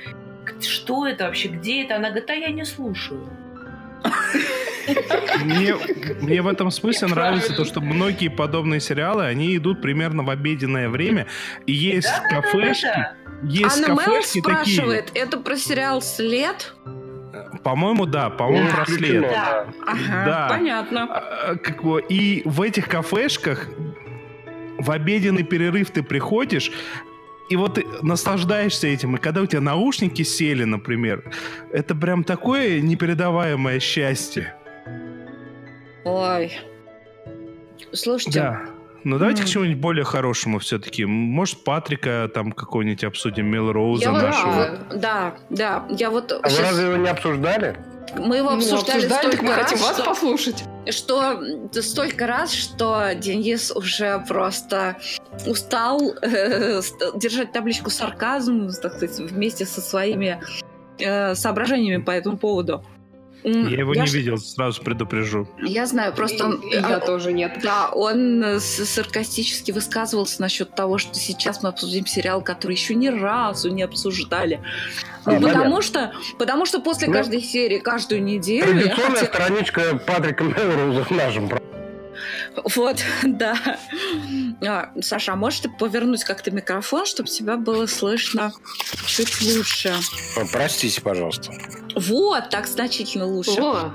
что 0.61 1.05
это 1.05 1.25
вообще, 1.25 1.49
где 1.49 1.83
это? 1.83 1.97
Она 1.97 2.09
говорит, 2.09 2.29
а 2.29 2.33
я 2.33 2.49
не 2.49 2.65
слушаю. 2.65 3.27
Мне, 5.43 5.75
мне 6.21 6.41
в 6.41 6.47
этом 6.47 6.71
смысле 6.71 7.07
нравится 7.09 7.53
то, 7.55 7.65
что 7.65 7.81
многие 7.81 8.29
подобные 8.29 8.79
сериалы, 8.79 9.25
они 9.25 9.55
идут 9.55 9.81
примерно 9.81 10.23
в 10.23 10.29
обеденное 10.29 10.89
время, 10.89 11.27
и 11.65 11.71
есть 11.71 12.07
да, 12.07 12.41
кафешки, 12.41 12.85
да, 12.85 13.15
да, 13.25 13.47
есть 13.47 13.77
Анна 13.77 13.95
кафешки 13.95 14.39
Мэл 14.39 14.43
спрашивает, 14.43 15.05
такие. 15.07 15.23
это 15.23 15.37
про 15.37 15.55
сериал 15.55 16.01
«След»? 16.01 16.73
По-моему, 17.63 18.05
да, 18.05 18.29
по-моему, 18.29 18.69
про 18.69 18.85
след. 18.85 19.21
Да. 19.21 19.67
Ага, 19.85 20.25
да. 20.25 20.47
понятно. 20.49 21.07
А, 21.09 21.55
как 21.55 21.83
бы, 21.83 22.01
и 22.01 22.41
в 22.45 22.61
этих 22.61 22.87
кафешках 22.87 23.67
в 24.77 24.89
обеденный 24.91 25.43
перерыв 25.43 25.91
ты 25.91 26.01
приходишь, 26.03 26.71
и 27.51 27.55
вот 27.57 27.75
ты 27.75 27.85
наслаждаешься 28.01 28.87
этим. 28.87 29.15
И 29.15 29.19
когда 29.19 29.41
у 29.41 29.45
тебя 29.45 29.61
наушники 29.61 30.21
сели, 30.23 30.63
например, 30.63 31.23
это 31.73 31.93
прям 31.93 32.23
такое 32.23 32.79
непередаваемое 32.79 33.79
счастье. 33.79 34.55
Ой. 36.05 36.57
Слушайте. 37.91 38.39
Да. 38.39 38.61
Ну 39.03 39.17
давайте 39.17 39.43
mm. 39.43 39.45
к 39.45 39.49
чему-нибудь 39.49 39.79
более 39.79 40.05
хорошему 40.05 40.59
все-таки. 40.59 41.05
Может, 41.05 41.63
Патрика 41.63 42.29
там 42.33 42.51
какого-нибудь 42.51 43.03
обсудим, 43.03 43.47
Мелроуза 43.47 44.03
я 44.05 44.11
нашего. 44.11 44.51
Вот, 44.51 44.99
да, 44.99 45.35
да. 45.49 45.85
Я 45.89 46.09
вот 46.09 46.31
а 46.31 46.47
сейчас... 46.47 46.57
вы 46.57 46.63
разве 46.63 46.85
его 46.85 46.97
не 46.97 47.09
обсуждали? 47.09 47.77
Мы 48.17 48.37
его 48.37 48.49
обсуждали, 48.51 48.97
обсуждали 48.97 49.27
столько 49.27 49.43
мы 49.43 49.55
раз, 49.55 49.63
хотим 49.63 49.79
вас 49.79 49.97
что, 49.97 50.05
послушать. 50.05 50.63
Что 50.89 51.39
столько 51.81 52.25
раз, 52.25 52.53
что 52.53 53.13
Денис 53.13 53.71
уже 53.71 54.23
просто 54.27 54.97
устал 55.45 56.01
э, 56.21 56.81
держать 57.15 57.51
табличку 57.51 57.89
сарказм, 57.89 58.69
так 58.81 58.95
сказать, 58.95 59.19
вместе 59.31 59.65
со 59.65 59.79
своими 59.81 60.41
э, 60.97 61.35
соображениями 61.35 62.01
по 62.01 62.11
этому 62.11 62.37
поводу. 62.37 62.83
Я 63.43 63.79
его 63.79 63.93
я 63.93 64.01
не 64.01 64.07
ш... 64.07 64.17
видел, 64.17 64.37
сразу 64.37 64.81
предупрежу. 64.81 65.47
Я 65.61 65.85
знаю, 65.85 66.13
просто 66.13 66.45
он... 66.45 66.55
И, 66.61 66.75
я 66.75 66.97
а, 66.97 66.99
тоже 66.99 67.33
нет. 67.33 67.59
Да, 67.63 67.89
он 67.89 68.59
саркастически 68.59 69.71
высказывался 69.71 70.41
насчет 70.41 70.75
того, 70.75 70.97
что 70.97 71.15
сейчас 71.15 71.63
мы 71.63 71.69
обсудим 71.69 72.05
сериал, 72.05 72.41
который 72.41 72.73
еще 72.73 72.93
ни 72.95 73.07
разу 73.07 73.69
не 73.71 73.83
обсуждали. 73.83 74.61
А, 75.25 75.31
ну, 75.31 75.47
потому 75.47 75.81
что, 75.81 76.13
потому 76.37 76.65
что 76.65 76.79
после 76.79 77.07
ну, 77.07 77.13
каждой 77.13 77.41
серии, 77.41 77.79
каждую 77.79 78.23
неделю... 78.23 78.67
Традиционная 78.67 79.21
хотел... 79.21 79.33
страничка 79.33 79.97
Патрика 80.05 80.43
Мелроуза 80.43 81.03
в 81.03 81.11
нашем 81.11 81.49
вот, 82.75 83.03
да. 83.23 83.55
А, 84.65 84.91
Саша, 85.01 85.33
а 85.33 85.35
можешь 85.35 85.61
ты 85.61 85.69
повернуть 85.69 86.23
как-то 86.23 86.51
микрофон, 86.51 87.05
чтобы 87.05 87.29
тебя 87.29 87.57
было 87.57 87.85
слышно 87.85 88.51
чуть 89.05 89.41
лучше? 89.41 89.95
Простите, 90.51 91.01
пожалуйста. 91.01 91.51
Вот, 91.95 92.49
так 92.49 92.67
значительно 92.67 93.25
лучше. 93.25 93.59
О. 93.61 93.91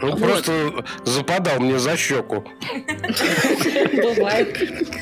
Ну, 0.00 0.10
вот. 0.12 0.20
просто 0.20 0.84
западал 1.04 1.58
мне 1.58 1.78
за 1.78 1.96
щеку. 1.96 2.44
Бывает. 3.96 4.56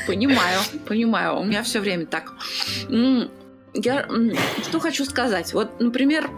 Понимаю, 0.06 0.60
понимаю. 0.86 1.38
У 1.40 1.44
меня 1.44 1.62
все 1.62 1.80
время 1.80 2.06
так. 2.06 2.32
Я 3.74 4.08
что 4.62 4.80
хочу 4.80 5.04
сказать. 5.04 5.52
Вот, 5.52 5.80
например, 5.80 6.30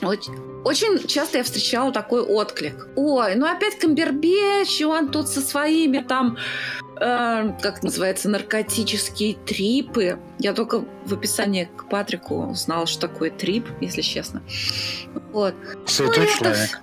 вот 0.00 0.20
очень 0.66 1.06
часто 1.06 1.38
я 1.38 1.44
встречала 1.44 1.92
такой 1.92 2.22
отклик. 2.22 2.88
Ой, 2.96 3.36
ну 3.36 3.46
опять 3.46 3.78
Камбербеч, 3.78 4.82
он 4.82 5.12
тут 5.12 5.28
со 5.28 5.40
своими 5.40 6.00
там, 6.00 6.38
э, 6.96 7.52
как 7.62 7.84
называется, 7.84 8.28
наркотические 8.28 9.34
трипы. 9.46 10.18
Я 10.40 10.54
только 10.54 10.84
в 11.04 11.14
описании 11.14 11.68
к 11.76 11.88
Патрику 11.88 12.48
узнала, 12.48 12.86
что 12.86 13.06
такое 13.06 13.30
трип, 13.30 13.68
если 13.80 14.00
честно. 14.02 14.42
Вот. 15.32 15.54
Святой 15.86 16.26
ну, 16.26 16.38
человек. 16.38 16.80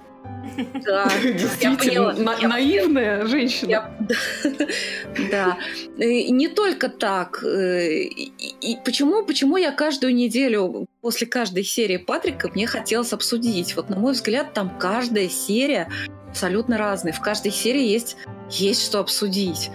Да, 0.86 1.10
действительно, 1.24 2.14
на, 2.14 2.38
наивная 2.48 3.26
женщина. 3.26 3.70
Я, 3.70 3.98
да, 5.32 5.58
И 5.98 6.32
не 6.32 6.48
только 6.48 6.90
так. 6.90 7.44
Э, 7.44 7.90
и, 7.90 8.32
и 8.62 8.78
почему, 8.84 9.26
почему 9.26 9.58
я 9.58 9.72
каждую 9.72 10.14
неделю 10.16 10.88
после 11.02 11.28
каждой 11.28 11.64
серии 11.64 11.98
Патрика 11.98 12.50
мне 12.54 12.68
хотелось 12.68 13.14
обсудить? 13.14 13.76
Вот 13.76 13.90
на 13.90 13.98
мой 13.98 14.14
взгляд, 14.14 14.54
там 14.54 14.78
каждая 14.78 15.30
серия 15.30 15.90
абсолютно 16.30 16.78
разная. 16.78 17.14
В 17.14 17.22
каждой 17.22 17.52
серии 17.52 17.86
есть, 17.86 18.18
есть 18.50 18.84
что 18.84 19.00
обсудить. 19.00 19.70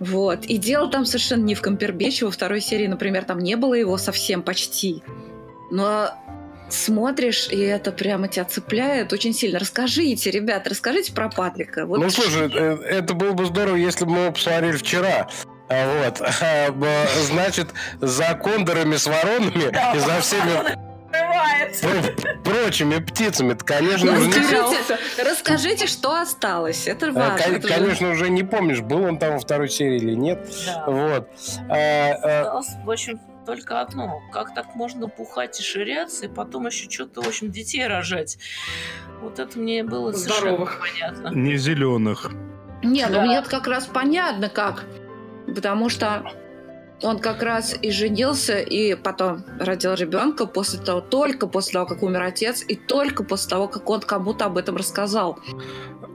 Вот. 0.00 0.44
И 0.46 0.58
дело 0.58 0.90
там 0.90 1.04
совершенно 1.06 1.44
не 1.44 1.54
в 1.54 1.62
Кампербече. 1.62 2.26
Во 2.26 2.30
второй 2.30 2.60
серии, 2.60 2.86
например, 2.86 3.24
там 3.24 3.38
не 3.38 3.56
было 3.56 3.74
его 3.74 3.96
совсем 3.96 4.42
почти. 4.42 5.02
Но 5.70 6.10
смотришь, 6.68 7.48
и 7.50 7.60
это 7.60 7.92
прямо 7.92 8.28
тебя 8.28 8.44
цепляет 8.44 9.12
очень 9.12 9.32
сильно. 9.32 9.58
Расскажите, 9.58 10.30
ребят, 10.30 10.66
расскажите 10.66 11.12
про 11.12 11.28
Патрика. 11.28 11.86
Вот. 11.86 11.98
Ну, 12.00 12.10
слушай, 12.10 12.50
э, 12.52 12.76
это 12.82 13.14
было 13.14 13.32
бы 13.32 13.46
здорово, 13.46 13.76
если 13.76 14.04
бы 14.04 14.12
мы 14.12 14.18
его 14.20 14.32
посмотрели 14.32 14.76
вчера. 14.76 15.28
А 15.68 16.04
вот, 16.04 16.20
а, 16.42 17.06
значит, 17.22 17.68
за 18.00 18.34
кондорами 18.34 18.96
с 18.96 19.06
воронами 19.06 19.96
и 19.96 19.98
за 19.98 20.20
всеми 20.20 20.94
прочими 22.42 22.98
птицами, 22.98 23.54
конечно, 23.54 24.12
ну, 24.12 24.26
расскажите, 24.26 24.98
расскажите, 25.18 25.86
что 25.86 26.20
осталось. 26.20 26.86
Это 26.86 27.08
а, 27.08 27.12
важно. 27.12 27.60
Конечно, 27.60 28.10
уже 28.10 28.30
не 28.30 28.42
помнишь, 28.42 28.80
был 28.80 29.04
он 29.04 29.18
там 29.18 29.34
во 29.34 29.38
второй 29.38 29.68
серии 29.68 29.96
или 29.96 30.14
нет. 30.14 30.52
Вот. 30.86 31.30
Осталось, 31.68 32.68
в 32.84 32.90
общем, 32.90 33.20
только 33.44 33.80
одно. 33.80 34.22
Как 34.32 34.54
так 34.54 34.74
можно 34.74 35.08
пухать 35.08 35.60
и 35.60 35.62
ширяться, 35.62 36.26
и 36.26 36.28
потом 36.28 36.66
еще 36.66 36.90
что-то, 36.90 37.22
в 37.22 37.28
общем, 37.28 37.50
детей 37.50 37.86
рожать? 37.86 38.38
Вот 39.20 39.38
это 39.38 39.58
мне 39.58 39.84
было 39.84 40.12
Здоровых. 40.12 40.80
совершенно 40.82 41.20
понятно. 41.22 41.38
Не 41.38 41.56
зеленых. 41.56 42.30
Нет, 42.82 43.08
ну 43.08 43.14
да. 43.14 43.20
ну 43.22 43.26
мне 43.28 43.42
как 43.42 43.66
раз 43.66 43.86
понятно, 43.86 44.48
как. 44.48 44.84
потому 45.46 45.88
что 45.88 46.24
он 47.04 47.18
как 47.18 47.42
раз 47.42 47.76
и 47.82 47.90
женился, 47.90 48.58
и 48.58 48.94
потом 48.94 49.44
родил 49.60 49.92
ребенка 49.94 50.46
после 50.46 50.80
того, 50.80 51.00
только 51.02 51.46
после 51.46 51.74
того, 51.74 51.86
как 51.86 52.02
умер 52.02 52.22
отец, 52.22 52.64
и 52.66 52.76
только 52.76 53.24
после 53.24 53.50
того, 53.50 53.68
как 53.68 53.88
он 53.90 54.00
кому-то 54.00 54.46
об 54.46 54.56
этом 54.56 54.76
рассказал. 54.76 55.38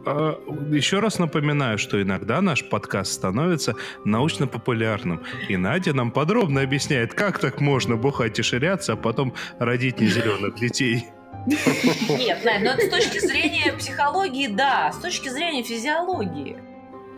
А, 0.06 0.40
еще 0.72 1.00
раз 1.00 1.20
напоминаю, 1.20 1.78
что 1.78 2.02
иногда 2.02 2.42
наш 2.42 2.68
подкаст 2.68 3.14
становится 3.14 3.76
научно-популярным. 4.04 5.24
И 5.48 5.58
Надя 5.58 5.94
нам 5.94 6.12
подробно 6.12 6.62
объясняет, 6.62 7.14
как 7.14 7.38
так 7.38 7.62
можно 7.62 7.96
бухать 7.96 8.40
и 8.40 8.42
ширяться, 8.42 8.94
а 8.94 8.96
потом 8.96 9.36
родить 9.60 10.00
незеленых 10.00 10.56
детей. 10.56 11.06
Нет, 11.46 12.40
Надя, 12.44 12.64
но 12.64 12.72
это 12.72 12.88
с 12.88 12.90
точки 12.90 13.20
зрения 13.20 13.74
психологии, 13.74 14.48
да. 14.48 14.92
С 14.92 14.98
точки 14.98 15.30
зрения 15.30 15.64
физиологии. 15.64 16.69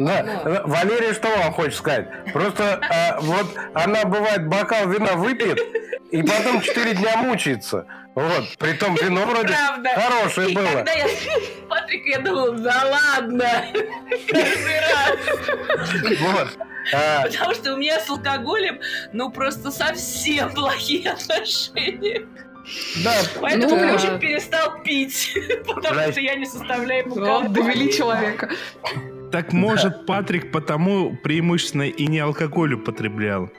Да, 0.05 0.41
Но. 0.43 0.61
Валерия, 0.65 1.13
что 1.13 1.29
вам 1.29 1.53
хочет 1.53 1.75
сказать? 1.75 2.07
Просто 2.33 2.79
а, 2.89 3.19
вот 3.21 3.47
она 3.73 4.05
бывает 4.05 4.47
бокал 4.47 4.87
вина 4.89 5.13
выпьет, 5.13 5.59
и 6.11 6.21
потом 6.23 6.61
четыре 6.61 6.93
дня 6.93 7.17
мучается. 7.17 7.85
Вот, 8.13 8.57
при 8.59 8.73
том 8.73 8.95
вино 8.95 9.25
вроде 9.25 9.53
Правда. 9.53 9.89
хорошее 9.95 10.51
и 10.51 10.55
было. 10.55 10.65
Когда 10.65 10.91
я 10.91 11.07
Патрик, 11.69 12.05
я 12.07 12.19
думал, 12.19 12.51
да 12.53 12.83
ладно, 12.83 13.49
каждый 14.27 14.79
раз. 14.81 16.19
Вот. 16.19 16.47
А... 16.93 17.21
Потому 17.23 17.53
что 17.53 17.73
у 17.73 17.77
меня 17.77 18.01
с 18.01 18.09
алкоголем, 18.09 18.81
ну, 19.13 19.31
просто 19.31 19.71
совсем 19.71 20.53
плохие 20.53 21.11
отношения. 21.11 22.25
Да, 23.03 23.13
Поэтому 23.39 23.75
ну, 23.75 23.89
Ключик 23.89 24.19
перестал 24.19 24.81
пить, 24.83 25.37
потому 25.67 25.95
Значит, 25.95 26.11
что 26.13 26.21
я 26.21 26.35
не 26.35 26.45
составляю 26.45 27.05
ему 27.05 27.49
довели 27.49 27.91
человека. 27.91 28.49
Так 29.31 29.53
может 29.53 30.05
Патрик 30.05 30.51
потому 30.51 31.15
преимущественно 31.15 31.83
и 31.83 32.07
не 32.07 32.19
алкоголь 32.19 32.73
употреблял? 32.73 33.49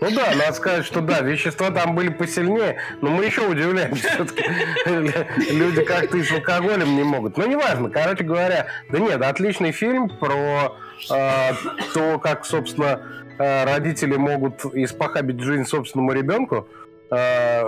Ну 0.00 0.10
да, 0.10 0.32
надо 0.34 0.52
сказать, 0.52 0.84
что 0.84 1.00
да, 1.00 1.20
вещества 1.20 1.70
там 1.70 1.94
были 1.94 2.10
посильнее, 2.10 2.76
но 3.00 3.10
мы 3.10 3.24
еще 3.24 3.48
удивляемся, 3.48 4.08
все-таки 4.08 4.44
люди 5.52 5.82
как-то 5.82 6.18
и 6.18 6.22
с 6.22 6.30
алкоголем 6.30 6.94
не 6.96 7.02
могут. 7.02 7.38
Но 7.38 7.46
неважно, 7.46 7.88
короче 7.88 8.22
говоря, 8.22 8.66
да 8.90 8.98
нет, 8.98 9.22
отличный 9.22 9.72
фильм 9.72 10.10
про 10.10 10.76
э, 11.10 11.52
то, 11.94 12.18
как, 12.18 12.44
собственно, 12.44 13.00
э, 13.38 13.64
родители 13.64 14.16
могут 14.16 14.66
испохабить 14.74 15.40
жизнь 15.40 15.64
собственному 15.64 16.12
ребенку. 16.12 16.68
Э. 17.10 17.62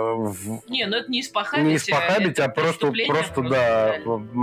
Не, 0.67 0.85
ну 0.85 0.97
это 0.97 1.09
не 1.09 1.21
испохабить. 1.21 1.65
Не 1.65 1.75
испохабить, 1.77 2.39
а 2.39 2.49
просто, 2.49 2.91
просто, 3.07 3.41
да. 3.43 3.95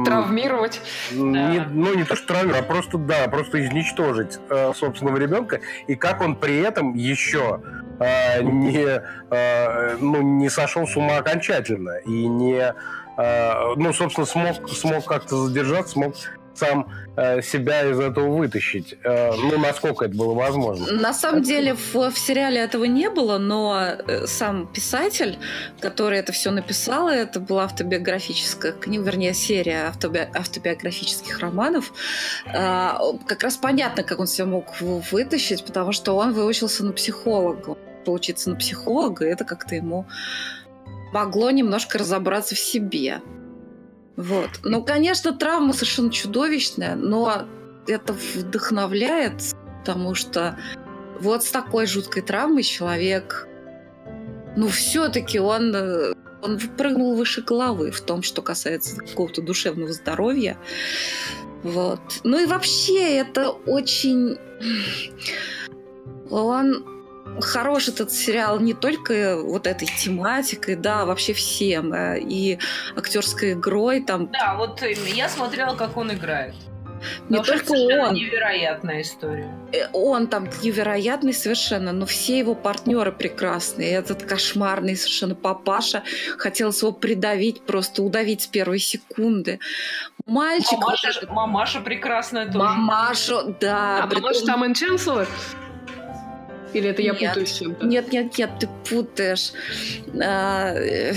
Травмировать. 0.05 0.81
Не, 1.13 1.59
да. 1.59 1.67
Ну, 1.71 1.95
не 1.95 2.05
то, 2.05 2.17
что 2.17 2.29
травмировать, 2.29 2.65
а 2.65 2.67
просто, 2.67 2.99
да, 2.99 3.29
просто 3.29 3.65
изничтожить 3.65 4.39
э, 4.49 4.73
собственного 4.75 5.19
ребенка. 5.19 5.61
И 5.87 5.97
как 5.97 6.21
он 6.23 6.37
при 6.37 6.59
этом 6.61 6.95
еще 6.95 7.61
э, 8.01 8.43
не, 8.43 9.03
э, 9.31 9.97
ну, 10.01 10.23
не 10.23 10.49
сошел 10.49 10.87
с 10.87 10.97
ума 10.97 11.19
окончательно. 11.19 11.99
И 12.07 12.27
не, 12.27 12.75
э, 13.19 13.75
ну, 13.77 13.93
собственно, 13.93 14.27
смог, 14.27 14.69
смог 14.71 15.05
как-то 15.05 15.37
задержаться, 15.37 15.93
смог 15.93 16.15
сам 16.57 16.93
э, 17.17 17.43
себя 17.43 17.91
из 17.91 17.99
этого 17.99 18.37
вытащить. 18.37 18.97
Э, 19.05 19.33
ну, 19.35 19.59
насколько 19.59 20.05
это 20.05 20.15
было 20.15 20.35
возможно. 20.35 20.93
На 20.93 21.13
самом 21.13 21.43
деле 21.43 21.75
в, 21.75 21.95
в 22.11 22.19
сериале 22.19 22.61
этого 22.61 22.85
не 22.85 23.11
было, 23.11 23.39
но 23.39 23.79
э, 24.07 24.27
сам 24.27 24.67
писатель, 24.67 25.39
который 25.81 26.19
это 26.19 26.33
все 26.33 26.51
написал, 26.51 27.09
это 27.09 27.41
была 27.41 27.65
автобиографическая 27.65 28.73
книга, 28.73 29.05
вернее, 29.05 29.35
серия 29.35 29.89
автоби, 29.89 30.21
автобиографических 30.35 31.39
романов, 31.41 31.93
э, 32.47 32.91
как 33.27 33.43
раз 33.43 33.57
понятно, 33.57 34.03
как 34.03 34.21
он 34.21 34.27
себя 34.27 34.47
мог 34.47 34.81
вытащить, 34.81 35.65
потому 35.65 35.93
что 35.93 36.17
он 36.17 36.33
выучился 36.33 36.85
на 36.85 36.93
психолога. 36.93 37.77
Поучиться 38.05 38.51
на 38.51 38.57
психолога, 38.57 39.25
это 39.25 39.45
как-то 39.45 39.75
ему 39.75 40.07
могло 41.13 41.51
немножко 41.51 41.99
разобраться 41.99 42.55
в 42.55 42.59
себе. 42.59 43.21
Вот. 44.17 44.49
Ну, 44.65 44.83
конечно, 44.83 45.33
травма 45.33 45.73
совершенно 45.73 46.11
чудовищная, 46.11 46.97
но 46.97 47.47
это 47.87 48.15
вдохновляет, 48.15 49.43
потому 49.81 50.15
что 50.15 50.59
вот 51.21 51.45
с 51.45 51.51
такой 51.51 51.87
жуткой 51.87 52.23
травмой 52.23 52.63
человек, 52.63 53.47
ну, 54.57 54.69
все-таки 54.69 55.39
он, 55.39 55.75
он 56.43 56.59
прыгнул 56.77 57.15
выше 57.15 57.43
головы 57.43 57.91
в 57.91 58.01
том, 58.01 58.23
что 58.23 58.43
касается 58.43 58.97
какого-то 58.97 59.43
душевного 59.43 59.93
здоровья. 59.93 60.57
Вот. 61.63 62.01
Ну 62.25 62.39
и 62.39 62.47
вообще 62.47 63.19
это 63.19 63.51
очень... 63.51 64.39
Он 66.29 66.96
хорош 67.41 67.89
этот 67.89 68.13
сериал 68.13 68.61
не 68.61 68.75
только 68.75 69.41
вот 69.43 69.67
этой 69.67 69.87
тематикой, 69.87 70.77
да, 70.77 71.05
вообще 71.05 71.33
всем, 71.33 71.93
э, 71.93 72.19
и 72.21 72.59
актерской 72.97 73.53
игрой 73.53 74.03
там. 74.03 74.31
Да, 74.33 74.55
вот 74.57 74.83
я 74.83 75.29
смотрела, 75.29 75.75
как 75.75 75.97
он 75.97 76.13
играет. 76.13 76.55
Не 77.29 77.39
Потому 77.39 77.59
только 77.59 77.73
он. 77.73 78.15
Невероятная 78.15 79.03
история. 79.03 79.51
Э, 79.73 79.89
он 79.93 80.29
там 80.29 80.49
невероятный 80.63 81.35
совершенно, 81.35 81.93
но 81.93 82.07
все 82.07 82.39
его 82.39 82.55
партнеры 82.55 83.13
прекрасные. 83.13 83.93
Этот 83.93 84.23
кошмарный 84.23 84.97
совершенно 84.97 85.35
папаша 85.35 86.03
хотелось 86.39 86.81
его 86.83 86.93
придавить, 86.93 87.63
просто 87.63 88.03
удавить 88.03 88.43
с 88.43 88.47
первой 88.47 88.79
секунды. 88.79 89.61
Мальчик... 90.27 90.79
Мамаша, 90.79 91.13
вот... 91.21 91.31
мамаша 91.31 91.81
прекрасная 91.81 92.47
тоже. 92.47 92.59
Мамаша, 92.59 93.43
да. 93.61 94.05
А 94.05 94.07
потому 94.07 94.35
что 94.35 94.47
там 94.47 94.67
Энченселор? 94.67 95.29
Или 96.73 96.91
это 96.91 97.03
я 97.03 97.13
нет, 97.13 97.29
путаю 97.31 97.47
с 97.47 97.59
чем-то? 97.59 97.87
Нет, 97.87 98.13
нет, 98.13 98.39
нет, 98.39 98.51
ты 98.61 98.69
путаешь. 98.89 99.53
А, 100.23 100.75
э, 100.75 101.15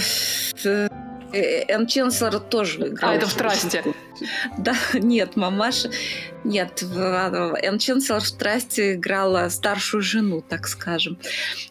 Энн 1.31 1.87
Ченслер 1.87 2.39
тоже 2.39 2.87
играл. 2.87 3.11
А, 3.11 3.15
это 3.15 3.27
в 3.27 3.33
«Трасте». 3.33 3.83
Да, 4.57 4.75
нет, 4.93 5.35
мамаша... 5.35 5.91
Нет, 6.43 6.83
Энн 6.83 7.79
Ченслер 7.79 8.21
в 8.21 8.31
«Трасте» 8.31 8.93
играла 8.95 9.49
старшую 9.49 10.01
жену, 10.01 10.41
так 10.41 10.67
скажем. 10.67 11.17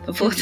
Вот. 0.07 0.37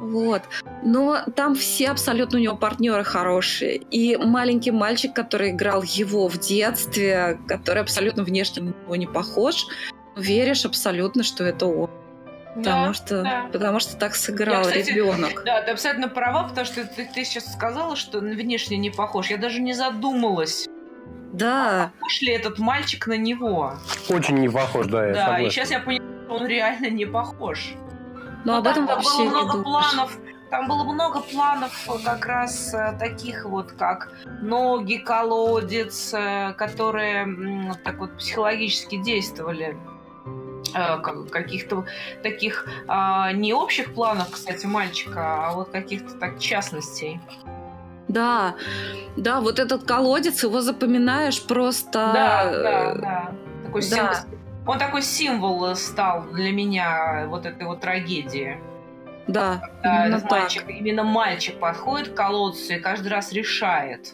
Вот. 0.00 0.42
Но 0.82 1.24
там 1.34 1.54
все 1.54 1.88
абсолютно 1.88 2.38
у 2.38 2.42
него 2.42 2.56
партнеры 2.56 3.04
хорошие. 3.04 3.76
И 3.76 4.16
маленький 4.16 4.70
мальчик, 4.70 5.14
который 5.14 5.50
играл 5.50 5.82
его 5.82 6.28
в 6.28 6.38
детстве, 6.38 7.38
который 7.48 7.82
абсолютно 7.82 8.22
внешне 8.22 8.62
на 8.62 8.68
него 8.68 8.96
не 8.96 9.06
похож, 9.06 9.66
веришь 10.16 10.64
абсолютно, 10.64 11.22
что 11.22 11.44
это 11.44 11.66
он. 11.66 11.90
Потому, 12.54 12.86
да, 12.86 12.94
что, 12.94 13.22
да. 13.22 13.48
потому 13.52 13.80
что 13.80 13.96
так 13.96 14.14
сыграл 14.14 14.62
Я, 14.62 14.62
кстати, 14.62 14.90
ребенок. 14.90 15.42
Да, 15.44 15.60
ты 15.62 15.72
абсолютно 15.72 16.08
права, 16.08 16.44
потому 16.48 16.64
что 16.64 16.84
ты, 16.84 17.04
ты 17.04 17.24
сейчас 17.24 17.52
сказала, 17.52 17.96
что 17.96 18.20
внешне 18.20 18.76
не 18.76 18.90
похож. 18.90 19.28
Я 19.28 19.38
даже 19.38 19.60
не 19.60 19.72
задумалась. 19.72 20.68
Да. 21.32 21.90
Похож 21.98 22.20
ли 22.22 22.32
этот 22.32 22.60
мальчик 22.60 23.08
на 23.08 23.16
него? 23.16 23.74
Очень 24.08 24.38
не 24.38 24.48
похож, 24.48 24.86
да. 24.86 25.04
Я 25.04 25.14
да, 25.14 25.20
согласен. 25.24 25.46
и 25.46 25.50
сейчас 25.50 25.70
я 25.72 25.80
поняла, 25.80 26.06
что 26.24 26.34
он 26.34 26.46
реально 26.46 26.90
не 26.90 27.06
похож. 27.06 27.74
Но, 28.44 28.52
Но 28.52 28.58
об 28.58 28.66
этом 28.68 28.86
вообще 28.86 29.18
было 29.18 29.30
много 29.30 29.52
думаешь. 29.54 29.64
планов. 29.64 30.18
Там 30.50 30.68
было 30.68 30.84
много 30.84 31.20
планов 31.20 31.88
как 32.04 32.26
раз 32.26 32.72
э, 32.72 32.96
таких 33.00 33.46
вот, 33.46 33.72
как 33.72 34.12
ноги, 34.40 34.98
колодец, 34.98 36.14
э, 36.14 36.52
которые 36.56 37.74
так 37.82 37.98
вот 37.98 38.16
психологически 38.18 39.02
действовали 39.02 39.76
каких-то 40.72 41.84
таких 42.22 42.66
а, 42.88 43.32
не 43.32 43.52
общих 43.52 43.94
планов, 43.94 44.30
кстати, 44.30 44.66
мальчика, 44.66 45.48
а 45.48 45.52
вот 45.52 45.70
каких-то 45.70 46.14
так 46.18 46.38
частностей. 46.38 47.20
Да, 48.08 48.54
да, 49.16 49.40
вот 49.40 49.58
этот 49.58 49.84
колодец, 49.84 50.42
его 50.42 50.60
запоминаешь 50.60 51.42
просто... 51.42 52.10
Да, 52.14 52.44
да, 52.44 52.94
да. 52.94 53.32
Такой 53.64 53.82
да. 53.82 53.88
Символ, 53.88 54.14
он 54.66 54.78
такой 54.78 55.02
символ 55.02 55.76
стал 55.76 56.24
для 56.32 56.52
меня 56.52 57.26
вот 57.28 57.46
этой 57.46 57.66
вот 57.66 57.80
трагедии. 57.80 58.58
Да, 59.26 59.60
Когда 59.82 60.06
именно 60.06 60.26
мальчик, 60.30 60.62
так. 60.62 60.70
Именно 60.70 61.02
мальчик 61.02 61.58
подходит 61.58 62.10
к 62.10 62.14
колодцу 62.14 62.74
и 62.74 62.78
каждый 62.78 63.08
раз 63.08 63.32
решает 63.32 64.12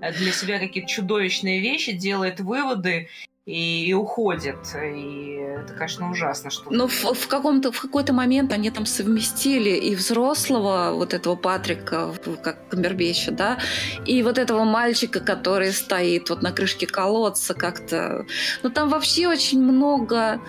для 0.00 0.32
себя 0.32 0.58
какие-то 0.58 0.88
чудовищные 0.88 1.60
вещи, 1.60 1.92
делает 1.92 2.40
выводы 2.40 3.08
и, 3.46 3.86
и 3.86 3.92
уходит. 3.92 4.56
И 4.74 5.34
это, 5.62 5.74
конечно, 5.74 6.10
ужасно. 6.10 6.50
Что 6.50 6.70
Но 6.70 6.88
в, 6.88 7.04
в, 7.04 7.28
каком-то, 7.28 7.72
в 7.72 7.80
какой-то 7.80 8.12
момент 8.12 8.52
они 8.52 8.70
там 8.70 8.86
совместили 8.86 9.70
и 9.70 9.94
взрослого, 9.94 10.92
вот 10.94 11.14
этого 11.14 11.36
Патрика, 11.36 12.14
как 12.42 12.68
Камбербеча, 12.68 13.32
да, 13.32 13.58
и 14.06 14.22
вот 14.22 14.38
этого 14.38 14.64
мальчика, 14.64 15.20
который 15.20 15.72
стоит 15.72 16.30
вот 16.30 16.42
на 16.42 16.52
крышке 16.52 16.86
колодца 16.86 17.54
как-то. 17.54 18.26
Ну, 18.62 18.70
там 18.70 18.88
вообще 18.88 19.28
очень 19.28 19.62
много 19.62 20.40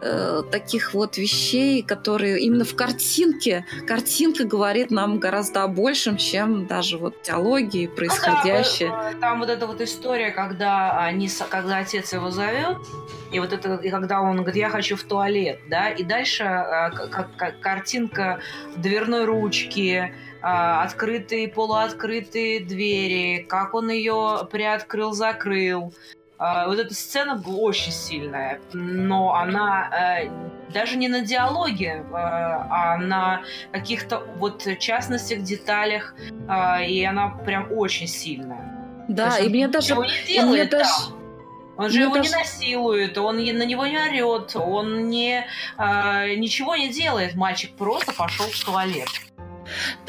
э, 0.00 0.42
таких 0.50 0.94
вот 0.94 1.16
вещей, 1.16 1.82
которые 1.82 2.40
именно 2.40 2.64
в 2.64 2.74
картинке, 2.74 3.64
картинка 3.86 4.44
говорит 4.44 4.90
нам 4.90 5.18
гораздо 5.18 5.62
о 5.62 5.68
большем, 5.68 6.16
чем 6.16 6.66
даже 6.66 6.98
вот 6.98 7.14
диалоги 7.22 7.86
происходящее. 7.86 8.90
Ну, 8.90 8.96
да, 8.96 9.12
там 9.20 9.40
вот 9.40 9.50
эта 9.50 9.66
вот 9.66 9.80
история, 9.80 10.30
когда 10.30 10.98
они, 10.98 11.28
когда 11.48 11.78
отец 11.78 12.12
его 12.12 12.30
зовет, 12.30 12.78
и 13.32 13.38
вот 13.38 13.52
это, 13.52 13.74
и 13.76 13.90
когда 13.90 14.20
он 14.20 14.36
говорит, 14.38 14.56
я 14.56 14.70
хочу 14.70 14.96
в 14.96 15.02
туалет, 15.04 15.60
да, 15.68 15.90
и 15.90 16.02
дальше 16.02 16.44
э, 16.44 16.90
как, 16.90 17.36
как 17.36 17.60
картинка 17.60 18.40
дверной 18.76 19.24
ручки, 19.24 20.12
а, 20.42 20.82
открытые, 20.84 21.48
полуоткрытые 21.48 22.60
двери, 22.60 23.44
как 23.48 23.74
он 23.74 23.90
ее 23.90 24.48
приоткрыл, 24.50 25.12
закрыл. 25.12 25.92
А, 26.42 26.66
вот 26.66 26.78
эта 26.78 26.94
сцена 26.94 27.36
была 27.36 27.58
очень 27.58 27.92
сильная, 27.92 28.60
но 28.72 29.34
она 29.34 30.22
э, 30.24 30.30
даже 30.72 30.96
не 30.96 31.08
на 31.08 31.20
диалоге, 31.20 32.02
э, 32.02 32.14
а 32.14 32.96
на 32.96 33.42
каких-то 33.72 34.20
вот 34.36 34.66
частностях, 34.78 35.42
деталях, 35.42 36.14
и 36.88 37.04
она 37.04 37.28
прям 37.44 37.68
очень 37.70 38.06
сильная. 38.06 39.04
Да, 39.08 39.38
и 39.38 39.50
мне 39.50 39.68
даже... 39.68 39.94
Не 39.94 40.26
делает, 40.26 40.70
даже... 40.70 40.88
Он 41.76 41.90
же 41.90 42.00
его 42.00 42.16
даже... 42.16 42.28
не 42.28 42.36
насилует, 42.36 43.18
он 43.18 43.36
на 43.36 43.64
него 43.64 43.86
не 43.86 43.98
орет, 43.98 44.54
он 44.54 45.08
не, 45.08 45.46
э, 45.78 46.34
ничего 46.36 46.76
не 46.76 46.90
делает. 46.90 47.34
Мальчик 47.34 47.74
просто 47.76 48.12
пошел 48.12 48.46
в 48.46 48.64
туалет. 48.64 49.08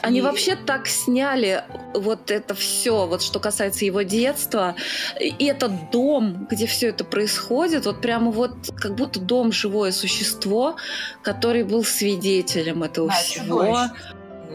Они 0.01 0.19
и... 0.19 0.21
вообще 0.21 0.55
так 0.55 0.87
сняли 0.87 1.63
вот 1.93 2.31
это 2.31 2.55
все, 2.55 3.07
вот 3.07 3.21
что 3.21 3.39
касается 3.39 3.85
его 3.85 4.01
детства, 4.01 4.75
и 5.19 5.45
этот 5.45 5.91
дом, 5.91 6.47
где 6.49 6.65
все 6.67 6.87
это 6.87 7.03
происходит, 7.03 7.85
вот 7.85 8.01
прямо 8.01 8.31
вот 8.31 8.53
как 8.75 8.95
будто 8.95 9.19
дом 9.19 9.51
живое 9.51 9.91
существо, 9.91 10.75
который 11.21 11.63
был 11.63 11.83
свидетелем 11.83 12.83
этого 12.83 13.07
да, 13.07 13.13
всего. 13.13 13.61
Чудовище. 13.61 13.91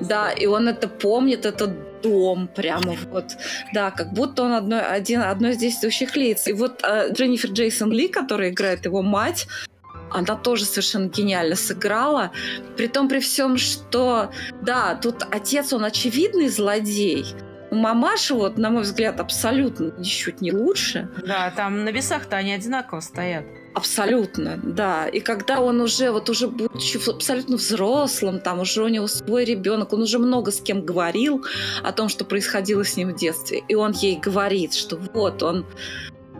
Да, 0.00 0.30
и 0.30 0.46
он 0.46 0.68
это 0.68 0.88
помнит, 0.88 1.46
этот 1.46 2.02
дом 2.02 2.48
прямо 2.54 2.96
вот. 3.10 3.36
Да, 3.72 3.90
как 3.90 4.12
будто 4.12 4.42
он 4.42 4.52
одно, 4.52 4.82
один, 4.88 5.22
одно 5.22 5.48
из 5.48 5.56
действующих 5.56 6.16
лиц. 6.16 6.46
И 6.46 6.52
вот 6.52 6.82
э, 6.82 7.12
Дженнифер 7.12 7.50
Джейсон 7.50 7.92
Ли, 7.92 8.08
которая 8.08 8.50
играет 8.50 8.84
его 8.84 9.02
мать, 9.02 9.46
она 10.10 10.36
тоже 10.36 10.64
совершенно 10.64 11.08
гениально 11.08 11.56
сыграла. 11.56 12.32
При 12.76 12.88
том, 12.88 13.08
при 13.08 13.20
всем, 13.20 13.56
что, 13.58 14.30
да, 14.62 14.94
тут 14.94 15.26
отец, 15.30 15.72
он 15.72 15.84
очевидный 15.84 16.48
злодей, 16.48 17.26
Мамаша, 17.70 18.34
вот, 18.34 18.58
на 18.58 18.70
мой 18.70 18.82
взгляд, 18.82 19.20
абсолютно 19.20 19.92
ничуть 19.98 20.40
не 20.40 20.52
лучше. 20.52 21.08
Да, 21.26 21.50
там 21.50 21.84
на 21.84 21.90
весах-то 21.90 22.36
они 22.36 22.52
одинаково 22.52 23.00
стоят. 23.00 23.44
Абсолютно, 23.74 24.58
да. 24.62 25.06
И 25.08 25.20
когда 25.20 25.60
он 25.60 25.80
уже, 25.80 26.10
вот 26.10 26.30
уже 26.30 26.48
будучи 26.48 26.98
абсолютно 27.10 27.56
взрослым, 27.56 28.40
там 28.40 28.60
уже 28.60 28.82
у 28.82 28.88
него 28.88 29.06
свой 29.06 29.44
ребенок, 29.44 29.92
он 29.92 30.02
уже 30.02 30.18
много 30.18 30.50
с 30.50 30.60
кем 30.60 30.84
говорил 30.84 31.44
о 31.82 31.92
том, 31.92 32.08
что 32.08 32.24
происходило 32.24 32.84
с 32.84 32.96
ним 32.96 33.12
в 33.12 33.16
детстве. 33.16 33.62
И 33.68 33.74
он 33.74 33.92
ей 33.92 34.16
говорит, 34.18 34.72
что 34.72 34.96
вот 34.96 35.42
он 35.42 35.66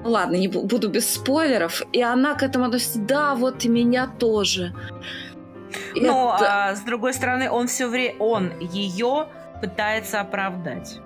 ну 0.04 0.10
ладно, 0.10 0.36
не 0.36 0.48
буду 0.48 0.88
без 0.88 1.12
спойлеров. 1.14 1.82
И 1.92 2.02
она 2.02 2.34
к 2.34 2.42
этому 2.42 2.66
относится, 2.66 2.98
да, 2.98 3.34
вот 3.34 3.64
и 3.64 3.68
меня 3.68 4.06
тоже. 4.06 4.72
Но 5.94 6.34
Это... 6.36 6.68
а, 6.68 6.74
с 6.74 6.80
другой 6.82 7.14
стороны, 7.14 7.50
он 7.50 7.66
все 7.66 7.86
время, 7.88 8.16
он 8.18 8.58
ее 8.60 9.28
пытается 9.60 10.20
оправдать. 10.20 11.00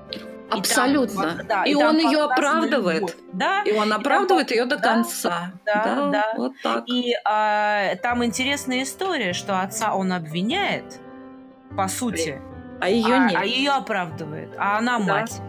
Абсолютно. 0.51 1.23
И, 1.23 1.37
там, 1.37 1.47
да, 1.47 1.65
и, 1.65 1.71
и 1.71 1.75
он 1.75 1.97
ее 1.99 2.25
оправдывает. 2.25 3.17
Да. 3.33 3.63
И 3.63 3.73
он 3.73 3.93
оправдывает 3.93 4.51
и 4.51 4.57
там, 4.57 4.65
ее 4.65 4.69
до 4.69 4.83
конца. 4.83 5.53
Да, 5.65 5.85
да, 5.85 6.11
да. 6.11 6.33
Вот 6.37 6.53
так. 6.63 6.85
И 6.89 7.15
а, 7.25 7.95
там 7.97 8.25
интересная 8.25 8.83
история, 8.83 9.33
что 9.33 9.61
отца 9.61 9.95
он 9.95 10.13
обвиняет, 10.13 11.01
по 11.77 11.87
сути. 11.89 12.41
А 12.81 12.89
ее 12.89 13.15
а, 13.15 13.29
нет. 13.29 13.41
А 13.41 13.45
ее 13.45 13.71
оправдывает. 13.71 14.51
А 14.59 14.79
она 14.79 14.99
да. 14.99 15.05
мать. 15.05 15.41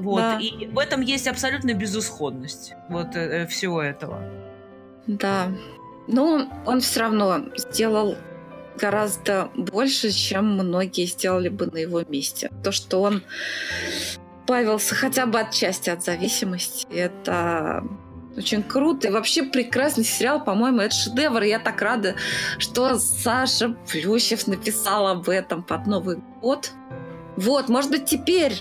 Вот. 0.00 0.20
Да. 0.20 0.38
И 0.38 0.66
в 0.66 0.78
этом 0.78 1.00
есть 1.02 1.28
абсолютная 1.28 1.74
безысходность 1.74 2.74
вот 2.88 3.14
э, 3.14 3.42
э, 3.42 3.46
всего 3.46 3.82
этого. 3.82 4.22
Да. 5.06 5.52
Но 6.06 6.48
он 6.66 6.80
все 6.80 7.00
равно 7.00 7.44
сделал 7.56 8.16
гораздо 8.78 9.50
больше, 9.54 10.10
чем 10.10 10.54
многие 10.54 11.06
сделали 11.06 11.48
бы 11.48 11.66
на 11.66 11.78
его 11.78 12.02
месте. 12.08 12.50
То, 12.64 12.72
что 12.72 13.02
он 13.02 13.22
избавился 14.50 14.94
хотя 14.94 15.26
бы 15.26 15.38
отчасти 15.38 15.90
от 15.90 16.02
зависимости, 16.02 16.86
это 16.90 17.84
очень 18.36 18.62
круто. 18.62 19.08
И 19.08 19.10
вообще 19.10 19.42
прекрасный 19.42 20.04
сериал, 20.04 20.42
по-моему, 20.42 20.80
это 20.80 20.94
шедевр. 20.94 21.42
И 21.42 21.48
я 21.48 21.58
так 21.58 21.80
рада, 21.82 22.14
что 22.58 22.98
Саша 22.98 23.76
Плющев 23.90 24.46
написал 24.46 25.06
об 25.08 25.28
этом 25.28 25.62
под 25.62 25.86
Новый 25.86 26.18
год. 26.40 26.70
Вот, 27.36 27.68
может 27.68 27.90
быть, 27.90 28.06
теперь 28.06 28.54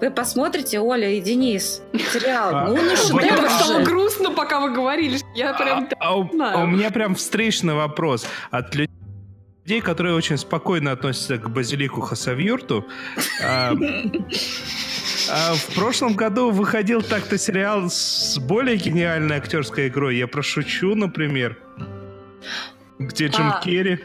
вы 0.00 0.10
посмотрите, 0.10 0.80
Оля 0.80 1.10
и 1.10 1.20
Денис, 1.20 1.82
сериал. 2.12 2.54
А, 2.54 2.68
ну, 2.68 2.76
ну 2.76 2.96
шедевр 2.96 3.40
Мне 3.40 3.50
стало 3.50 3.82
грустно, 3.84 4.30
пока 4.30 4.60
вы 4.60 4.72
говорили. 4.72 5.18
Я 5.34 5.52
прям 5.54 5.88
а, 5.98 6.06
а, 6.06 6.16
у, 6.16 6.22
у 6.22 6.66
меня 6.66 6.90
прям 6.90 7.14
встречный 7.14 7.74
вопрос 7.74 8.26
от 8.50 8.74
людей, 8.74 9.80
которые 9.82 10.14
очень 10.14 10.38
спокойно 10.38 10.92
относятся 10.92 11.36
к 11.36 11.50
базилику 11.50 12.00
Хасавюрту. 12.00 12.86
А, 13.44 13.74
а 15.30 15.54
в 15.54 15.74
прошлом 15.74 16.14
году 16.14 16.50
выходил 16.50 17.02
так-то 17.02 17.36
сериал 17.36 17.90
с 17.90 18.38
более 18.38 18.76
гениальной 18.76 19.36
актерской 19.36 19.88
игрой. 19.88 20.16
Я 20.16 20.26
прошучу, 20.26 20.94
например. 20.94 21.58
Где 22.98 23.28
Джим 23.28 23.50
а, 23.50 23.60
Керри. 23.62 24.00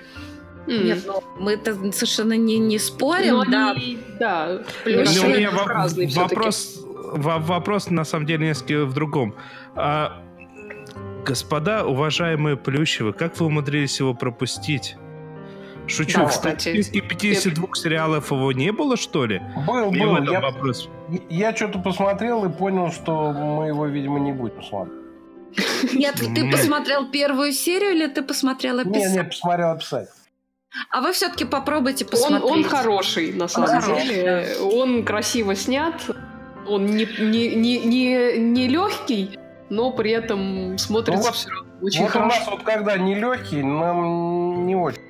Нет, 0.67 1.03
ну, 1.05 1.23
мы 1.39 1.53
это 1.53 1.73
совершенно 1.91 2.33
не, 2.33 2.57
не 2.57 2.79
спорим, 2.79 3.35
Но 3.35 3.45
да. 3.45 3.71
Они, 3.71 3.99
да, 4.19 4.61
плюс 4.83 5.23
у 5.23 5.27
меня 5.27 5.51
вопрос, 5.51 6.79
вопрос 7.13 7.89
на 7.89 8.03
самом 8.03 8.25
деле 8.25 8.47
несколько 8.47 8.85
в 8.85 8.93
другом. 8.93 9.35
А, 9.75 10.21
господа, 11.23 11.85
уважаемые 11.85 12.57
Плющевы, 12.57 13.13
как 13.13 13.39
вы 13.39 13.47
умудрились 13.47 13.99
его 13.99 14.13
пропустить? 14.13 14.95
Шучу, 15.87 16.19
да, 16.19 16.25
кстати. 16.25 16.69
Из 16.69 16.89
52 16.89 17.63
это... 17.63 17.75
сериалов 17.75 18.31
его 18.31 18.51
не 18.51 18.71
было, 18.71 18.97
что 18.97 19.25
ли? 19.25 19.41
Был, 19.67 19.91
был. 19.91 20.23
Я, 20.23 20.41
вопрос. 20.41 20.89
я 21.29 21.55
что-то 21.55 21.79
посмотрел 21.79 22.45
и 22.45 22.49
понял, 22.49 22.91
что 22.91 23.31
мы 23.31 23.67
его, 23.67 23.85
видимо, 23.85 24.19
не 24.19 24.33
будем 24.33 24.63
смотреть. 24.63 25.05
Нет, 25.93 26.15
ты 26.15 26.51
посмотрел 26.51 27.09
первую 27.11 27.51
серию 27.53 27.91
или 27.91 28.07
ты 28.07 28.21
посмотрел 28.23 28.79
описание? 28.79 29.09
Не, 29.09 29.15
не, 29.17 29.23
посмотрел 29.23 29.71
описание. 29.71 30.09
А 30.89 31.01
вы 31.01 31.11
все-таки 31.13 31.45
попробуйте 31.45 32.05
посмотреть. 32.05 32.43
Он, 32.43 32.59
он 32.59 32.63
хороший, 32.63 33.33
на 33.33 33.47
самом 33.47 33.69
он 33.69 34.01
деле. 34.01 34.43
Хороший. 34.43 34.79
Он 34.79 35.05
красиво 35.05 35.55
снят. 35.55 36.01
Он 36.67 36.85
не, 36.85 37.07
не, 37.19 37.55
не, 37.55 37.79
не, 37.79 38.37
не 38.37 38.67
легкий, 38.67 39.37
но 39.69 39.91
при 39.91 40.11
этом 40.11 40.77
смотрится 40.77 41.27
ну, 41.27 41.33
все 41.33 41.49
равно 41.49 41.65
очень 41.81 42.01
вот 42.03 42.11
хорошо. 42.11 42.25
У 42.25 42.39
нас 42.39 42.47
вот 42.49 42.63
когда 42.63 42.97
не 42.97 43.15
легкий, 43.15 43.61
нам 43.61 44.65
не 44.65 44.75
очень. 44.75 45.01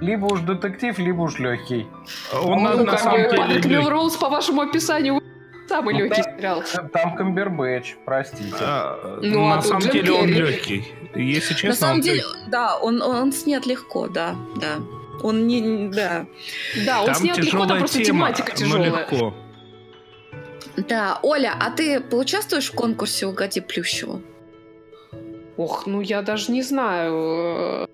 Либо 0.00 0.26
уж 0.26 0.40
детектив, 0.40 0.98
либо 0.98 1.22
уж 1.22 1.38
легкий. 1.38 1.86
Он, 2.32 2.54
он 2.54 2.62
на, 2.64 2.74
на 2.74 2.98
самом 2.98 3.30
деле 3.30 3.60
Мелроуз, 3.64 4.16
по 4.16 4.28
вашему 4.28 4.62
описанию, 4.62 5.22
самый 5.72 5.94
ну, 5.94 6.00
легкий 6.00 6.22
там, 6.22 6.38
сериал. 6.38 6.62
Там 6.92 7.16
Камбербэтч, 7.16 7.96
простите. 8.04 8.54
А, 8.60 9.18
ну, 9.22 9.48
на 9.48 9.58
а 9.58 9.62
самом 9.62 9.88
деле 9.88 10.12
он 10.12 10.28
легкий. 10.28 10.92
Если 11.14 11.54
честно, 11.54 11.68
на 11.68 11.74
самом 11.74 11.94
он 11.96 12.00
деле, 12.02 12.22
да, 12.48 12.76
он, 12.76 13.00
он 13.00 13.32
снят 13.32 13.64
легко, 13.66 14.08
да, 14.08 14.36
да. 14.56 14.76
Он 15.22 15.46
не, 15.46 15.88
да. 15.88 16.26
Да, 16.84 17.00
он 17.00 17.06
там 17.06 17.14
снят 17.14 17.38
легко, 17.38 17.66
там 17.66 17.78
просто 17.78 18.04
тема, 18.04 18.06
тематика 18.06 18.52
тяжелая. 18.52 18.90
легко. 18.90 19.34
Да, 20.76 21.18
Оля, 21.22 21.54
а 21.58 21.70
ты 21.70 22.00
поучаствуешь 22.00 22.70
в 22.70 22.74
конкурсе 22.74 23.26
«Угади 23.26 23.60
Плющеву»? 23.60 24.22
Ох, 25.56 25.86
ну 25.86 26.00
я 26.00 26.22
даже 26.22 26.50
не 26.50 26.62
знаю. 26.62 27.88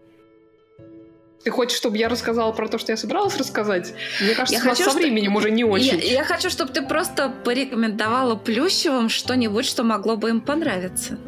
Ты 1.44 1.50
хочешь, 1.50 1.76
чтобы 1.76 1.96
я 1.96 2.08
рассказала 2.08 2.52
про 2.52 2.68
то, 2.68 2.78
что 2.78 2.92
я 2.92 2.96
собиралась 2.96 3.36
рассказать? 3.36 3.94
Мне 4.20 4.34
кажется, 4.34 4.54
я 4.54 4.60
хочу, 4.60 4.84
со 4.84 4.96
временем 4.96 5.30
что... 5.30 5.38
уже 5.38 5.50
не 5.50 5.64
очень. 5.64 5.98
Я, 6.00 6.18
я 6.18 6.24
хочу, 6.24 6.50
чтобы 6.50 6.72
ты 6.72 6.82
просто 6.82 7.32
порекомендовала 7.44 8.34
Плющевым 8.34 9.08
что-нибудь, 9.08 9.64
что 9.64 9.84
могло 9.84 10.16
бы 10.16 10.30
им 10.30 10.40
понравиться. 10.40 11.18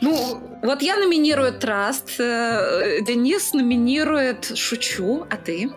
Ну, 0.00 0.40
вот 0.62 0.82
я 0.82 0.96
номинирую 0.96 1.52
Траст, 1.52 2.18
э, 2.18 3.00
Денис 3.06 3.52
номинирует 3.52 4.56
Шучу, 4.56 5.26
а 5.30 5.36
ты? 5.36 5.70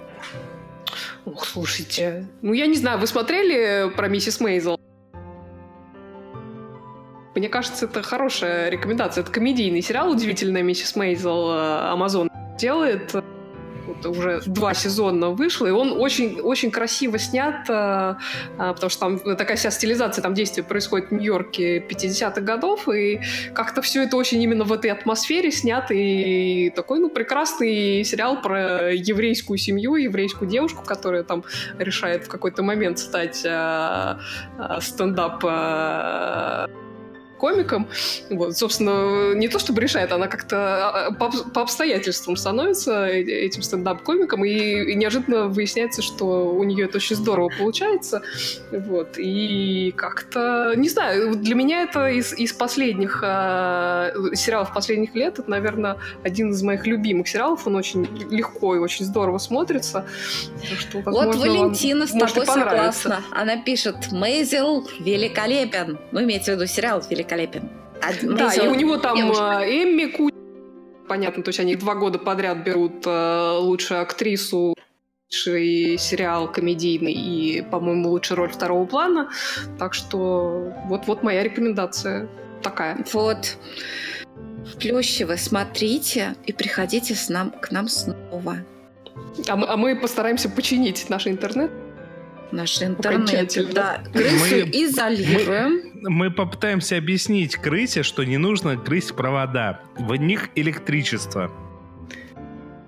Ох, 1.26 1.46
слушайте. 1.46 2.26
Ну, 2.42 2.54
я 2.54 2.68
не 2.68 2.76
знаю, 2.76 3.00
вы 3.00 3.08
смотрели 3.08 3.92
про 3.96 4.08
миссис 4.08 4.40
Мейзел? 4.40 4.80
Мне 7.36 7.50
кажется, 7.50 7.86
это 7.86 8.02
хорошая 8.02 8.70
рекомендация. 8.70 9.22
Это 9.22 9.32
комедийный 9.32 9.82
сериал 9.82 10.10
«Удивительная 10.10 10.64
миссис 10.64 10.96
Мейзел». 10.96 11.52
Амазон 11.52 12.27
делает. 12.58 13.14
вот 13.88 14.06
уже 14.06 14.42
два 14.46 14.74
сезона 14.74 15.30
вышло, 15.30 15.66
и 15.66 15.72
он 15.72 15.94
очень, 15.94 16.42
очень 16.42 16.72
красиво 16.72 17.18
снят, 17.18 17.70
э, 17.70 18.16
э, 18.58 18.74
потому 18.74 18.90
что 18.90 19.00
там 19.00 19.38
такая 19.38 19.56
вся 19.56 19.72
стилизация, 19.72 20.22
там 20.22 20.34
действие 20.34 20.66
происходит 20.66 21.10
в 21.10 21.14
Нью-Йорке 21.14 21.80
50-х 21.80 22.42
годов, 22.42 22.90
и 22.90 23.22
как-то 23.54 23.82
все 23.82 24.04
это 24.04 24.18
очень 24.18 24.42
именно 24.42 24.66
в 24.66 24.74
этой 24.74 24.92
атмосфере 24.92 25.52
снято, 25.52 25.94
и 25.94 26.70
такой, 26.72 27.00
ну, 27.00 27.10
прекрасный 27.10 28.04
сериал 28.04 28.42
про 28.42 28.94
еврейскую 28.94 29.58
семью, 29.58 29.96
еврейскую 29.96 30.50
девушку, 30.50 30.84
которая 30.86 31.24
там 31.24 31.44
решает 31.80 32.26
в 32.26 32.28
какой-то 32.28 32.64
момент 32.64 33.00
стать 33.00 33.42
э, 33.46 34.18
э, 34.60 34.82
стендап 34.82 35.44
э, 35.46 36.68
комиком. 37.38 37.88
Вот, 38.30 38.58
собственно, 38.58 39.34
не 39.34 39.48
то 39.48 39.60
чтобы 39.60 39.82
решает, 39.82 40.12
она 40.12 40.28
как-то 40.28 40.58
а, 40.58 41.08
а, 41.08 41.12
по, 41.12 41.30
по 41.30 41.62
обстоятельствам 41.62 42.36
становится 42.36 43.08
э, 43.08 43.22
этим 43.22 43.62
стендап-комиком, 43.62 44.44
и, 44.44 44.92
и 44.92 44.96
неожиданно 44.96 45.48
выясняется, 45.48 46.02
что 46.02 46.50
у 46.50 46.64
нее 46.64 46.86
это 46.86 46.98
очень 46.98 47.16
здорово 47.16 47.50
получается. 47.58 48.22
Вот, 48.72 49.18
и 49.18 49.94
как-то, 49.96 50.74
не 50.76 50.90
знаю, 50.90 51.36
для 51.36 51.56
меня 51.56 51.84
это 51.84 52.08
из, 52.08 52.34
из 52.34 52.54
последних 52.54 53.24
э, 53.24 54.12
сериалов 54.34 54.74
последних 54.74 55.16
лет, 55.16 55.40
это, 55.40 55.50
наверное, 55.50 55.98
один 56.24 56.52
из 56.52 56.62
моих 56.64 56.86
любимых 56.88 57.28
сериалов, 57.28 57.68
он 57.68 57.76
очень 57.76 58.06
легко 58.32 58.76
и 58.76 58.80
очень 58.80 59.06
здорово 59.06 59.38
смотрится. 59.38 60.06
Что, 60.80 61.00
возможно, 61.00 61.32
вот 61.32 61.36
Валентина 61.36 62.08
с 62.08 62.12
тобой 62.12 62.46
согласна. 62.46 63.22
Она 63.32 63.58
пишет, 63.58 64.12
Мейзел 64.12 64.88
великолепен. 65.00 66.00
Ну, 66.12 66.24
имеется 66.24 66.52
в 66.52 66.56
виду 66.56 66.66
сериал 66.66 67.02
великолепен 67.08 67.27
великолепен. 67.28 67.70
Да, 68.38 68.54
и 68.54 68.68
у 68.68 68.76
него 68.76 68.98
там 68.98 69.18
девушка. 69.18 69.62
Э, 69.62 69.84
Эмми 69.84 70.06
Ку... 70.12 70.30
Понятно, 71.08 71.44
то 71.44 71.50
есть 71.50 71.60
они 71.60 71.76
два 71.76 71.96
года 71.96 72.20
подряд 72.20 72.64
берут 72.64 73.06
э, 73.06 73.58
лучшую 73.60 74.02
актрису, 74.02 74.76
лучший 75.30 75.98
сериал 75.98 76.52
комедийный 76.52 77.14
и, 77.14 77.62
по-моему, 77.62 78.10
лучшая 78.10 78.38
роль 78.38 78.50
второго 78.50 78.86
плана. 78.86 79.30
Так 79.80 79.94
что 79.94 80.74
вот-вот 80.86 81.24
моя 81.24 81.44
рекомендация 81.44 82.28
такая. 82.62 83.06
Вот. 83.14 83.58
Плющево 84.80 85.38
смотрите 85.38 86.36
и 86.46 86.52
приходите 86.52 87.16
с 87.16 87.30
нам, 87.30 87.52
к 87.52 87.72
нам 87.72 87.88
снова. 87.88 88.58
А 89.48 89.56
мы, 89.56 89.68
а 89.68 89.78
мы 89.78 89.96
постараемся 89.96 90.50
починить 90.50 91.10
наш 91.10 91.26
интернет. 91.26 91.72
Наш 92.52 92.82
интернет, 92.82 93.74
да. 93.74 94.02
Крысу 94.14 94.36
мы, 94.40 94.60
изолируем. 94.72 95.82
Мы, 96.02 96.10
мы 96.10 96.32
попытаемся 96.32 96.98
объяснить 96.98 97.56
крысе, 97.58 98.04
что 98.04 98.24
не 98.24 98.38
нужно 98.38 98.76
грызть 98.76 99.16
провода. 99.16 99.82
В 99.98 100.16
них 100.16 100.50
электричество. 100.56 101.52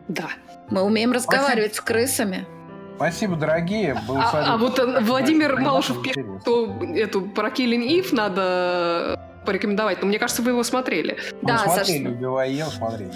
Да. 0.08 0.30
Мы 0.70 0.82
умеем 0.82 1.12
разговаривать 1.12 1.76
Спасибо. 1.76 1.86
с 1.86 1.88
крысами. 1.88 2.48
Спасибо, 2.96 3.36
дорогие. 3.36 3.98
Был 4.08 4.18
а, 4.18 4.54
а 4.54 4.58
вот 4.58 4.78
э, 4.78 5.00
Владимир 5.02 5.58
Малышев 5.58 6.02
пишет, 6.02 6.26
что 6.42 6.78
эту 6.96 7.22
про 7.22 7.50
Killing 7.50 7.88
Eve 7.88 8.14
надо 8.14 9.20
порекомендовать, 9.46 10.02
но 10.02 10.08
мне 10.08 10.20
кажется, 10.20 10.42
вы 10.42 10.52
его 10.52 10.64
смотрели. 10.64 11.18
Да, 11.42 11.54
Мы 11.54 11.60
смотрели, 11.74 12.04
Саша... 12.04 12.10
убивая 12.10 12.50
Еву, 12.50 12.70
смотрели. 12.72 13.14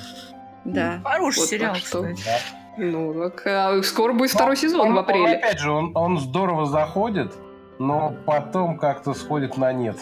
Да. 0.63 1.01
Хороший 1.03 1.39
вот 1.39 1.49
сериал, 1.49 1.75
что. 1.75 2.01
Да. 2.01 2.39
Ну, 2.77 3.13
так 3.13 3.43
а 3.45 3.83
скоро 3.83 4.13
будет 4.13 4.31
второй 4.31 4.55
но, 4.55 4.61
сезон 4.61 4.87
он, 4.87 4.93
в 4.95 4.99
апреле. 4.99 5.23
Он, 5.23 5.29
опять 5.31 5.59
же, 5.59 5.71
он, 5.71 5.91
он 5.95 6.19
здорово 6.19 6.65
заходит, 6.65 7.33
но 7.79 8.15
потом 8.25 8.77
как-то 8.77 9.13
сходит 9.13 9.57
на 9.57 9.71
нет. 9.73 9.97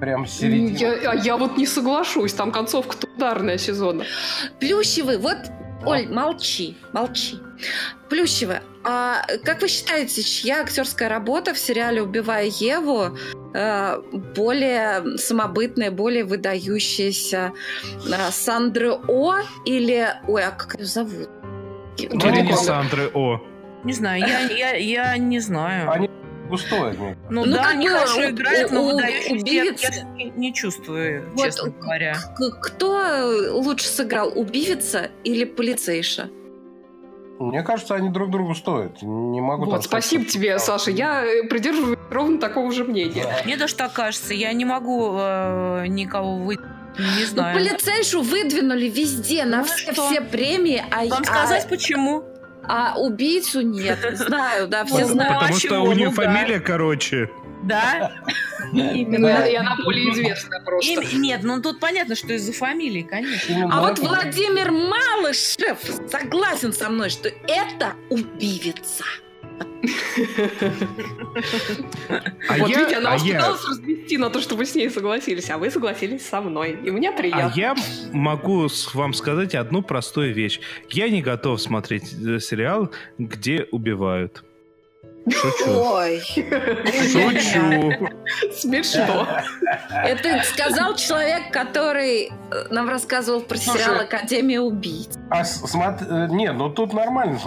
Прям 0.00 0.26
середина. 0.26 0.76
Я, 0.76 1.10
а 1.10 1.14
я 1.14 1.36
вот 1.36 1.56
не 1.58 1.66
соглашусь, 1.66 2.32
там 2.32 2.50
концовка 2.50 2.96
ударная 3.16 3.58
сезона. 3.58 4.04
Плющевый, 4.58 5.18
вот, 5.18 5.36
да. 5.82 5.90
Оль, 5.90 6.08
молчи, 6.08 6.76
молчи. 6.92 7.38
Плющевый, 8.08 8.60
а 8.84 9.22
как 9.44 9.62
вы 9.62 9.68
считаете, 9.68 10.22
чья 10.22 10.60
актерская 10.60 11.08
работа 11.08 11.54
в 11.54 11.58
сериале 11.58 12.02
«Убивая 12.02 12.46
Еву» 12.46 13.16
э, 13.54 14.00
более 14.36 15.18
самобытная, 15.18 15.90
более 15.90 16.24
выдающаяся? 16.24 17.52
Э, 18.06 18.30
Сандры 18.30 18.92
О 19.08 19.36
или... 19.64 20.08
Ой, 20.28 20.44
а 20.44 20.50
как 20.50 20.78
ее 20.78 20.86
зовут? 20.86 21.28
Или 21.98 22.52
Сандры 22.54 23.10
О. 23.14 23.40
Не 23.84 23.92
знаю, 23.92 24.20
я, 24.20 24.40
я, 24.40 24.74
я 24.76 25.18
не 25.18 25.40
знаю. 25.40 25.90
Они 25.90 26.08
густое. 26.48 27.16
Ну, 27.30 27.44
ну 27.44 27.52
да, 27.52 27.68
они 27.68 27.88
хорошо 27.88 28.30
играют, 28.30 28.70
но 28.70 28.84
выдающихся 28.84 29.46
я, 29.46 29.64
я 29.64 30.30
не 30.30 30.54
чувствую, 30.54 31.30
вот 31.34 31.44
честно 31.44 31.70
говоря. 31.70 32.16
Кто 32.62 33.50
лучше 33.52 33.86
сыграл, 33.86 34.32
убивица 34.34 35.10
или 35.24 35.44
полицейша? 35.44 36.30
Мне 37.38 37.62
кажется, 37.62 37.96
они 37.96 38.10
друг 38.10 38.30
другу 38.30 38.54
стоят. 38.54 39.02
Не 39.02 39.40
могу 39.40 39.64
Вот, 39.64 39.84
спасибо 39.84 40.24
тебе, 40.24 40.58
Саша. 40.58 40.92
Я 40.92 41.24
придерживаюсь 41.50 41.98
ровно 42.10 42.38
такого 42.38 42.70
же 42.70 42.84
мнения. 42.84 43.26
Мне 43.44 43.56
даже 43.56 43.74
так 43.74 43.92
кажется. 43.92 44.34
Я 44.34 44.52
не 44.52 44.64
могу 44.64 45.16
э, 45.18 45.86
никого 45.88 46.36
вы 46.36 46.58
не 46.98 47.20
ну, 47.20 47.26
знаю. 47.26 47.58
Ну, 47.58 47.64
полицейшу 47.64 48.22
выдвинули 48.22 48.88
везде, 48.88 49.44
на 49.44 49.58
ну, 49.58 49.64
все, 49.64 49.92
все 49.92 50.20
премии. 50.20 50.84
А, 50.90 51.04
Вам 51.06 51.24
сказать, 51.24 51.64
а... 51.64 51.68
почему? 51.68 52.24
А 52.66 52.98
убийцу 52.98 53.60
нет. 53.60 53.98
Знаю, 54.12 54.68
да, 54.68 54.84
все 54.84 55.04
знают. 55.04 55.34
Потому 55.34 55.58
что 55.58 55.80
у 55.80 55.92
нее 55.92 56.10
фамилия 56.10 56.60
короче. 56.60 57.28
Да? 57.64 58.12
Именно. 58.72 59.46
И 59.46 59.54
она 59.54 59.76
более 59.84 60.12
известна 60.12 60.60
просто. 60.64 61.16
Нет, 61.16 61.40
ну 61.42 61.60
тут 61.60 61.80
понятно, 61.80 62.14
что 62.14 62.32
из-за 62.34 62.52
фамилии, 62.52 63.02
конечно. 63.02 63.68
А 63.70 63.80
вот 63.80 63.98
Владимир 63.98 64.70
Малышев 64.70 65.78
согласен 66.10 66.72
со 66.72 66.88
мной, 66.88 67.10
что 67.10 67.28
это 67.48 67.94
убивица. 68.10 69.04
А 72.48 72.58
вот 72.58 72.68
я, 72.68 72.78
видите, 72.78 72.96
она 72.96 73.14
а 73.14 73.18
пыталась 73.18 73.60
я... 73.62 73.70
развести 73.70 74.18
на 74.18 74.30
то, 74.30 74.40
что 74.40 74.56
вы 74.56 74.64
с 74.64 74.74
ней 74.74 74.90
согласились, 74.90 75.50
а 75.50 75.58
вы 75.58 75.70
согласились 75.70 76.26
со 76.26 76.40
мной. 76.40 76.78
И 76.84 76.90
мне 76.90 77.12
приятно. 77.12 77.52
А 77.54 77.58
я 77.58 77.74
могу 78.12 78.68
вам 78.94 79.12
сказать 79.14 79.54
одну 79.54 79.82
простую 79.82 80.34
вещь. 80.34 80.60
Я 80.90 81.08
не 81.08 81.22
готов 81.22 81.60
смотреть 81.60 82.14
э, 82.14 82.38
сериал, 82.38 82.90
где 83.18 83.66
убивают. 83.70 84.44
Шучу. 85.30 85.70
Ой. 85.70 86.20
Шучу. 86.20 88.08
Смешно. 88.52 89.26
Это 89.90 90.42
сказал 90.44 90.96
человек, 90.96 91.50
который 91.50 92.28
э, 92.28 92.30
нам 92.70 92.88
рассказывал 92.88 93.40
про 93.40 93.56
сериал 93.56 94.00
«Академия 94.00 94.60
убийц». 94.60 95.16
А 95.30 95.44
смотри, 95.44 96.06
э, 96.08 96.26
нет, 96.30 96.54
ну 96.54 96.68
тут 96.68 96.92
нормально. 96.92 97.40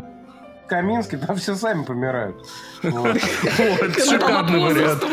Каминский, 0.67 1.17
там 1.17 1.35
все 1.37 1.55
сами 1.55 1.83
помирают. 1.83 2.45
Вот, 2.83 3.17
шикарный 4.09 4.59
вариант. 4.59 5.03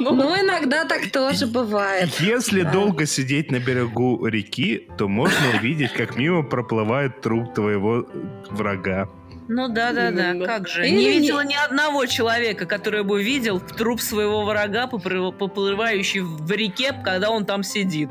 Ну, 0.00 0.34
иногда 0.40 0.84
так 0.84 1.10
тоже 1.10 1.46
бывает. 1.46 2.10
Если 2.20 2.62
долго 2.62 3.06
сидеть 3.06 3.50
на 3.50 3.58
берегу 3.58 4.26
реки, 4.26 4.88
то 4.98 5.08
можно 5.08 5.58
увидеть, 5.58 5.92
как 5.92 6.16
мимо 6.16 6.42
проплывает 6.42 7.20
труп 7.20 7.54
твоего 7.54 8.06
врага. 8.50 9.08
Ну 9.46 9.68
да, 9.68 9.92
да, 9.92 10.10
да, 10.10 10.34
как 10.46 10.68
же. 10.68 10.86
Или 10.88 10.96
не 10.96 11.08
видела 11.10 11.44
ни 11.44 11.54
одного 11.54 12.06
человека, 12.06 12.64
который 12.64 13.04
бы 13.04 13.22
видел 13.22 13.60
труп 13.60 14.00
своего 14.00 14.44
врага, 14.44 14.86
поплывающий 14.86 16.20
в 16.20 16.50
реке, 16.50 16.92
когда 17.04 17.30
он 17.30 17.44
там 17.44 17.62
сидит. 17.62 18.10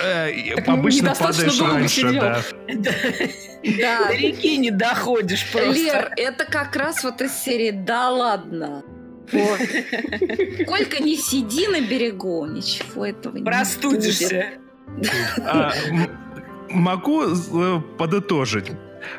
Э, 0.00 0.30
обычно 0.66 1.14
падаешь 1.14 1.60
раньше, 1.60 2.12
да. 2.12 2.42
Да. 3.62 4.08
До 4.08 4.14
реки 4.14 4.58
не 4.58 4.70
доходишь 4.70 5.50
просто. 5.50 5.72
Лер, 5.72 6.12
это 6.16 6.44
как 6.44 6.74
раз 6.76 7.04
вот 7.04 7.20
из 7.20 7.32
серии 7.32 7.70
«Да 7.70 8.10
ладно». 8.10 8.82
Вот. 9.30 9.60
Сколько 10.62 11.02
не 11.02 11.16
сиди 11.16 11.68
на 11.68 11.80
берегу, 11.80 12.44
ничего 12.46 13.06
этого 13.06 13.36
не 13.36 13.44
Простудишься. 13.44 14.54
А, 15.46 15.72
могу 16.68 17.22
э, 17.22 17.80
подытожить. 17.98 18.72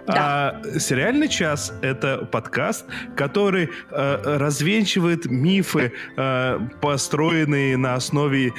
Да. 0.07 0.61
А, 0.63 0.79
«Сериальный 0.79 1.27
час»— 1.27 1.73
это 1.81 2.25
подкаст, 2.25 2.85
который 3.15 3.69
а, 3.91 4.37
развенчивает 4.37 5.25
мифы, 5.25 5.93
а, 6.15 6.59
построенные 6.81 7.77
на 7.77 7.95
основе 7.95 8.53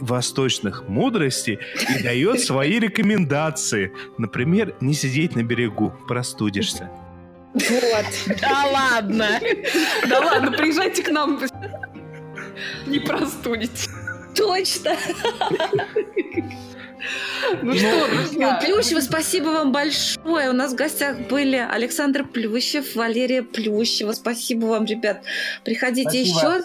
восточных 0.00 0.88
мудростей 0.88 1.58
и 1.98 2.02
дает 2.02 2.40
свои 2.40 2.78
рекомендации. 2.78 3.92
Например, 4.18 4.74
не 4.80 4.94
сидеть 4.94 5.36
на 5.36 5.42
берегу, 5.42 5.92
простудишься. 6.06 6.90
Вот. 7.54 8.38
Да 8.40 8.66
ладно. 8.72 9.40
Да 10.08 10.20
ладно, 10.20 10.52
приезжайте 10.52 11.02
к 11.02 11.10
нам. 11.10 11.40
Не 12.86 12.98
простудите. 13.00 13.90
Точно. 14.34 14.96
Ну, 17.62 17.74
что, 17.74 18.08
ну, 18.08 18.16
друзья. 18.16 18.60
Плющева, 18.60 19.00
спасибо 19.00 19.46
вам 19.46 19.72
большое. 19.72 20.50
У 20.50 20.52
нас 20.52 20.72
в 20.72 20.74
гостях 20.74 21.16
были 21.28 21.56
Александр 21.56 22.24
Плющев, 22.24 22.94
Валерия 22.94 23.42
Плющева. 23.42 24.12
Спасибо 24.12 24.66
вам, 24.66 24.84
ребят. 24.84 25.22
Приходите 25.64 26.20
еще. 26.20 26.62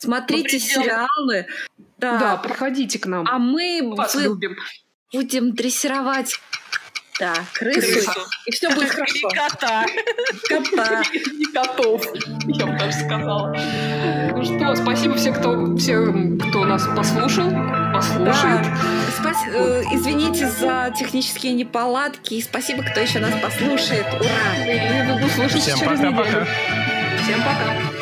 Смотрите 0.00 0.58
сериалы. 0.58 1.46
Да. 1.98 2.18
да, 2.18 2.36
приходите 2.38 2.98
к 2.98 3.04
нам. 3.06 3.26
А 3.28 3.38
мы 3.38 3.82
Вас 3.94 4.14
вы... 4.14 4.22
любим. 4.22 4.56
будем 5.12 5.54
дрессировать 5.54 6.40
Да, 7.18 7.34
крысу. 7.52 7.80
крысу. 7.80 8.20
И 8.46 8.50
все 8.52 8.70
будет 8.70 8.88
хорошо. 8.88 9.28
И 9.28 9.36
кота. 9.36 9.84
Кота. 10.48 11.02
И 11.12 11.44
котов, 11.52 12.06
я 12.46 12.66
бы 12.66 12.78
даже 12.78 12.92
сказала. 12.94 13.54
Ну 14.34 14.42
что, 14.42 14.74
спасибо 14.74 15.16
всем, 15.16 15.34
кто, 15.34 15.76
всем, 15.76 16.38
кто 16.38 16.64
нас 16.64 16.82
послушал, 16.96 17.50
послушает. 17.92 18.62
Да. 18.62 18.78
Спас... 19.18 19.36
Э, 19.52 19.82
извините 19.92 20.48
за 20.48 20.94
технические 20.98 21.52
неполадки. 21.52 22.34
И 22.34 22.40
спасибо, 22.42 22.82
кто 22.84 23.00
еще 23.00 23.18
нас 23.18 23.38
послушает. 23.38 24.06
Ура! 24.14 25.14
Буду 25.14 25.28
слушать 25.28 25.60
Всем 25.60 25.78
через 25.78 25.98
пока-пока. 26.00 26.46
Всем 27.22 27.38
пока. 27.42 27.99